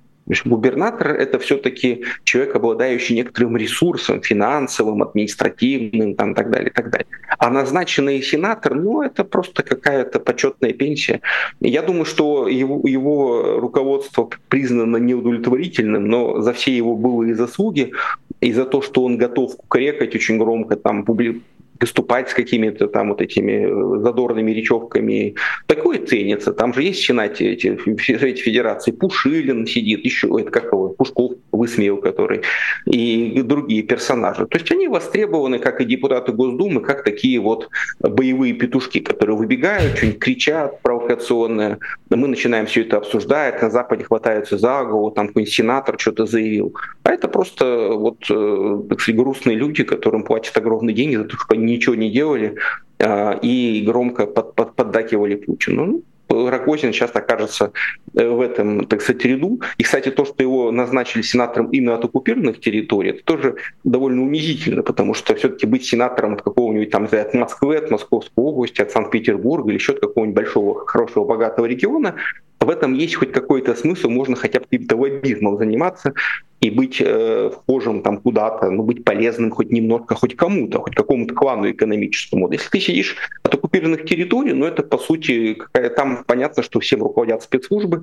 губернатор— 0.45 1.09
это 1.09 1.39
все-таки 1.39 2.05
человек, 2.25 2.57
обладающий 2.57 3.17
некоторым 3.17 3.57
ресурсом 3.57 4.23
финансовым, 4.23 5.03
административным, 5.03 6.15
там, 6.15 6.35
так 6.35 6.51
далее, 6.51 6.71
так 6.71 6.91
далее. 6.91 7.07
А 7.39 7.51
назначенный 7.51 8.23
сенатор, 8.23 8.75
ну, 8.75 9.03
это 9.03 9.25
просто 9.25 9.63
какая-то 9.63 10.21
почетная 10.21 10.73
пенсия. 10.73 11.21
Я 11.61 11.83
думаю, 11.83 12.05
что 12.05 12.49
его, 12.49 12.81
его 12.89 13.61
руководство 13.61 14.31
признано 14.49 14.97
неудовлетворительным, 14.97 16.09
но 16.09 16.41
за 16.41 16.53
все 16.53 16.77
его 16.77 16.97
былые 16.97 17.35
заслуги 17.35 17.93
и 18.41 18.53
за 18.53 18.65
то, 18.65 18.83
что 18.83 19.05
он 19.05 19.19
готов 19.19 19.57
кукарекать 19.57 20.15
очень 20.15 20.39
громко, 20.39 20.77
там, 20.77 21.05
публи 21.05 21.43
выступать 21.81 22.31
с 22.31 22.35
какими-то 22.35 22.89
там 22.89 23.11
вот 23.11 23.21
этими 23.21 23.99
э, 23.99 24.03
задорными 24.03 24.53
речевками. 24.53 25.35
Такое 25.67 25.99
ценится. 25.99 26.53
Там 26.53 26.73
же 26.73 26.83
есть 26.83 27.01
в 27.01 27.07
Сенате 27.07 27.53
эти, 27.53 27.79
эти 28.11 28.41
федерации. 28.41 28.93
Пушилин 28.93 29.67
сидит, 29.67 30.05
еще 30.05 30.29
это 30.39 30.51
как 30.51 30.65
его, 30.65 30.91
Пушков 30.91 31.33
высмеял, 31.53 31.99
который, 31.99 32.43
и 32.87 33.43
другие 33.43 33.83
персонажи. 33.83 34.47
То 34.47 34.59
есть 34.59 34.71
они 34.71 34.89
востребованы 34.89 35.59
как 35.59 35.81
и 35.81 35.85
депутаты 35.85 36.33
Госдумы, 36.33 36.81
как 36.81 37.05
такие 37.05 37.41
вот 37.41 37.69
боевые 38.01 38.55
петушки, 38.55 39.01
которые 39.01 39.37
выбегают, 39.37 39.97
что-нибудь 39.97 40.21
кричат 40.21 40.83
провокационное. 40.83 41.79
Мы 42.11 42.29
начинаем 42.29 42.67
все 42.67 42.83
это 42.83 42.99
обсуждать, 42.99 43.63
на 43.63 43.71
Западе 43.71 44.05
хватаются 44.05 44.59
за 44.59 44.85
голову, 44.85 45.11
там 45.11 45.29
какой-нибудь 45.29 45.55
сенатор 45.55 45.99
что-то 45.99 46.27
заявил. 46.27 46.75
А 47.03 47.13
это 47.13 47.29
просто 47.29 47.91
вот, 47.93 48.19
э, 48.31 48.83
так 48.89 49.01
сказать, 49.01 49.19
грустные 49.19 49.57
люди, 49.57 49.85
которым 49.85 50.23
платят 50.23 50.57
огромные 50.57 50.95
деньги 50.95 51.17
за 51.17 51.25
то, 51.25 51.37
что 51.37 51.55
они 51.55 51.64
ничего 51.67 51.95
не 51.95 52.11
делали 52.11 52.57
а, 52.99 53.39
и 53.43 53.83
громко 53.87 54.27
под, 54.27 54.55
под, 54.55 54.75
поддакивали 54.75 55.37
Путину. 55.37 55.87
Ну, 55.87 56.05
Рогозин 56.49 56.93
сейчас 56.93 57.11
окажется 57.15 57.73
э, 58.15 58.27
в 58.27 58.41
этом, 58.41 58.87
так 58.87 59.03
сказать, 59.03 59.25
ряду. 59.25 59.61
И, 59.79 59.83
кстати, 59.83 60.11
то, 60.11 60.25
что 60.25 60.43
его 60.43 60.71
назначили 60.71 61.23
сенатором 61.23 61.71
именно 61.71 61.95
от 61.95 62.05
оккупированных 62.05 62.61
территорий, 62.61 63.11
это 63.11 63.25
тоже 63.25 63.57
довольно 63.85 64.23
унизительно, 64.23 64.83
потому 64.83 65.15
что 65.15 65.35
все-таки 65.35 65.67
быть 65.67 65.85
сенатором 65.85 66.35
от 66.35 66.43
какого-нибудь 66.43 66.91
там, 66.91 67.05
от 67.05 67.35
Москвы, 67.35 67.77
от 67.77 67.91
Московской 67.91 68.43
области, 68.43 68.81
от 68.81 68.91
Санкт-Петербурга 68.91 69.69
или 69.71 69.77
еще 69.77 69.93
от 69.93 70.01
какого-нибудь 70.01 70.37
большого, 70.37 70.87
хорошего, 70.87 71.25
богатого 71.25 71.67
региона, 71.67 72.17
в 72.65 72.71
этом 72.71 72.95
есть 72.95 73.15
хоть 73.15 73.33
какой-то 73.33 73.75
смысл, 73.75 74.09
можно 74.09 74.37
хотя 74.37 74.61
бы 74.61 74.67
каким-то 74.71 74.97
лоббизмом 74.97 75.59
заниматься, 75.59 76.13
и 76.61 76.71
быть 76.71 77.01
э, 77.01 77.51
вхожим 77.51 78.03
там 78.03 78.19
куда-то, 78.19 78.71
ну, 78.71 78.83
быть 78.83 79.05
полезным 79.05 79.51
хоть 79.51 79.71
немножко, 79.71 80.15
хоть 80.15 80.35
кому-то, 80.35 80.81
хоть 80.81 80.95
какому-то 80.95 81.35
клану 81.35 81.71
экономическому. 81.71 82.51
Если 82.51 82.71
ты 82.71 82.81
сидишь 82.81 83.17
от 83.43 83.55
оккупированных 83.55 84.05
территорий, 84.07 84.55
ну, 84.55 84.65
это, 84.65 84.83
по 84.83 84.99
сути, 84.99 85.55
какая, 85.55 85.91
там 85.91 86.25
понятно, 86.27 86.63
что 86.63 86.81
всем 86.81 87.03
руководят 87.03 87.43
спецслужбы, 87.43 88.03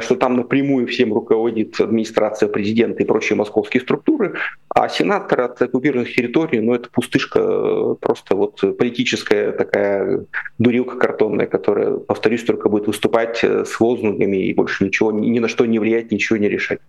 что 0.00 0.16
там 0.16 0.36
напрямую 0.36 0.86
всем 0.86 1.12
руководит 1.12 1.80
администрация 1.80 2.48
президента 2.48 3.02
и 3.02 3.06
прочие 3.06 3.36
московские 3.36 3.80
структуры, 3.80 4.34
а 4.68 4.88
сенатор 4.88 5.42
от 5.42 5.62
оккупированных 5.62 6.14
территорий, 6.14 6.60
ну, 6.60 6.74
это 6.74 6.88
пустышка, 6.90 7.40
э, 7.40 7.94
просто 8.00 8.36
вот 8.36 8.60
политическая 8.78 9.52
такая 9.52 10.24
дурилка 10.58 10.98
картонная, 10.98 11.46
которая, 11.46 11.96
повторюсь, 11.96 12.44
только 12.44 12.68
будет 12.68 12.86
выступать 12.86 13.42
э, 13.42 13.64
с 13.64 13.80
лозунгами 13.80 14.36
и 14.36 14.54
больше 14.54 14.84
ничего, 14.84 15.12
ни 15.12 15.38
на 15.38 15.48
что 15.48 15.66
не 15.66 15.78
влиять, 15.78 16.10
ничего 16.12 16.36
не 16.38 16.48
решать. 16.48 16.80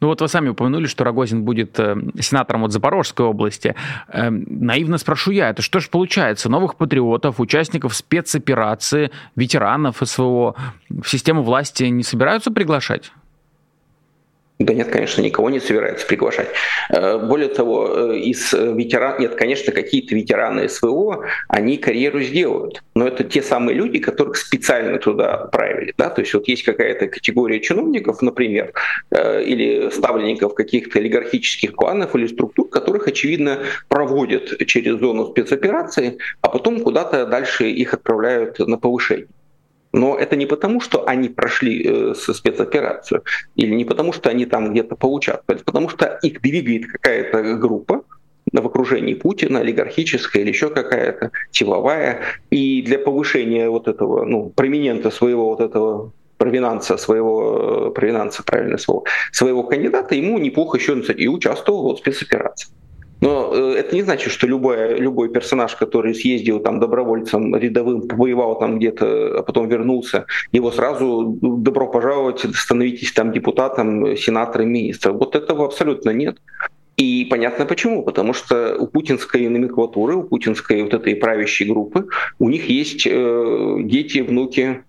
Ну 0.00 0.08
вот 0.08 0.20
вы 0.20 0.28
сами 0.28 0.48
упомянули, 0.48 0.86
что 0.86 1.04
Рогозин 1.04 1.44
будет 1.44 1.78
э, 1.78 1.96
сенатором 2.20 2.64
от 2.64 2.72
Запорожской 2.72 3.26
области. 3.26 3.74
Э, 4.08 4.30
наивно 4.30 4.98
спрошу 4.98 5.30
я, 5.30 5.50
это 5.50 5.62
что 5.62 5.80
же 5.80 5.88
получается? 5.88 6.48
Новых 6.48 6.76
патриотов, 6.76 7.40
участников 7.40 7.94
спецоперации, 7.94 9.10
ветеранов 9.36 9.96
СВО 10.02 10.54
в 10.88 11.08
систему 11.08 11.42
власти 11.42 11.84
не 11.84 12.02
собираются 12.02 12.50
приглашать? 12.50 13.12
Да 14.60 14.74
нет, 14.74 14.88
конечно, 14.88 15.22
никого 15.22 15.48
не 15.48 15.58
собирается 15.58 16.06
приглашать. 16.06 16.48
Э, 16.90 17.16
более 17.16 17.48
того, 17.48 18.12
э, 18.12 18.18
из 18.18 18.52
ветеран, 18.52 19.18
нет, 19.18 19.34
конечно, 19.34 19.72
какие-то 19.72 20.14
ветераны 20.14 20.68
СВО, 20.68 21.24
они 21.48 21.78
карьеру 21.78 22.20
сделают, 22.20 22.82
но 22.94 23.08
это 23.08 23.24
те 23.24 23.40
самые 23.40 23.74
люди, 23.74 24.00
которых 24.00 24.36
специально 24.36 24.98
туда 24.98 25.34
отправили. 25.34 25.94
Да? 25.96 26.10
То 26.10 26.20
есть 26.20 26.34
вот 26.34 26.46
есть 26.46 26.64
какая-то 26.64 27.06
категория 27.06 27.58
чиновников, 27.60 28.20
например, 28.20 28.74
э, 29.10 29.42
или 29.44 29.88
ставленников 29.88 30.52
каких-то 30.52 30.98
олигархических 30.98 31.72
кланов 31.72 32.14
или 32.14 32.26
структур, 32.26 32.68
которых, 32.68 33.08
очевидно, 33.08 33.60
проводят 33.88 34.58
через 34.66 34.98
зону 35.00 35.28
спецоперации, 35.28 36.18
а 36.42 36.50
потом 36.50 36.80
куда-то 36.80 37.24
дальше 37.24 37.70
их 37.70 37.94
отправляют 37.94 38.58
на 38.58 38.76
повышение. 38.76 39.28
Но 39.92 40.16
это 40.16 40.36
не 40.36 40.46
потому, 40.46 40.80
что 40.80 41.08
они 41.08 41.28
прошли 41.28 41.82
э, 41.84 42.14
спецоперацию, 42.14 43.24
или 43.56 43.74
не 43.74 43.84
потому, 43.84 44.12
что 44.12 44.30
они 44.30 44.46
там 44.46 44.72
где-то 44.72 44.96
поучаствовали, 44.96 45.56
это 45.56 45.64
потому 45.64 45.88
что 45.88 46.18
их 46.22 46.40
двигает 46.40 46.86
какая-то 46.86 47.56
группа, 47.56 48.04
в 48.52 48.66
окружении 48.66 49.14
Путина, 49.14 49.60
олигархическая 49.60 50.42
или 50.42 50.50
еще 50.50 50.70
какая-то, 50.70 51.30
силовая. 51.52 52.20
И 52.50 52.82
для 52.82 52.98
повышения 52.98 53.68
вот 53.68 53.86
этого, 53.86 54.24
ну, 54.24 54.50
проминента 54.50 55.10
своего 55.10 55.50
вот 55.50 55.60
этого 55.60 56.12
провинанса, 56.36 56.96
своего, 56.96 57.88
э, 57.88 57.90
провинанса, 57.90 58.42
правильное 58.42 58.78
слово, 58.78 59.04
своего 59.30 59.62
кандидата, 59.62 60.14
ему 60.14 60.38
неплохо 60.38 60.78
еще 60.78 60.94
и 60.94 61.28
участвовал 61.28 61.94
в 61.94 61.98
спецоперации. 61.98 62.72
Но 63.20 63.52
э, 63.54 63.74
это 63.78 63.94
не 63.94 64.02
значит, 64.02 64.32
что 64.32 64.46
любой, 64.46 64.98
любой 64.98 65.28
персонаж, 65.28 65.76
который 65.76 66.14
съездил 66.14 66.60
там 66.60 66.80
добровольцем 66.80 67.54
рядовым, 67.56 68.02
воевал 68.08 68.58
там 68.58 68.78
где-то, 68.78 69.38
а 69.38 69.42
потом 69.42 69.68
вернулся, 69.68 70.26
его 70.52 70.70
сразу 70.70 71.38
добро 71.42 71.88
пожаловать, 71.88 72.46
становитесь 72.54 73.12
там 73.12 73.32
депутатом, 73.32 74.16
сенатором, 74.16 74.68
министром. 74.68 75.18
Вот 75.18 75.36
этого 75.36 75.66
абсолютно 75.66 76.10
нет. 76.10 76.38
И 76.96 77.26
понятно 77.30 77.64
почему. 77.64 78.02
Потому 78.02 78.34
что 78.34 78.76
у 78.78 78.86
путинской 78.86 79.48
номенклатуры, 79.48 80.16
у 80.16 80.22
путинской 80.22 80.82
вот 80.82 80.92
этой 80.92 81.16
правящей 81.16 81.66
группы, 81.66 82.06
у 82.38 82.48
них 82.50 82.68
есть 82.68 83.06
э, 83.06 83.76
дети, 83.80 84.18
внуки, 84.18 84.84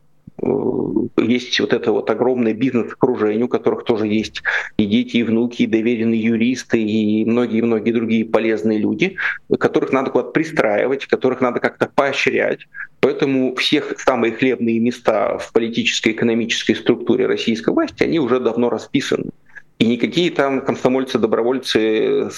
есть 1.17 1.59
вот 1.59 1.73
это 1.73 1.91
вот 1.91 2.09
огромное 2.09 2.53
бизнес-окружение, 2.53 3.45
у 3.45 3.47
которых 3.47 3.83
тоже 3.83 4.07
есть 4.07 4.41
и 4.77 4.85
дети, 4.85 5.17
и 5.17 5.23
внуки, 5.23 5.63
и 5.63 5.67
доверенные 5.67 6.21
юристы, 6.21 6.81
и 6.81 7.25
многие-многие 7.25 7.91
другие 7.91 8.25
полезные 8.25 8.79
люди, 8.79 9.17
которых 9.59 9.91
надо 9.91 10.11
куда-то 10.11 10.31
пристраивать, 10.31 11.05
которых 11.05 11.41
надо 11.41 11.59
как-то 11.59 11.89
поощрять. 11.93 12.67
Поэтому 13.01 13.55
всех 13.55 13.99
самые 13.99 14.33
хлебные 14.33 14.79
места 14.79 15.37
в 15.37 15.51
политической, 15.53 16.13
экономической 16.13 16.75
структуре 16.75 17.27
российской 17.27 17.73
власти, 17.73 18.03
они 18.03 18.19
уже 18.19 18.39
давно 18.39 18.69
расписаны. 18.69 19.31
И 19.81 19.85
никакие 19.87 20.29
там 20.29 20.61
комсомольцы-добровольцы, 20.61 22.29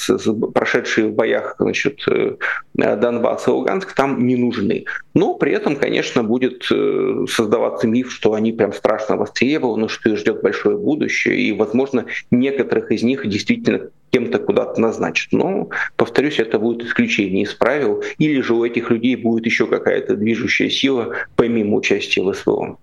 прошедшие 0.54 1.10
в 1.10 1.14
боях 1.14 1.58
значит, 1.60 2.00
э, 2.08 2.38
Донбасс 2.74 3.48
и 3.48 3.50
Луганск, 3.50 3.92
там 3.92 4.26
не 4.26 4.38
нужны. 4.38 4.86
Но 5.14 5.34
при 5.34 5.52
этом, 5.52 5.76
конечно, 5.76 6.24
будет 6.24 6.66
э, 6.72 7.26
создаваться 7.30 7.86
миф, 7.86 8.14
что 8.14 8.34
они 8.34 8.54
прям 8.54 8.72
страшно 8.72 9.18
востребованы, 9.18 9.90
что 9.90 10.10
их 10.10 10.20
ждет 10.20 10.42
большое 10.42 10.78
будущее, 10.78 11.38
и, 11.38 11.52
возможно, 11.52 12.06
некоторых 12.32 12.94
из 12.94 13.04
них 13.04 13.28
действительно 13.28 13.90
кем-то 14.12 14.40
куда-то 14.40 14.80
назначат. 14.80 15.34
Но, 15.34 15.68
повторюсь, 15.98 16.40
это 16.40 16.60
будет 16.60 16.88
исключение 16.88 17.44
из 17.44 17.54
правил, 17.54 18.06
или 18.20 18.40
же 18.40 18.54
у 18.54 18.64
этих 18.64 18.90
людей 18.90 19.18
будет 19.18 19.46
еще 19.46 19.68
какая-то 19.68 20.16
движущая 20.16 20.70
сила, 20.70 21.14
помимо 21.36 21.76
участия 21.76 22.22
в 22.22 22.34
СВО. 22.34 22.78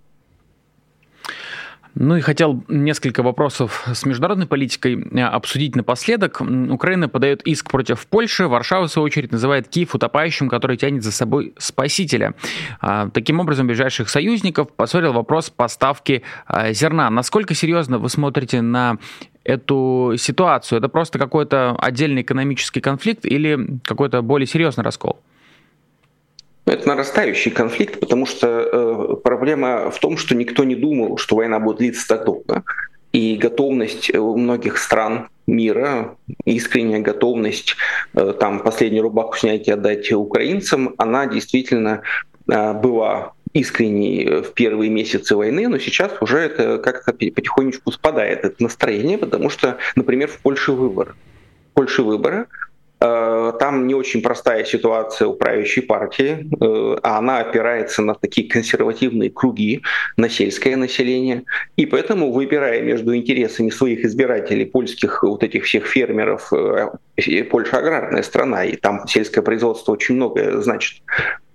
Ну 1.95 2.16
и 2.16 2.20
хотел 2.20 2.62
несколько 2.68 3.22
вопросов 3.22 3.84
с 3.93 4.07
международной 4.07 4.47
политикой 4.47 4.95
э, 4.97 5.22
обсудить 5.22 5.74
напоследок. 5.74 6.41
Украина 6.41 7.09
подает 7.09 7.43
иск 7.43 7.70
против 7.70 8.07
Польши, 8.07 8.47
Варшава, 8.47 8.86
в 8.86 8.93
свою 8.93 9.07
очередь, 9.07 9.32
называет 9.32 9.68
Киев 9.68 9.95
утопающим, 9.95 10.49
который 10.49 10.76
тянет 10.76 11.03
за 11.03 11.11
собой 11.11 11.53
спасителя. 11.59 12.34
А, 12.80 13.09
таким 13.11 13.41
образом, 13.41 13.66
ближайших 13.66 14.09
союзников 14.09 14.72
поссорил 14.72 15.12
вопрос 15.12 15.51
поставки 15.51 16.22
а, 16.47 16.72
зерна. 16.72 17.11
Насколько 17.11 17.55
серьезно 17.55 17.99
вы 17.99 18.09
смотрите 18.09 18.61
на 18.61 18.99
эту 19.43 20.14
ситуацию? 20.16 20.78
Это 20.78 20.88
просто 20.88 21.18
какой-то 21.18 21.76
отдельный 21.78 22.22
экономический 22.22 22.80
конфликт 22.80 23.24
или 23.24 23.78
какой-то 23.84 24.22
более 24.22 24.47
серьезный 24.47 24.84
раскол? 24.84 25.20
Это 26.71 26.87
нарастающий 26.87 27.51
конфликт, 27.51 27.99
потому 27.99 28.27
что 28.27 28.47
э, 28.47 29.16
проблема 29.25 29.91
в 29.91 29.99
том, 29.99 30.16
что 30.16 30.37
никто 30.37 30.62
не 30.62 30.77
думал, 30.77 31.16
что 31.16 31.35
война 31.35 31.59
будет 31.59 31.79
длиться 31.79 32.07
так 32.07 32.25
долго. 32.25 32.62
и 33.12 33.37
готовность 33.37 34.14
у 34.14 34.37
многих 34.37 34.79
стран 34.79 35.31
мира, 35.49 36.16
искренняя 36.45 37.01
готовность 37.01 37.75
там 38.39 38.61
последнюю 38.61 39.03
рубаху 39.03 39.37
снять 39.37 39.66
и 39.66 39.73
отдать 39.73 40.12
украинцам, 40.12 40.95
она 40.97 41.27
действительно 41.27 42.03
была 42.47 43.33
искренней 43.53 44.43
в 44.43 44.53
первые 44.55 44.91
месяцы 44.91 45.35
войны, 45.35 45.66
но 45.66 45.79
сейчас 45.79 46.12
уже 46.21 46.39
это 46.39 46.79
как-то 46.79 47.12
потихонечку 47.12 47.91
спадает, 47.91 48.45
это 48.45 48.62
настроение, 48.62 49.18
потому 49.18 49.51
что, 49.51 49.79
например, 49.97 50.29
в 50.29 50.39
Польше 50.39 50.71
выборы. 50.71 51.14
В 51.73 51.75
Польше 51.75 52.05
выборы, 52.05 52.47
Э, 52.47 52.60
там 53.01 53.86
не 53.86 53.94
очень 53.94 54.20
простая 54.20 54.64
ситуация 54.64 55.26
у 55.28 55.34
правящей 55.34 55.82
партии, 55.82 56.46
э, 56.61 56.98
а 57.03 57.18
она 57.18 57.38
опирается 57.38 58.03
на 58.03 58.14
такие 58.14 58.46
консервативные 58.46 59.30
круги, 59.30 59.82
на 60.18 60.28
сельское 60.28 60.76
население. 60.76 61.44
И 61.76 61.86
поэтому, 61.86 62.30
выбирая 62.30 62.82
между 62.82 63.16
интересами 63.16 63.70
своих 63.70 64.05
избирателей, 64.05 64.66
польских 64.66 65.22
вот 65.22 65.42
этих 65.42 65.64
всех 65.64 65.86
фермеров, 65.86 66.53
э, 66.53 66.90
Польша 67.51 67.78
аграрная 67.78 68.22
страна, 68.22 68.64
и 68.64 68.76
там 68.76 69.07
сельское 69.09 69.42
производство 69.42 69.92
очень 69.92 70.16
многое 70.16 70.61
значит, 70.61 71.03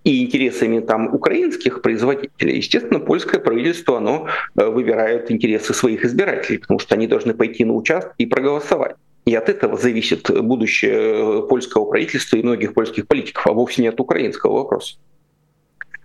и 0.04 0.24
интересами 0.24 0.80
там 0.80 1.14
украинских 1.14 1.82
производителей, 1.82 2.58
естественно, 2.58 3.00
польское 3.00 3.40
правительство, 3.40 3.98
оно 3.98 4.28
выбирает 4.56 5.32
интересы 5.32 5.74
своих 5.74 6.06
избирателей, 6.06 6.60
потому 6.60 6.80
что 6.80 6.96
они 6.96 7.08
должны 7.08 7.34
пойти 7.34 7.66
на 7.66 7.74
участок 7.74 8.14
и 8.20 8.26
проголосовать. 8.26 8.96
И 9.26 9.34
от 9.34 9.50
этого 9.50 9.78
зависит 9.78 10.30
будущее 10.44 11.48
польского 11.48 11.86
правительства 11.86 12.38
и 12.38 12.44
многих 12.44 12.74
польских 12.74 13.08
политиков, 13.08 13.48
а 13.48 13.54
вовсе 13.54 13.82
не 13.82 13.88
от 13.88 14.00
украинского 14.00 14.54
вопроса. 14.54 14.98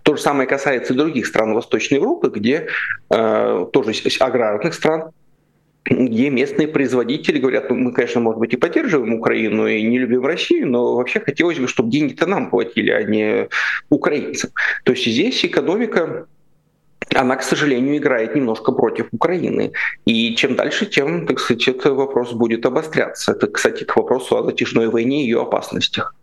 То 0.03 0.15
же 0.15 0.21
самое 0.21 0.49
касается 0.49 0.93
и 0.93 0.97
других 0.97 1.27
стран 1.27 1.53
Восточной 1.53 1.95
Европы, 1.95 2.31
где 2.33 2.67
э, 3.11 3.65
тоже 3.71 3.93
аграрных 4.19 4.73
стран, 4.73 5.11
где 5.85 6.29
местные 6.29 6.67
производители 6.67 7.39
говорят, 7.39 7.69
ну, 7.69 7.75
мы, 7.75 7.93
конечно, 7.93 8.21
может 8.21 8.39
быть, 8.39 8.53
и 8.53 8.57
поддерживаем 8.57 9.13
Украину, 9.13 9.67
и 9.67 9.81
не 9.83 9.99
любим 9.99 10.25
Россию, 10.25 10.69
но 10.69 10.95
вообще 10.95 11.19
хотелось 11.19 11.59
бы, 11.59 11.67
чтобы 11.67 11.91
деньги-то 11.91 12.25
нам 12.27 12.49
платили, 12.49 12.91
а 12.91 13.03
не 13.03 13.49
украинцам. 13.89 14.51
То 14.83 14.93
есть 14.93 15.05
здесь 15.05 15.43
экономика 15.45 16.27
она, 17.15 17.35
к 17.35 17.43
сожалению, 17.43 17.97
играет 17.97 18.35
немножко 18.35 18.71
против 18.71 19.07
Украины. 19.11 19.71
И 20.05 20.35
чем 20.35 20.55
дальше, 20.55 20.85
тем, 20.85 21.27
так 21.27 21.39
сказать, 21.39 21.67
этот 21.67 21.93
вопрос 21.93 22.33
будет 22.33 22.65
обостряться. 22.65 23.31
Это, 23.31 23.47
кстати, 23.47 23.83
к 23.83 23.95
вопросу 23.95 24.37
о 24.37 24.43
затяжной 24.43 24.87
войне 24.87 25.21
и 25.21 25.25
ее 25.25 25.41
опасностях. 25.41 26.15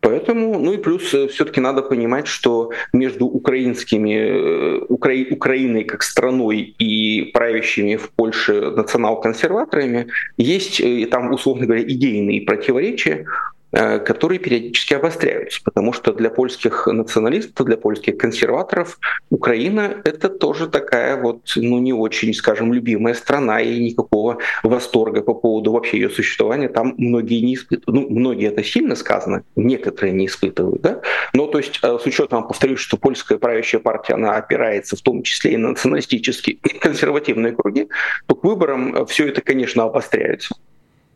Поэтому, 0.00 0.58
ну 0.58 0.72
и 0.72 0.78
плюс 0.78 1.12
э, 1.12 1.28
все-таки 1.28 1.60
надо 1.60 1.82
понимать, 1.82 2.26
что 2.26 2.70
между 2.92 3.26
украинскими, 3.26 4.14
э, 4.14 4.84
Укра... 4.88 5.12
Украиной 5.30 5.84
как 5.84 6.02
страной 6.02 6.74
и 6.78 7.30
правящими 7.34 7.96
в 7.96 8.10
Польше 8.10 8.70
национал-консерваторами 8.70 10.06
есть 10.38 10.80
э, 10.80 11.06
там, 11.10 11.32
условно 11.32 11.66
говоря, 11.66 11.82
идейные 11.82 12.40
противоречия, 12.40 13.26
которые 13.72 14.38
периодически 14.38 14.94
обостряются, 14.94 15.60
потому 15.64 15.92
что 15.92 16.12
для 16.12 16.30
польских 16.30 16.86
националистов, 16.86 17.66
для 17.66 17.76
польских 17.76 18.18
консерваторов 18.18 18.98
Украина— 19.30 19.94
это 20.04 20.28
тоже 20.28 20.68
такая 20.68 21.20
вот, 21.20 21.52
ну, 21.56 21.78
не 21.78 21.92
очень, 21.92 22.34
скажем, 22.34 22.72
любимая 22.72 23.14
страна, 23.14 23.60
и 23.60 23.78
никакого 23.78 24.38
восторга 24.62 25.22
по 25.22 25.34
поводу 25.34 25.72
вообще 25.72 25.98
ее 25.98 26.10
существования 26.10 26.68
там 26.68 26.94
многие 26.98 27.40
не 27.40 27.54
испытывают. 27.54 27.86
Ну, 27.86 28.18
многие 28.18 28.48
это 28.48 28.64
сильно 28.64 28.94
сказано, 28.96 29.44
некоторые 29.56 30.12
не 30.12 30.26
испытывают, 30.26 30.82
да? 30.82 31.02
Но, 31.32 31.46
то 31.46 31.58
есть, 31.58 31.78
э, 31.82 31.98
с 31.98 32.06
учетом, 32.06 32.46
повторюсь, 32.46 32.80
что 32.80 32.96
польская 32.96 33.38
правящая 33.38 33.80
партия, 33.80 34.14
она 34.14 34.36
опирается 34.36 34.96
в 34.96 35.00
том 35.00 35.22
числе 35.22 35.52
и 35.52 35.56
на 35.56 35.70
националистические 35.70 36.58
консервативные 36.80 37.52
круги, 37.52 37.88
то 38.26 38.34
к 38.34 38.44
выборам 38.44 38.94
э, 38.94 39.06
все 39.06 39.28
это, 39.28 39.40
конечно, 39.40 39.84
обостряется. 39.84 40.54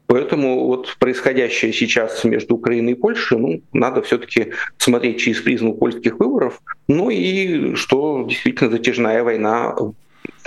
Поэтому 0.06 0.66
вот 0.66 0.96
происходящее 0.98 1.72
сейчас 1.72 2.24
между 2.24 2.56
Украиной 2.56 2.92
и 2.92 2.94
Польшей, 2.94 3.38
ну, 3.38 3.62
надо 3.72 4.02
все-таки 4.02 4.52
смотреть 4.76 5.20
через 5.20 5.40
призму 5.40 5.74
польских 5.74 6.18
выборов. 6.18 6.60
Ну 6.88 7.10
и 7.10 7.74
что 7.74 8.26
действительно 8.28 8.70
затяжная 8.70 9.24
война 9.24 9.74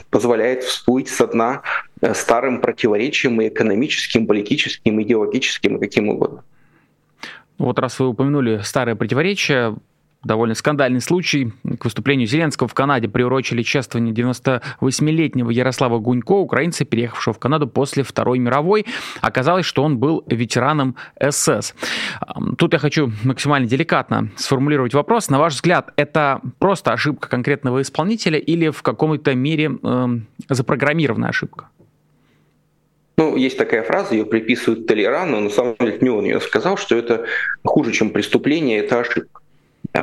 позволяет 0.09 0.63
всплыть 0.63 1.09
со 1.09 1.27
дна 1.27 1.63
э, 2.01 2.13
старым 2.13 2.61
противоречием 2.61 3.41
и 3.41 3.47
экономическим, 3.47 4.27
политическим, 4.27 5.01
идеологическим 5.01 5.77
и 5.77 5.79
каким 5.79 6.09
угодно. 6.09 6.43
Вот 7.57 7.79
раз 7.79 7.99
вы 7.99 8.09
упомянули 8.09 8.61
старое 8.63 8.95
противоречие, 8.95 9.75
довольно 10.23 10.55
скандальный 10.55 11.01
случай. 11.01 11.53
К 11.79 11.85
выступлению 11.85 12.27
Зеленского 12.27 12.67
в 12.67 12.73
Канаде 12.73 13.07
приурочили 13.07 13.61
чествование 13.61 14.13
98-летнего 14.13 15.49
Ярослава 15.49 15.99
Гунько, 15.99 16.33
украинца, 16.33 16.85
переехавшего 16.85 17.33
в 17.33 17.39
Канаду 17.39 17.67
после 17.67 18.03
Второй 18.03 18.39
мировой. 18.39 18.85
Оказалось, 19.21 19.65
что 19.65 19.83
он 19.83 19.97
был 19.97 20.23
ветераном 20.27 20.95
СС. 21.19 21.73
Тут 22.57 22.73
я 22.73 22.79
хочу 22.79 23.11
максимально 23.23 23.67
деликатно 23.67 24.29
сформулировать 24.35 24.93
вопрос. 24.93 25.29
На 25.29 25.39
ваш 25.39 25.53
взгляд, 25.53 25.93
это 25.95 26.41
просто 26.59 26.91
ошибка 26.91 27.29
конкретного 27.29 27.81
исполнителя 27.81 28.39
или 28.39 28.69
в 28.69 28.81
каком-то 28.81 29.33
мере 29.35 29.77
э, 29.81 30.07
запрограммированная 30.49 31.29
ошибка? 31.29 31.69
Ну, 33.17 33.35
есть 33.35 33.57
такая 33.57 33.81
фраза, 33.81 34.13
ее 34.13 34.25
приписывают 34.25 34.85
Толерану, 34.85 35.37
но 35.37 35.39
на 35.45 35.49
самом 35.49 35.75
деле 35.79 35.97
не 36.01 36.09
он 36.09 36.25
ее 36.25 36.39
сказал, 36.39 36.77
что 36.77 36.95
это 36.95 37.25
хуже, 37.65 37.91
чем 37.91 38.11
преступление, 38.11 38.77
это 38.77 38.99
ошибка. 38.99 39.41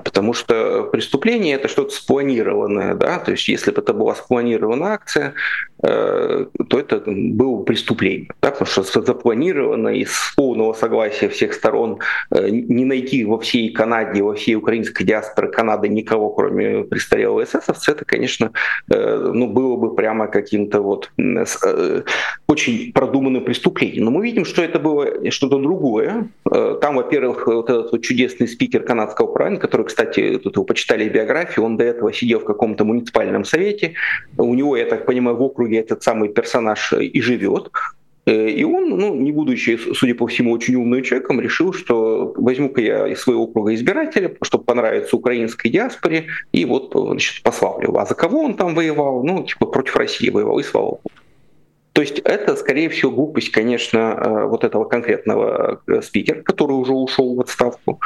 Потому 0.00 0.32
что 0.32 0.84
преступление 0.84 1.54
это 1.54 1.68
что-то 1.68 1.94
спланированное, 1.94 2.94
да, 2.94 3.18
то 3.18 3.32
есть 3.32 3.48
если 3.48 3.70
бы 3.70 3.80
это 3.80 3.92
была 3.92 4.14
спланированная 4.14 4.92
акция, 4.92 5.34
э, 5.82 6.46
то 6.68 6.78
это 6.78 7.02
было 7.06 7.56
бы 7.56 7.64
преступление, 7.64 8.28
да, 8.42 8.50
потому 8.50 8.66
что 8.66 9.02
запланировано 9.02 9.88
из 9.88 10.10
полного 10.36 10.72
согласия 10.72 11.28
всех 11.28 11.54
сторон 11.54 11.98
э, 12.30 12.48
не 12.50 12.84
найти 12.84 13.24
во 13.24 13.38
всей 13.38 13.72
Канаде, 13.72 14.22
во 14.22 14.34
всей 14.34 14.54
украинской 14.56 15.04
диаспоре 15.04 15.48
Канады 15.48 15.88
никого, 15.88 16.30
кроме 16.30 16.84
престарелого 16.84 17.44
эсэсовца, 17.44 17.92
это, 17.92 18.04
конечно, 18.04 18.52
э, 18.90 19.30
ну, 19.32 19.46
было 19.46 19.76
бы 19.76 19.94
прямо 19.94 20.26
каким-то 20.26 20.80
вот 20.80 21.10
очень 22.48 22.92
продуманным 22.92 23.44
преступлением. 23.44 24.04
Но 24.04 24.10
мы 24.10 24.24
видим, 24.24 24.44
что 24.44 24.62
это 24.62 24.78
было 24.78 25.30
что-то 25.30 25.58
другое. 25.58 26.28
Там, 26.44 26.96
во-первых, 26.96 27.46
вот 27.46 27.70
этот 27.70 27.92
вот 27.92 28.02
чудесный 28.02 28.48
спикер 28.48 28.82
канадского 28.82 29.26
правительства, 29.26 29.66
который, 29.66 29.83
кстати, 29.84 30.38
тут 30.42 30.56
его 30.56 30.64
почитали 30.64 31.08
биографию, 31.08 31.64
он 31.64 31.76
до 31.76 31.84
этого 31.84 32.12
сидел 32.12 32.40
в 32.40 32.44
каком-то 32.44 32.84
муниципальном 32.84 33.44
совете. 33.44 33.94
У 34.36 34.54
него, 34.54 34.76
я 34.76 34.86
так 34.86 35.06
понимаю, 35.06 35.36
в 35.36 35.42
округе 35.42 35.78
этот 35.78 36.02
самый 36.02 36.28
персонаж 36.28 36.92
и 36.92 37.20
живет. 37.20 37.70
Э, 38.26 38.48
и 38.48 38.64
он, 38.64 38.88
ну, 38.90 39.14
не 39.14 39.32
будучи, 39.32 39.78
судя 39.94 40.14
по 40.14 40.26
всему, 40.26 40.52
очень 40.52 40.76
умным 40.76 41.02
человеком, 41.02 41.40
решил, 41.40 41.72
что 41.72 42.32
возьму-ка 42.36 42.80
я 42.80 43.06
из 43.06 43.20
своего 43.20 43.44
округа 43.44 43.74
избирателя, 43.74 44.34
чтобы 44.42 44.64
понравиться 44.64 45.16
украинской 45.16 45.68
диаспоре, 45.68 46.26
и 46.52 46.64
вот 46.64 46.92
значит, 46.94 47.42
пославлю. 47.42 47.96
А 47.96 48.06
за 48.06 48.14
кого 48.14 48.42
он 48.42 48.54
там 48.54 48.74
воевал? 48.74 49.24
Ну, 49.24 49.44
типа 49.44 49.66
против 49.66 49.96
России 49.96 50.30
воевал, 50.30 50.58
и 50.58 50.62
слава 50.62 50.86
богу. 50.86 51.02
То 51.92 52.00
есть 52.00 52.18
это, 52.18 52.56
скорее 52.56 52.88
всего, 52.88 53.12
глупость, 53.12 53.50
конечно, 53.50 53.98
э, 53.98 54.46
вот 54.46 54.64
этого 54.64 54.84
конкретного 54.84 55.80
э, 55.86 56.02
спикера, 56.02 56.42
который 56.42 56.72
уже 56.72 56.92
ушел 56.92 57.36
в 57.36 57.40
отставку, 57.40 58.00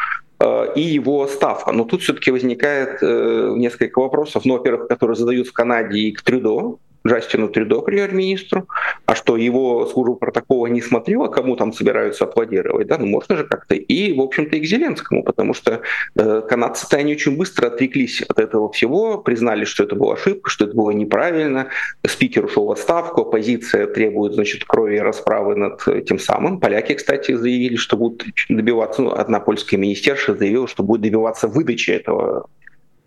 и 0.76 0.80
его 0.80 1.26
ставка. 1.26 1.72
Но 1.72 1.84
тут 1.84 2.02
все-таки 2.02 2.30
возникает 2.30 3.02
э, 3.02 3.54
несколько 3.56 3.98
вопросов, 3.98 4.44
ну, 4.44 4.54
во-первых, 4.54 4.88
которые 4.88 5.16
задают 5.16 5.48
в 5.48 5.52
Канаде 5.52 5.98
и 5.98 6.12
к 6.12 6.22
Трюдо, 6.22 6.78
Джастину 7.06 7.48
Трюдо, 7.48 7.80
премьер-министру, 7.80 8.66
а 9.06 9.14
что 9.14 9.36
его 9.36 9.86
служба 9.86 10.14
протокола 10.14 10.66
не 10.66 10.82
смотрела, 10.82 11.28
кому 11.28 11.56
там 11.56 11.72
собираются 11.72 12.24
аплодировать, 12.24 12.86
да, 12.86 12.98
ну 12.98 13.06
можно 13.06 13.36
же 13.36 13.44
как-то, 13.44 13.74
и, 13.74 14.12
в 14.12 14.20
общем-то, 14.20 14.56
и 14.56 14.60
к 14.60 14.64
Зеленскому, 14.64 15.22
потому 15.22 15.54
что 15.54 15.80
э, 16.16 16.42
канадцы-то 16.48 16.96
они 16.96 17.12
очень 17.12 17.36
быстро 17.36 17.68
отреклись 17.68 18.22
от 18.22 18.38
этого 18.38 18.70
всего, 18.72 19.18
признали, 19.18 19.64
что 19.64 19.84
это 19.84 19.96
была 19.96 20.14
ошибка, 20.14 20.50
что 20.50 20.64
это 20.64 20.74
было 20.74 20.90
неправильно, 20.90 21.68
спикер 22.06 22.44
ушел 22.44 22.66
в 22.66 22.72
отставку, 22.72 23.22
оппозиция 23.22 23.86
требует, 23.86 24.34
значит, 24.34 24.64
крови 24.64 24.96
и 24.96 25.00
расправы 25.00 25.56
над 25.56 25.82
тем 26.06 26.18
самым. 26.18 26.60
Поляки, 26.60 26.94
кстати, 26.94 27.32
заявили, 27.32 27.76
что 27.76 27.96
будут 27.96 28.24
добиваться, 28.48 29.02
ну, 29.02 29.12
одна 29.12 29.40
польская 29.40 29.76
министерша 29.76 30.34
заявила, 30.34 30.66
что 30.68 30.82
будет 30.82 31.02
добиваться 31.02 31.48
выдачи 31.48 31.90
этого 31.90 32.48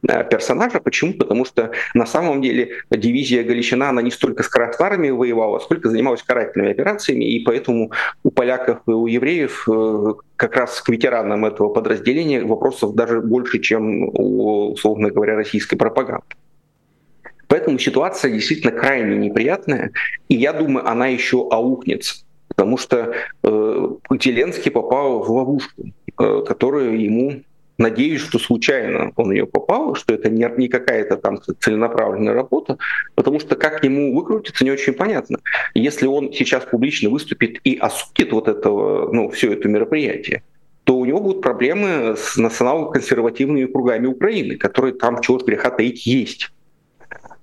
персонажа. 0.02 0.80
Почему? 0.80 1.14
Потому 1.14 1.46
что 1.46 1.72
на 1.94 2.06
самом 2.06 2.42
деле 2.42 2.72
дивизия 2.90 3.44
Галичина, 3.44 3.90
она 3.90 4.02
не 4.02 4.12
столько 4.12 4.44
с 4.44 4.48
красной 4.48 5.12
воевала, 5.12 5.60
сколько 5.60 5.90
занималась 5.90 6.24
карательными 6.24 6.72
операциями, 6.72 7.26
и 7.26 7.44
поэтому 7.44 7.92
у 8.24 8.32
поляков 8.32 8.80
и 8.88 8.92
у 8.92 9.08
евреев 9.08 9.68
э, 9.70 10.14
как 10.36 10.56
раз 10.56 10.82
к 10.82 10.90
ветеранам 10.90 11.46
этого 11.46 11.70
подразделения 11.70 12.44
вопросов 12.44 12.96
даже 12.96 13.22
больше, 13.22 13.60
чем 13.60 14.04
у, 14.04 14.72
условно 14.72 15.10
говоря, 15.10 15.36
российской 15.36 15.78
пропаганды. 15.78 16.26
Поэтому 17.48 17.80
ситуация 17.80 18.32
действительно 18.32 18.72
крайне 18.72 19.18
неприятная, 19.18 19.92
и 20.30 20.36
я 20.36 20.54
думаю, 20.54 20.88
она 20.88 21.08
еще 21.08 21.48
аукнется, 21.52 22.24
потому 22.48 22.78
что 22.78 23.14
э, 23.44 23.88
Зеленский 24.20 24.72
попал 24.72 25.24
в 25.24 25.30
ловушку, 25.30 25.84
э, 26.20 26.44
которую 26.48 27.02
ему 27.02 27.44
Надеюсь, 27.82 28.22
что 28.22 28.38
случайно 28.38 29.12
он 29.16 29.32
ее 29.32 29.48
попал, 29.48 29.96
что 29.96 30.14
это 30.14 30.30
не, 30.30 30.48
не 30.58 30.68
какая-то 30.68 31.18
там 31.18 31.40
целенаправленная 31.60 32.36
работа, 32.36 32.78
потому 33.16 33.40
что 33.40 33.56
как 33.56 33.80
к 33.80 33.84
нему 33.84 34.16
выкрутиться, 34.16 34.64
не 34.64 34.70
очень 34.70 34.94
понятно. 34.94 35.40
Если 35.74 36.06
он 36.06 36.32
сейчас 36.32 36.64
публично 36.64 37.10
выступит 37.10 37.60
и 37.64 37.78
осудит 37.78 38.34
вот 38.34 38.48
этого, 38.48 39.12
ну, 39.12 39.32
все 39.32 39.54
это 39.54 39.68
мероприятие, 39.68 40.44
то 40.84 40.96
у 40.96 41.06
него 41.06 41.22
будут 41.22 41.42
проблемы 41.42 42.16
с 42.16 42.38
национал-консервативными 42.38 43.66
кругами 43.66 44.06
Украины, 44.06 44.58
которые 44.58 44.94
там, 44.94 45.20
чего 45.20 45.40
греха 45.40 45.72
таить, 45.72 46.06
есть. 46.06 46.52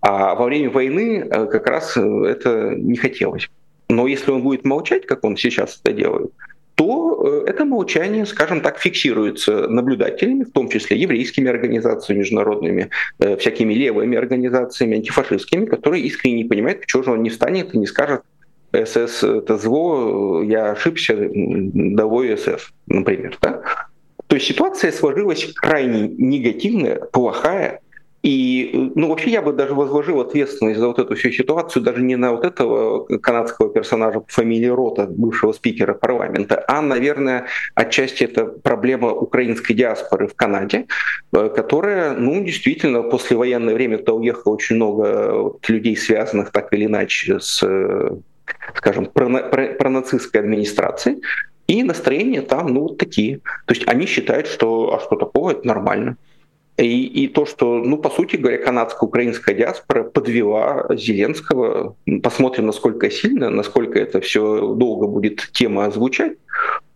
А 0.01 0.36
во 0.36 0.45
время 0.45 0.70
войны 0.70 1.26
э, 1.28 1.47
как 1.47 1.66
раз 1.66 1.97
э, 1.97 2.01
это 2.01 2.76
не 2.76 2.97
хотелось. 2.97 3.51
Но 3.89 4.07
если 4.07 4.30
он 4.30 4.43
будет 4.43 4.64
молчать, 4.64 5.05
как 5.05 5.24
он 5.24 5.36
сейчас 5.36 5.80
это 5.82 5.93
делает, 5.93 6.30
то 6.79 7.43
э, 7.45 7.51
это 7.51 7.64
молчание, 7.64 8.24
скажем 8.24 8.61
так, 8.61 8.79
фиксируется 8.79 9.66
наблюдателями, 9.68 10.45
в 10.45 10.53
том 10.53 10.68
числе 10.68 10.97
еврейскими 10.97 11.51
организациями 11.51 12.20
международными, 12.20 12.91
всякими 13.39 13.74
левыми 13.74 14.16
организациями, 14.16 14.97
антифашистскими, 14.97 15.66
которые 15.66 16.05
искренне 16.05 16.43
не 16.43 16.45
понимают, 16.45 16.81
почему 16.81 17.03
же 17.03 17.11
он 17.11 17.22
не 17.24 17.31
встанет 17.31 17.74
и 17.74 17.79
не 17.79 17.87
скажет, 17.87 18.22
СС 18.72 19.24
это 19.24 19.57
зло, 19.57 20.43
я 20.43 20.70
ошибся, 20.70 21.16
довой 21.33 22.37
СС, 22.37 22.70
например. 22.87 23.37
Да? 23.43 23.62
То 24.29 24.37
есть 24.37 24.47
ситуация 24.47 24.93
сложилась 24.93 25.53
крайне 25.55 26.09
негативная, 26.09 26.97
плохая, 26.97 27.81
и, 28.23 28.91
ну, 28.95 29.09
вообще 29.09 29.31
я 29.31 29.43
бы 29.43 29.53
даже 29.53 29.75
возложил 29.75 30.21
ответственность 30.21 30.81
за 30.81 30.89
вот 30.89 30.99
эту 30.99 31.14
всю 31.14 31.31
ситуацию 31.31 31.83
даже 31.83 32.03
не 32.03 32.16
на 32.16 32.33
вот 32.33 32.45
этого 32.45 33.05
канадского 33.19 33.71
персонажа 33.71 34.21
по 34.21 34.33
фамилии 34.33 34.66
Рота, 34.66 35.07
бывшего 35.07 35.53
спикера 35.53 35.95
парламента, 35.95 36.64
а, 36.66 36.83
наверное, 36.83 37.47
отчасти 37.75 38.25
это 38.25 38.47
проблема 38.47 39.12
украинской 39.12 39.75
диаспоры 39.75 40.27
в 40.27 40.35
Канаде, 40.35 40.87
э, 41.33 41.49
которая, 41.49 42.14
ну, 42.14 42.43
действительно, 42.45 43.03
после 43.03 43.37
военное 43.37 43.75
время 43.75 43.99
туда 43.99 44.14
уехало 44.14 44.55
очень 44.55 44.77
много 44.77 45.53
людей, 45.69 45.97
связанных 45.97 46.51
так 46.51 46.73
или 46.73 46.87
иначе 46.87 47.39
с 47.41 47.62
скажем, 48.75 49.07
пронацистской 49.07 50.41
администрации, 50.41 51.21
и 51.66 51.83
настроения 51.83 52.43
там, 52.43 52.69
ну, 52.69 52.81
вот 52.81 52.99
такие. 52.99 53.39
То 53.66 53.75
есть 53.75 53.87
они 53.87 54.07
считают, 54.07 54.47
что, 54.47 54.95
а 54.95 55.01
что 55.01 55.16
такого, 55.16 55.51
это 55.51 55.66
нормально. 55.66 56.16
И, 56.79 57.07
и 57.07 57.29
то, 57.29 57.45
что, 57.45 57.79
ну, 57.79 57.99
по 57.99 58.09
сути 58.09 58.37
говоря, 58.37 58.59
канадско-украинская 58.59 59.55
диаспора 59.55 60.05
подвела 60.05 60.87
Зеленского. 60.91 61.97
Посмотрим, 62.22 62.66
насколько 62.66 63.11
сильно, 63.11 63.51
насколько 63.51 63.99
это 63.99 64.20
все 64.20 64.74
долго 64.74 65.09
будет 65.09 65.49
тема 65.53 65.91
звучать. 65.91 66.35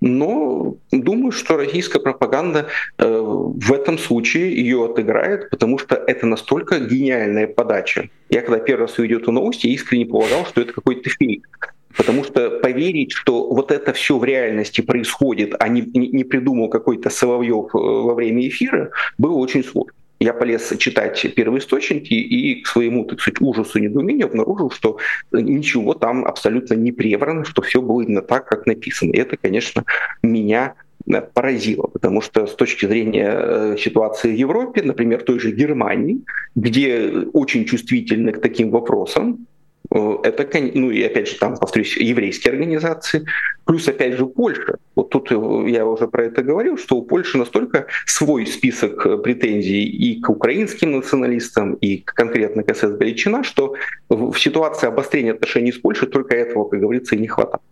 Но 0.01 0.76
думаю, 0.91 1.33
что 1.33 1.57
российская 1.57 2.01
пропаганда 2.01 2.68
э, 2.99 3.20
в 3.20 3.72
этом 3.72 3.99
случае 3.99 4.55
ее 4.55 4.85
отыграет, 4.85 5.51
потому 5.51 5.78
что 5.78 5.95
это 5.95 6.26
настолько 6.26 6.78
гениальная 6.78 7.47
подача. 7.47 8.09
Я 8.28 8.43
когда 8.43 8.59
первый 8.59 8.83
раз 8.83 8.99
увидел 8.99 9.18
эту 9.18 9.33
новость, 9.33 9.64
я 9.64 9.70
искренне 9.70 10.07
полагал, 10.07 10.45
что 10.47 10.61
это 10.61 10.72
какой-то 10.72 11.11
фейк. 11.11 11.74
Потому 11.97 12.24
что 12.24 12.51
поверить, 12.51 13.12
что 13.12 13.49
вот 13.49 13.70
это 13.70 13.93
все 13.93 14.18
в 14.18 14.24
реальности 14.24 14.80
происходит, 14.80 15.55
а 15.59 15.68
не, 15.68 15.82
не 15.82 16.24
придумал 16.24 16.68
какой-то 16.68 17.11
Соловьев 17.11 17.74
э, 17.74 17.78
во 17.78 18.14
время 18.14 18.47
эфира, 18.49 18.90
было 19.18 19.34
очень 19.34 19.64
сложно. 19.64 19.93
Я 20.22 20.34
полез 20.34 20.72
читать 20.78 21.34
первоисточники 21.34 22.14
и 22.14 22.62
к 22.62 22.68
своему, 22.68 23.05
так 23.05 23.20
сказать, 23.20 23.40
ужасу 23.40 23.78
и 23.78 23.82
недоумению 23.82 24.28
обнаружил, 24.28 24.70
что 24.70 24.99
ничего 25.32 25.95
там 25.95 26.24
абсолютно 26.24 26.74
не 26.74 26.93
преврано, 26.93 27.45
что 27.45 27.61
все 27.61 27.82
было 27.82 28.03
именно 28.03 28.22
так, 28.22 28.47
как 28.47 28.66
написано. 28.66 29.11
И 29.11 29.18
это, 29.18 29.36
конечно, 29.36 29.84
меня 30.22 30.74
э, 31.09 31.20
поразило, 31.20 31.88
потому 31.88 32.20
что 32.20 32.47
с 32.47 32.55
точки 32.55 32.86
зрения 32.86 33.32
э, 33.34 33.76
ситуации 33.80 34.30
в 34.30 34.36
Европе, 34.36 34.82
например, 34.82 35.24
той 35.24 35.40
же 35.40 35.51
Германии, 35.51 36.20
где 36.55 37.11
очень 37.32 37.64
чувствительны 37.64 38.30
к 38.30 38.40
таким 38.40 38.70
вопросам, 38.70 39.49
это, 39.93 40.49
ну 40.74 40.90
и 40.90 41.03
опять 41.03 41.28
же, 41.28 41.38
там, 41.38 41.57
повторюсь, 41.57 41.97
еврейские 41.97 42.53
организации, 42.53 43.26
плюс, 43.64 43.86
опять 43.88 44.14
же, 44.14 44.26
Польша. 44.26 44.78
Вот 44.95 45.11
тут 45.11 45.30
э, 45.30 45.70
я 45.70 45.84
уже 45.86 46.09
про 46.09 46.24
это 46.24 46.43
говорил, 46.43 46.78
что 46.78 46.97
у 46.97 47.03
Польши 47.03 47.36
настолько 47.38 47.86
свой 48.07 48.47
список 48.47 49.05
э, 49.07 49.18
претензий 49.18 49.84
и 49.84 50.20
к 50.20 50.30
украинским 50.30 50.93
националистам, 50.93 51.74
и 51.74 51.99
конкретно 51.99 52.62
к 52.62 52.74
СС 52.74 52.97
Галичина, 52.97 53.45
что 53.45 53.74
в 54.09 54.36
ситуации 54.38 54.86
обострения 54.86 55.32
отношений 55.32 55.72
с 55.72 55.78
Польшей 55.78 56.09
только 56.09 56.36
этого, 56.36 56.64
как 56.68 56.80
говорится, 56.80 57.14
и 57.14 57.18
не 57.18 57.28
хватает. 57.28 57.62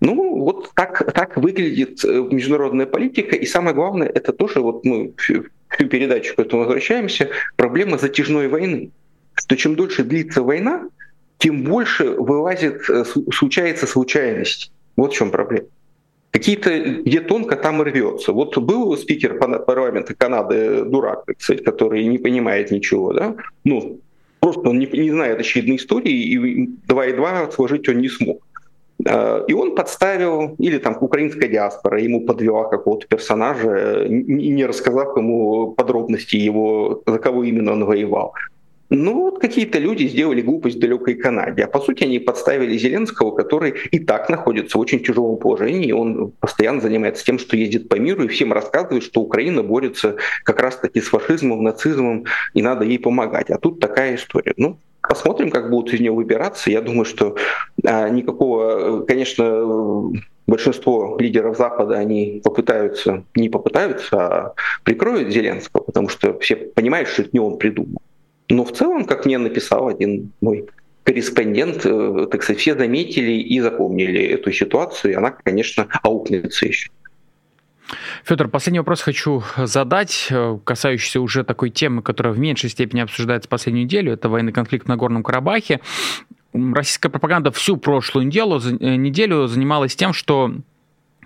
Ну, 0.00 0.38
вот 0.38 0.70
так, 0.74 1.12
так 1.12 1.36
выглядит 1.36 2.02
международная 2.04 2.86
политика, 2.86 3.36
и 3.36 3.44
самое 3.46 3.76
главное, 3.76 4.08
это 4.08 4.32
тоже, 4.32 4.60
вот 4.60 4.84
мы 4.84 5.12
всю 5.18 5.44
передачу 5.76 6.34
к 6.34 6.38
этому 6.40 6.62
возвращаемся, 6.62 7.28
проблема 7.56 7.98
затяжной 7.98 8.48
войны. 8.48 8.90
Что 9.34 9.56
чем 9.56 9.74
дольше 9.74 10.02
длится 10.02 10.42
война, 10.42 10.88
тем 11.40 11.64
больше 11.64 12.10
вылазит, 12.10 12.88
э, 12.88 13.04
случается 13.32 13.86
случайность. 13.86 14.70
Вот 14.96 15.12
в 15.12 15.16
чем 15.16 15.30
проблема. 15.30 15.66
Какие-то, 16.30 16.78
где 17.04 17.20
тонко, 17.20 17.56
там 17.56 17.82
и 17.82 17.84
рвется. 17.84 18.32
Вот 18.32 18.56
был 18.58 18.96
спикер 18.96 19.38
парламента 19.38 20.14
Канады 20.14 20.84
дурак, 20.84 21.24
кстати, 21.36 21.62
который 21.62 22.04
не 22.04 22.18
понимает 22.18 22.70
ничего, 22.70 23.12
да? 23.12 23.34
Ну, 23.64 24.00
просто 24.38 24.68
он 24.68 24.78
не, 24.78 24.86
не 24.86 25.10
знает 25.10 25.40
очевидной 25.40 25.76
истории, 25.76 26.12
и 26.12 26.68
два 26.86 27.06
и 27.06 27.12
два 27.12 27.50
сложить 27.50 27.88
он 27.88 27.98
не 27.98 28.08
смог. 28.08 28.46
А, 29.08 29.44
и 29.48 29.54
он 29.54 29.74
подставил, 29.74 30.54
или 30.58 30.78
там 30.78 30.96
украинская 31.00 31.48
диаспора 31.48 32.00
ему 32.00 32.26
подвела 32.26 32.68
какого-то 32.68 33.06
персонажа, 33.08 34.06
не 34.08 34.66
рассказав 34.66 35.16
ему 35.16 35.72
подробности 35.72 36.36
его, 36.36 37.02
за 37.06 37.18
кого 37.18 37.44
именно 37.44 37.72
он 37.72 37.84
воевал. 37.84 38.34
Ну, 38.92 39.20
вот 39.20 39.38
какие-то 39.38 39.78
люди 39.78 40.08
сделали 40.08 40.40
глупость 40.40 40.76
в 40.76 40.80
далекой 40.80 41.14
Канаде. 41.14 41.62
А 41.62 41.68
по 41.68 41.78
сути 41.78 42.02
они 42.02 42.18
подставили 42.18 42.76
Зеленского, 42.76 43.30
который 43.30 43.74
и 43.92 44.00
так 44.00 44.28
находится 44.28 44.76
в 44.76 44.80
очень 44.80 44.98
тяжелом 44.98 45.36
положении. 45.36 45.92
Он 45.92 46.32
постоянно 46.40 46.80
занимается 46.80 47.24
тем, 47.24 47.38
что 47.38 47.56
ездит 47.56 47.88
по 47.88 47.94
миру 47.94 48.24
и 48.24 48.28
всем 48.28 48.52
рассказывает, 48.52 49.04
что 49.04 49.20
Украина 49.20 49.62
борется 49.62 50.16
как 50.42 50.60
раз-таки 50.60 51.00
с 51.00 51.06
фашизмом, 51.06 51.62
нацизмом, 51.62 52.24
и 52.52 52.62
надо 52.62 52.84
ей 52.84 52.98
помогать. 52.98 53.50
А 53.50 53.58
тут 53.58 53.78
такая 53.78 54.16
история. 54.16 54.54
Ну, 54.56 54.76
посмотрим, 55.02 55.50
как 55.50 55.70
будут 55.70 55.94
из 55.94 56.00
нее 56.00 56.10
выбираться. 56.10 56.68
Я 56.68 56.80
думаю, 56.80 57.04
что 57.04 57.36
а, 57.84 58.08
никакого, 58.08 59.02
конечно, 59.02 60.10
большинство 60.48 61.16
лидеров 61.20 61.56
Запада, 61.56 61.94
они 61.94 62.40
попытаются, 62.42 63.22
не 63.36 63.48
попытаются, 63.48 64.16
а 64.18 64.54
прикроют 64.82 65.32
Зеленского, 65.32 65.82
потому 65.82 66.08
что 66.08 66.36
все 66.40 66.56
понимают, 66.56 67.08
что 67.08 67.22
это 67.22 67.30
не 67.32 67.38
он 67.38 67.56
придумал. 67.56 68.02
Но 68.50 68.64
в 68.64 68.72
целом, 68.72 69.04
как 69.04 69.24
мне 69.24 69.38
написал 69.38 69.88
один 69.88 70.32
мой 70.40 70.66
корреспондент, 71.04 71.86
э, 71.86 72.26
так 72.30 72.42
сказать, 72.42 72.60
все 72.60 72.76
заметили 72.76 73.32
и 73.32 73.60
запомнили 73.60 74.22
эту 74.22 74.52
ситуацию, 74.52 75.12
и 75.12 75.14
она, 75.14 75.30
конечно, 75.30 75.88
аукнется 76.02 76.66
еще. 76.66 76.90
Федор, 78.24 78.48
последний 78.48 78.80
вопрос 78.80 79.02
хочу 79.02 79.42
задать, 79.56 80.28
э, 80.30 80.58
касающийся 80.64 81.20
уже 81.20 81.44
такой 81.44 81.70
темы, 81.70 82.02
которая 82.02 82.32
в 82.32 82.38
меньшей 82.38 82.70
степени 82.70 83.00
обсуждается 83.00 83.48
последнюю 83.48 83.84
неделю. 83.84 84.12
Это 84.12 84.28
военный 84.28 84.52
конфликт 84.52 84.88
на 84.88 84.96
Горном 84.96 85.22
Карабахе. 85.22 85.80
Российская 86.52 87.08
пропаганда 87.08 87.52
всю 87.52 87.76
прошлую 87.76 88.26
э, 88.26 88.96
неделю 88.96 89.46
занималась 89.46 89.96
тем, 89.96 90.12
что 90.12 90.52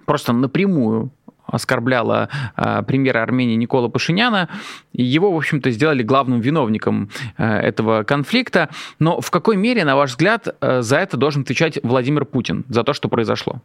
просто 0.05 0.33
напрямую 0.33 1.11
оскорбляла 1.47 2.29
э, 2.57 2.83
премьера 2.87 3.23
Армении 3.23 3.57
Никола 3.57 3.89
Пашиняна. 3.89 4.49
Его, 4.93 5.33
в 5.33 5.37
общем-то, 5.37 5.71
сделали 5.71 6.03
главным 6.03 6.41
виновником 6.41 7.11
э, 7.39 7.45
этого 7.45 8.03
конфликта. 8.05 8.69
Но 8.99 9.21
в 9.21 9.31
какой 9.31 9.57
мере, 9.57 9.85
на 9.85 9.97
ваш 9.97 10.11
взгляд, 10.11 10.55
э, 10.61 10.83
за 10.83 10.99
это 10.99 11.17
должен 11.17 11.43
отвечать 11.43 11.79
Владимир 11.83 12.25
Путин, 12.25 12.65
за 12.69 12.85
то, 12.85 12.93
что 12.93 13.09
произошло? 13.09 13.61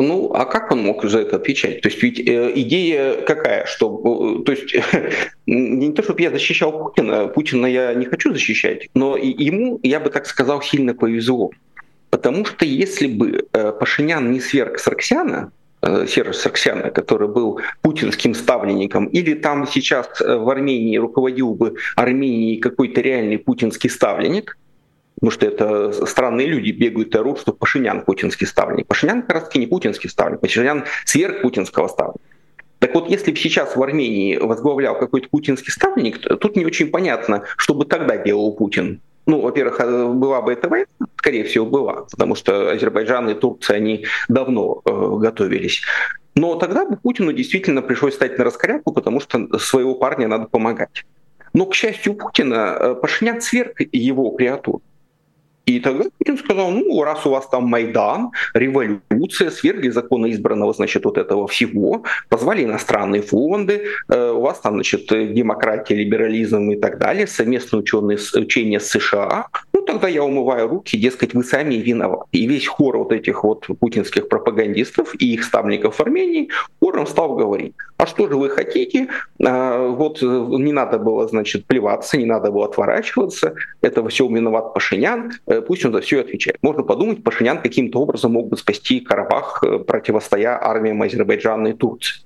Ну, 0.00 0.32
а 0.32 0.44
как 0.44 0.70
он 0.70 0.82
мог 0.82 1.04
за 1.04 1.20
это 1.20 1.36
отвечать? 1.36 1.80
То 1.80 1.88
есть 1.88 2.02
ведь 2.02 2.20
э, 2.20 2.52
идея 2.54 3.22
какая, 3.22 3.66
что, 3.66 4.38
э, 4.40 4.44
то 4.44 4.52
есть 4.52 4.74
не 5.46 5.92
то, 5.92 6.02
чтобы 6.02 6.22
я 6.22 6.30
защищал 6.30 6.72
Путина, 6.72 7.26
Путина 7.26 7.66
я 7.66 7.94
не 7.94 8.06
хочу 8.06 8.32
защищать, 8.32 8.88
но 8.94 9.16
ему, 9.16 9.80
я 9.82 9.98
бы 9.98 10.10
так 10.10 10.26
сказал, 10.26 10.62
сильно 10.62 10.94
повезло. 10.94 11.50
Потому 12.10 12.44
что 12.44 12.64
если 12.64 13.08
бы 13.08 13.48
э, 13.52 13.72
Пашинян 13.72 14.30
не 14.30 14.40
сверг 14.40 14.78
Сарксяна, 14.78 15.50
Серж 15.82 16.36
Сарксяна, 16.36 16.90
который 16.90 17.28
был 17.28 17.60
путинским 17.82 18.34
ставленником, 18.34 19.06
или 19.06 19.34
там 19.34 19.66
сейчас 19.66 20.08
э, 20.20 20.36
в 20.36 20.48
Армении 20.50 20.96
руководил 20.96 21.54
бы 21.54 21.76
Арменией 21.96 22.58
какой-то 22.58 23.00
реальный 23.00 23.38
путинский 23.38 23.88
ставленник, 23.90 24.58
потому 25.14 25.30
что 25.30 25.46
это 25.46 26.06
странные 26.06 26.46
люди 26.46 26.70
бегают 26.70 27.14
и 27.14 27.18
орут, 27.18 27.40
что 27.40 27.52
Пашинян 27.52 28.02
путинский 28.02 28.46
ставленник. 28.46 28.86
Пашинян 28.86 29.22
как 29.22 29.32
раз 29.32 29.44
таки 29.44 29.58
не 29.58 29.66
путинский 29.66 30.10
ставленник, 30.10 30.40
Пашинян 30.40 30.84
сверх 31.04 31.42
путинского 31.42 31.88
ставленника. 31.88 32.20
Так 32.78 32.94
вот, 32.94 33.10
если 33.10 33.32
бы 33.32 33.36
сейчас 33.36 33.74
в 33.74 33.82
Армении 33.82 34.36
возглавлял 34.36 34.96
какой-то 34.98 35.28
путинский 35.28 35.72
ставленник, 35.72 36.20
тут 36.40 36.56
не 36.56 36.64
очень 36.64 36.90
понятно, 36.90 37.42
что 37.56 37.74
бы 37.74 37.84
тогда 37.84 38.16
делал 38.16 38.52
Путин. 38.54 39.00
Ну, 39.28 39.42
во-первых, 39.42 39.78
э, 39.80 40.08
была 40.08 40.40
бы 40.40 40.54
эта 40.54 40.70
война, 40.70 40.86
скорее 41.18 41.44
всего, 41.44 41.66
была, 41.66 42.06
потому 42.10 42.34
что 42.34 42.70
Азербайджан 42.70 43.28
и 43.28 43.34
Турция, 43.34 43.76
они 43.76 44.06
давно 44.28 44.80
э, 44.86 45.16
готовились. 45.20 45.82
Но 46.34 46.54
тогда 46.54 46.86
бы 46.86 46.96
Путину 46.96 47.34
действительно 47.34 47.82
пришлось 47.82 48.14
стать 48.14 48.38
на 48.38 48.44
раскоряку, 48.44 48.90
потому 48.90 49.20
что 49.20 49.58
своего 49.58 49.94
парня 49.96 50.28
надо 50.28 50.46
помогать. 50.46 51.04
Но, 51.52 51.66
к 51.66 51.74
счастью 51.74 52.14
Путина, 52.14 52.76
э, 52.80 52.94
Пашинян 52.94 53.42
сверг 53.42 53.82
его 53.92 54.30
креатуру. 54.30 54.80
И 55.68 55.80
тогда 55.80 56.04
Путин 56.18 56.38
сказал, 56.38 56.70
ну, 56.70 57.02
раз 57.04 57.26
у 57.26 57.30
вас 57.30 57.46
там 57.46 57.64
Майдан, 57.64 58.30
революция, 58.54 59.50
свергли 59.50 59.90
законно 59.90 60.30
избранного, 60.30 60.72
значит, 60.72 61.04
вот 61.04 61.18
этого 61.18 61.46
всего, 61.46 62.04
позвали 62.30 62.64
иностранные 62.64 63.20
фонды, 63.20 63.82
э, 64.08 64.30
у 64.30 64.40
вас 64.40 64.60
там, 64.60 64.74
значит, 64.74 65.08
демократия, 65.08 65.94
либерализм 65.94 66.70
и 66.70 66.76
так 66.76 66.98
далее, 66.98 67.26
совместное 67.26 67.80
ученые, 67.80 68.18
учение 68.34 68.80
с 68.80 68.86
США, 68.86 69.48
тогда 69.88 70.06
я 70.06 70.22
умываю 70.22 70.68
руки, 70.68 70.98
дескать, 70.98 71.32
вы 71.32 71.42
сами 71.42 71.76
виноваты. 71.76 72.28
И 72.32 72.46
весь 72.46 72.66
хор 72.66 72.98
вот 72.98 73.10
этих 73.10 73.42
вот 73.42 73.66
путинских 73.80 74.28
пропагандистов 74.28 75.14
и 75.18 75.32
их 75.32 75.44
ставников 75.44 75.98
Армении 76.00 76.50
хором 76.78 77.06
стал 77.06 77.34
говорить, 77.36 77.74
а 77.96 78.06
что 78.06 78.28
же 78.28 78.36
вы 78.36 78.50
хотите? 78.50 79.08
А, 79.42 79.88
вот 79.88 80.20
не 80.20 80.72
надо 80.72 80.98
было, 80.98 81.26
значит, 81.26 81.64
плеваться, 81.64 82.18
не 82.18 82.26
надо 82.26 82.50
было 82.50 82.66
отворачиваться, 82.66 83.54
это 83.80 84.06
все 84.08 84.28
виноват 84.28 84.74
Пашинян, 84.74 85.32
э, 85.46 85.62
пусть 85.62 85.86
он 85.86 85.92
за 85.92 86.02
все 86.02 86.20
отвечает. 86.20 86.58
Можно 86.60 86.82
подумать, 86.82 87.24
Пашинян 87.24 87.62
каким-то 87.62 88.00
образом 88.00 88.32
мог 88.32 88.48
бы 88.48 88.58
спасти 88.58 89.00
Карабах, 89.00 89.64
э, 89.64 89.78
противостоя 89.78 90.62
армиям 90.62 91.00
Азербайджана 91.00 91.68
и 91.68 91.72
Турции. 91.72 92.20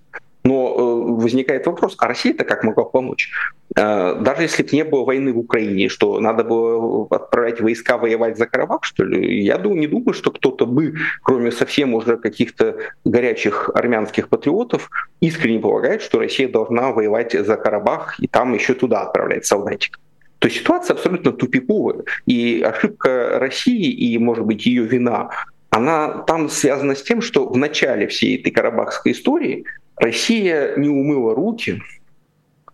Но 0.44 0.74
э, 0.76 1.22
возникает 1.22 1.66
вопрос, 1.66 1.94
а 1.98 2.08
Россия-то 2.08 2.44
как 2.44 2.64
могла 2.64 2.84
помочь? 2.84 3.30
Э, 3.76 4.16
даже 4.20 4.42
если 4.42 4.62
бы 4.62 4.68
не 4.72 4.84
было 4.84 5.04
войны 5.04 5.32
в 5.32 5.38
Украине, 5.38 5.88
что 5.88 6.20
надо 6.20 6.44
было 6.44 7.06
отправлять 7.10 7.60
войска 7.60 7.96
воевать 7.96 8.38
за 8.38 8.46
Карабах, 8.46 8.84
что 8.84 9.04
ли? 9.04 9.42
Я 9.42 9.58
думаю, 9.58 9.80
не 9.80 9.86
думаю, 9.86 10.12
что 10.12 10.30
кто-то 10.30 10.66
бы, 10.66 10.94
кроме 11.22 11.50
совсем 11.50 11.94
уже 11.94 12.16
каких-то 12.16 12.76
горячих 13.04 13.70
армянских 13.74 14.28
патриотов, 14.28 14.90
искренне 15.20 15.60
полагает, 15.60 16.02
что 16.02 16.18
Россия 16.18 16.48
должна 16.48 16.92
воевать 16.92 17.32
за 17.32 17.56
Карабах 17.56 18.20
и 18.20 18.26
там 18.26 18.54
еще 18.54 18.74
туда 18.74 19.02
отправлять 19.02 19.46
солдатиков. 19.46 20.00
То 20.38 20.48
есть 20.48 20.58
ситуация 20.58 20.94
абсолютно 20.94 21.32
тупиковая. 21.32 22.02
И 22.26 22.62
ошибка 22.62 23.38
России 23.38 23.90
и, 23.90 24.18
может 24.18 24.44
быть, 24.44 24.66
ее 24.66 24.82
вина, 24.82 25.30
она 25.70 26.08
там 26.26 26.48
связана 26.48 26.94
с 26.94 27.02
тем, 27.02 27.22
что 27.22 27.48
в 27.48 27.56
начале 27.56 28.08
всей 28.08 28.38
этой 28.38 28.50
карабахской 28.50 29.12
истории 29.12 29.64
Россия 29.96 30.76
не 30.76 30.88
умыла 30.88 31.34
руки, 31.34 31.80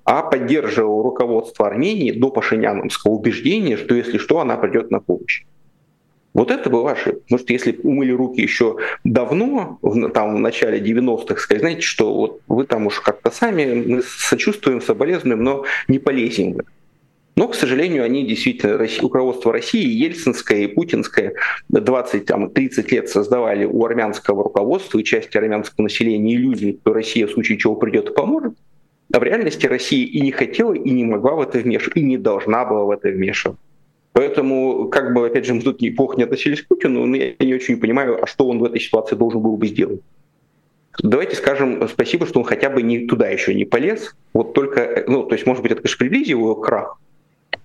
а 0.08 0.22
поддерживала 0.22 1.02
руководство 1.02 1.66
Армении 1.66 2.12
до 2.12 2.30
пашиняновского 2.30 3.12
убеждения, 3.12 3.76
что 3.76 3.94
если 3.94 4.16
что, 4.16 4.40
она 4.40 4.56
придет 4.56 4.90
на 4.90 5.00
помощь. 5.00 5.42
Вот 6.32 6.50
это 6.50 6.70
была 6.70 6.92
ошибка. 6.92 7.20
Потому 7.20 7.38
что 7.40 7.52
если 7.52 7.78
умыли 7.82 8.12
руки 8.12 8.40
еще 8.40 8.78
давно, 9.04 9.78
там 10.14 10.36
в 10.36 10.38
начале 10.38 10.80
90-х, 10.80 11.36
сказать, 11.36 11.60
знаете, 11.60 11.82
что 11.82 12.14
вот 12.14 12.40
вы 12.48 12.64
там 12.64 12.86
уж 12.86 13.00
как-то 13.00 13.30
сами, 13.30 13.84
мы 13.86 14.02
сочувствуем, 14.02 14.80
соболезнуем, 14.80 15.44
но 15.44 15.66
не 15.88 15.98
полезем 15.98 16.54
в. 16.54 16.64
Но, 17.36 17.46
к 17.46 17.54
сожалению, 17.54 18.02
они 18.02 18.26
действительно, 18.26 18.78
руководство 19.02 19.52
России, 19.52 19.86
Ельцинское 19.86 20.60
и 20.60 20.66
Путинское 20.68 21.34
20-30 21.70 22.90
лет 22.90 23.10
создавали 23.10 23.66
у 23.66 23.84
армянского 23.84 24.42
руководства 24.42 24.98
и 24.98 25.04
части 25.04 25.36
армянского 25.36 25.82
населения 25.82 26.34
иллюзии, 26.34 26.78
что 26.80 26.94
Россия 26.94 27.26
в 27.26 27.32
случае 27.32 27.58
чего 27.58 27.76
придет 27.76 28.08
и 28.08 28.14
поможет. 28.14 28.54
А 29.12 29.18
в 29.18 29.22
реальности 29.22 29.66
Россия 29.66 30.06
и 30.06 30.20
не 30.20 30.32
хотела, 30.32 30.74
и 30.74 30.90
не 30.90 31.04
могла 31.04 31.34
в 31.34 31.40
это 31.40 31.58
вмешиваться, 31.58 31.98
и 31.98 32.02
не 32.02 32.18
должна 32.18 32.64
была 32.64 32.84
в 32.84 32.90
это 32.90 33.08
вмешиваться. 33.08 33.60
Поэтому, 34.12 34.88
как 34.88 35.14
бы, 35.14 35.26
опять 35.26 35.46
же, 35.46 35.54
мы 35.54 35.62
тут 35.62 35.80
неплохо 35.80 36.16
не 36.16 36.24
относились 36.24 36.62
к 36.62 36.68
Путину, 36.68 37.06
но 37.06 37.16
я 37.16 37.34
не 37.38 37.54
очень 37.54 37.78
понимаю, 37.78 38.22
а 38.22 38.26
что 38.26 38.46
он 38.48 38.58
в 38.58 38.64
этой 38.64 38.80
ситуации 38.80 39.16
должен 39.16 39.40
был 39.40 39.56
бы 39.56 39.66
сделать. 39.66 40.00
Давайте 41.00 41.36
скажем 41.36 41.86
спасибо, 41.88 42.26
что 42.26 42.40
он 42.40 42.44
хотя 42.44 42.68
бы 42.70 42.82
не 42.82 43.06
туда 43.06 43.28
еще 43.28 43.54
не 43.54 43.64
полез. 43.64 44.16
Вот 44.32 44.54
только, 44.54 45.04
ну, 45.06 45.22
то 45.22 45.34
есть, 45.34 45.46
может 45.46 45.62
быть, 45.62 45.72
это, 45.72 45.82
конечно, 45.82 45.98
приблизило 45.98 46.40
его 46.40 46.54
крах, 46.56 46.98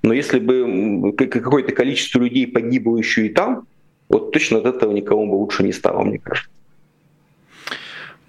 но 0.03 0.13
если 0.13 0.39
бы 0.39 1.13
какое-то 1.17 1.71
количество 1.71 2.19
людей 2.19 2.45
погибло 2.45 2.97
еще 2.97 3.25
и 3.25 3.29
там, 3.29 3.65
вот 4.09 4.31
точно 4.31 4.59
от 4.59 4.65
этого 4.65 4.91
никому 4.91 5.27
бы 5.27 5.35
лучше 5.35 5.63
не 5.63 5.71
стало, 5.71 6.03
мне 6.03 6.19
кажется. 6.19 6.49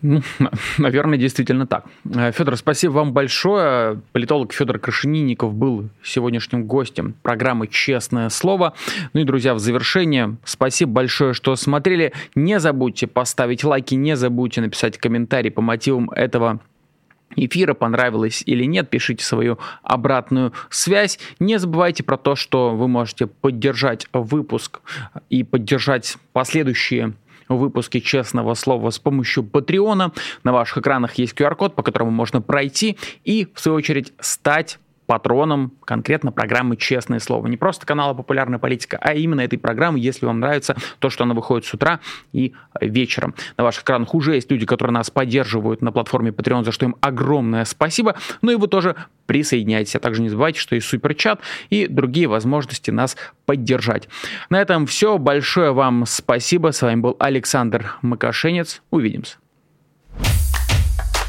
Ну, 0.03 0.23
наверное, 0.79 1.19
действительно 1.19 1.67
так. 1.67 1.87
Э, 2.15 2.33
Федор, 2.33 2.57
спасибо 2.57 2.93
вам 2.93 3.13
большое. 3.13 4.01
Политолог 4.13 4.53
Федор 4.53 4.79
Крашенинников 4.79 5.55
был 5.55 5.89
сегодняшним 6.03 6.65
гостем 6.65 7.15
программы 7.23 7.69
«Честное 7.69 8.29
слово». 8.29 8.75
Ну 9.13 9.21
и, 9.21 9.25
друзья, 9.25 9.55
в 9.55 9.59
завершение, 9.59 10.37
спасибо 10.45 10.93
большое, 10.93 11.33
что 11.33 11.57
смотрели. 11.57 12.13
Не 12.35 12.61
забудьте 12.61 13.07
поставить 13.07 13.65
лайки, 13.65 13.95
не 13.95 14.17
забудьте 14.17 14.61
написать 14.61 14.99
комментарий 14.99 15.51
по 15.51 15.63
мотивам 15.63 16.11
этого 16.11 16.61
эфира, 17.37 17.75
понравилось 17.75 18.43
или 18.47 18.65
нет, 18.65 18.91
пишите 18.91 19.25
свою 19.25 19.59
обратную 19.83 20.53
связь. 20.71 21.19
Не 21.39 21.59
забывайте 21.59 22.03
про 22.03 22.17
то, 22.17 22.37
что 22.37 22.75
вы 22.75 22.89
можете 22.89 23.27
поддержать 23.27 24.07
выпуск 24.13 24.81
и 25.31 25.43
поддержать 25.45 26.17
последующие 26.33 27.15
выпуски 27.49 28.01
«Честного 28.01 28.55
слова» 28.55 28.91
с 28.91 28.99
помощью 28.99 29.45
Патреона. 29.45 30.13
На 30.43 30.53
ваших 30.53 30.79
экранах 30.79 31.15
есть 31.15 31.35
QR-код, 31.35 31.75
по 31.75 31.83
которому 31.83 32.11
можно 32.11 32.41
пройти 32.41 32.97
и, 33.25 33.49
в 33.55 33.61
свою 33.61 33.77
очередь, 33.79 34.13
стать 34.21 34.79
патроном 35.07 35.73
конкретно 35.85 36.33
программы 36.33 36.77
«Честное 36.77 37.19
слово». 37.19 37.47
Не 37.47 37.57
просто 37.57 37.87
канала 37.87 38.15
«Популярная 38.15 38.59
политика», 38.59 38.99
а 39.01 39.15
именно 39.15 39.41
этой 39.41 39.59
программы, 39.59 39.99
если 39.99 40.27
вам 40.27 40.41
нравится 40.41 40.77
то, 40.99 41.11
что 41.11 41.25
она 41.25 41.35
выходит 41.35 41.67
с 41.67 41.75
утра 41.75 42.01
и 42.33 42.55
вечером. 42.81 43.35
На 43.57 43.65
ваших 43.65 43.83
экранах 43.83 44.15
уже 44.15 44.35
есть 44.35 44.51
люди, 44.51 44.67
которые 44.67 44.95
нас 44.95 45.11
поддерживают 45.11 45.83
на 45.83 45.93
платформе 45.93 46.31
Patreon, 46.31 46.65
за 46.65 46.73
что 46.73 46.87
им 46.87 46.97
огромное 47.01 47.65
спасибо. 47.65 48.17
Ну 48.43 48.53
и 48.53 48.55
вы 48.57 48.69
тоже 48.69 48.97
присоединяйтесь. 49.27 49.97
А 49.97 50.01
также 50.01 50.23
не 50.23 50.29
забывайте, 50.29 50.61
что 50.61 50.75
есть 50.75 50.87
суперчат 50.87 51.41
и 51.71 51.87
другие 51.87 52.27
возможности 52.27 52.91
нас 52.91 53.17
поддержать. 53.47 54.09
На 54.51 54.61
этом 54.61 54.87
все. 54.87 55.19
Большое 55.19 55.73
вам 55.73 56.05
спасибо. 56.07 56.73
С 56.73 56.83
вами 56.83 57.01
был 57.01 57.17
Александр 57.19 57.97
Макашенец. 58.03 58.83
Увидимся. 58.91 59.37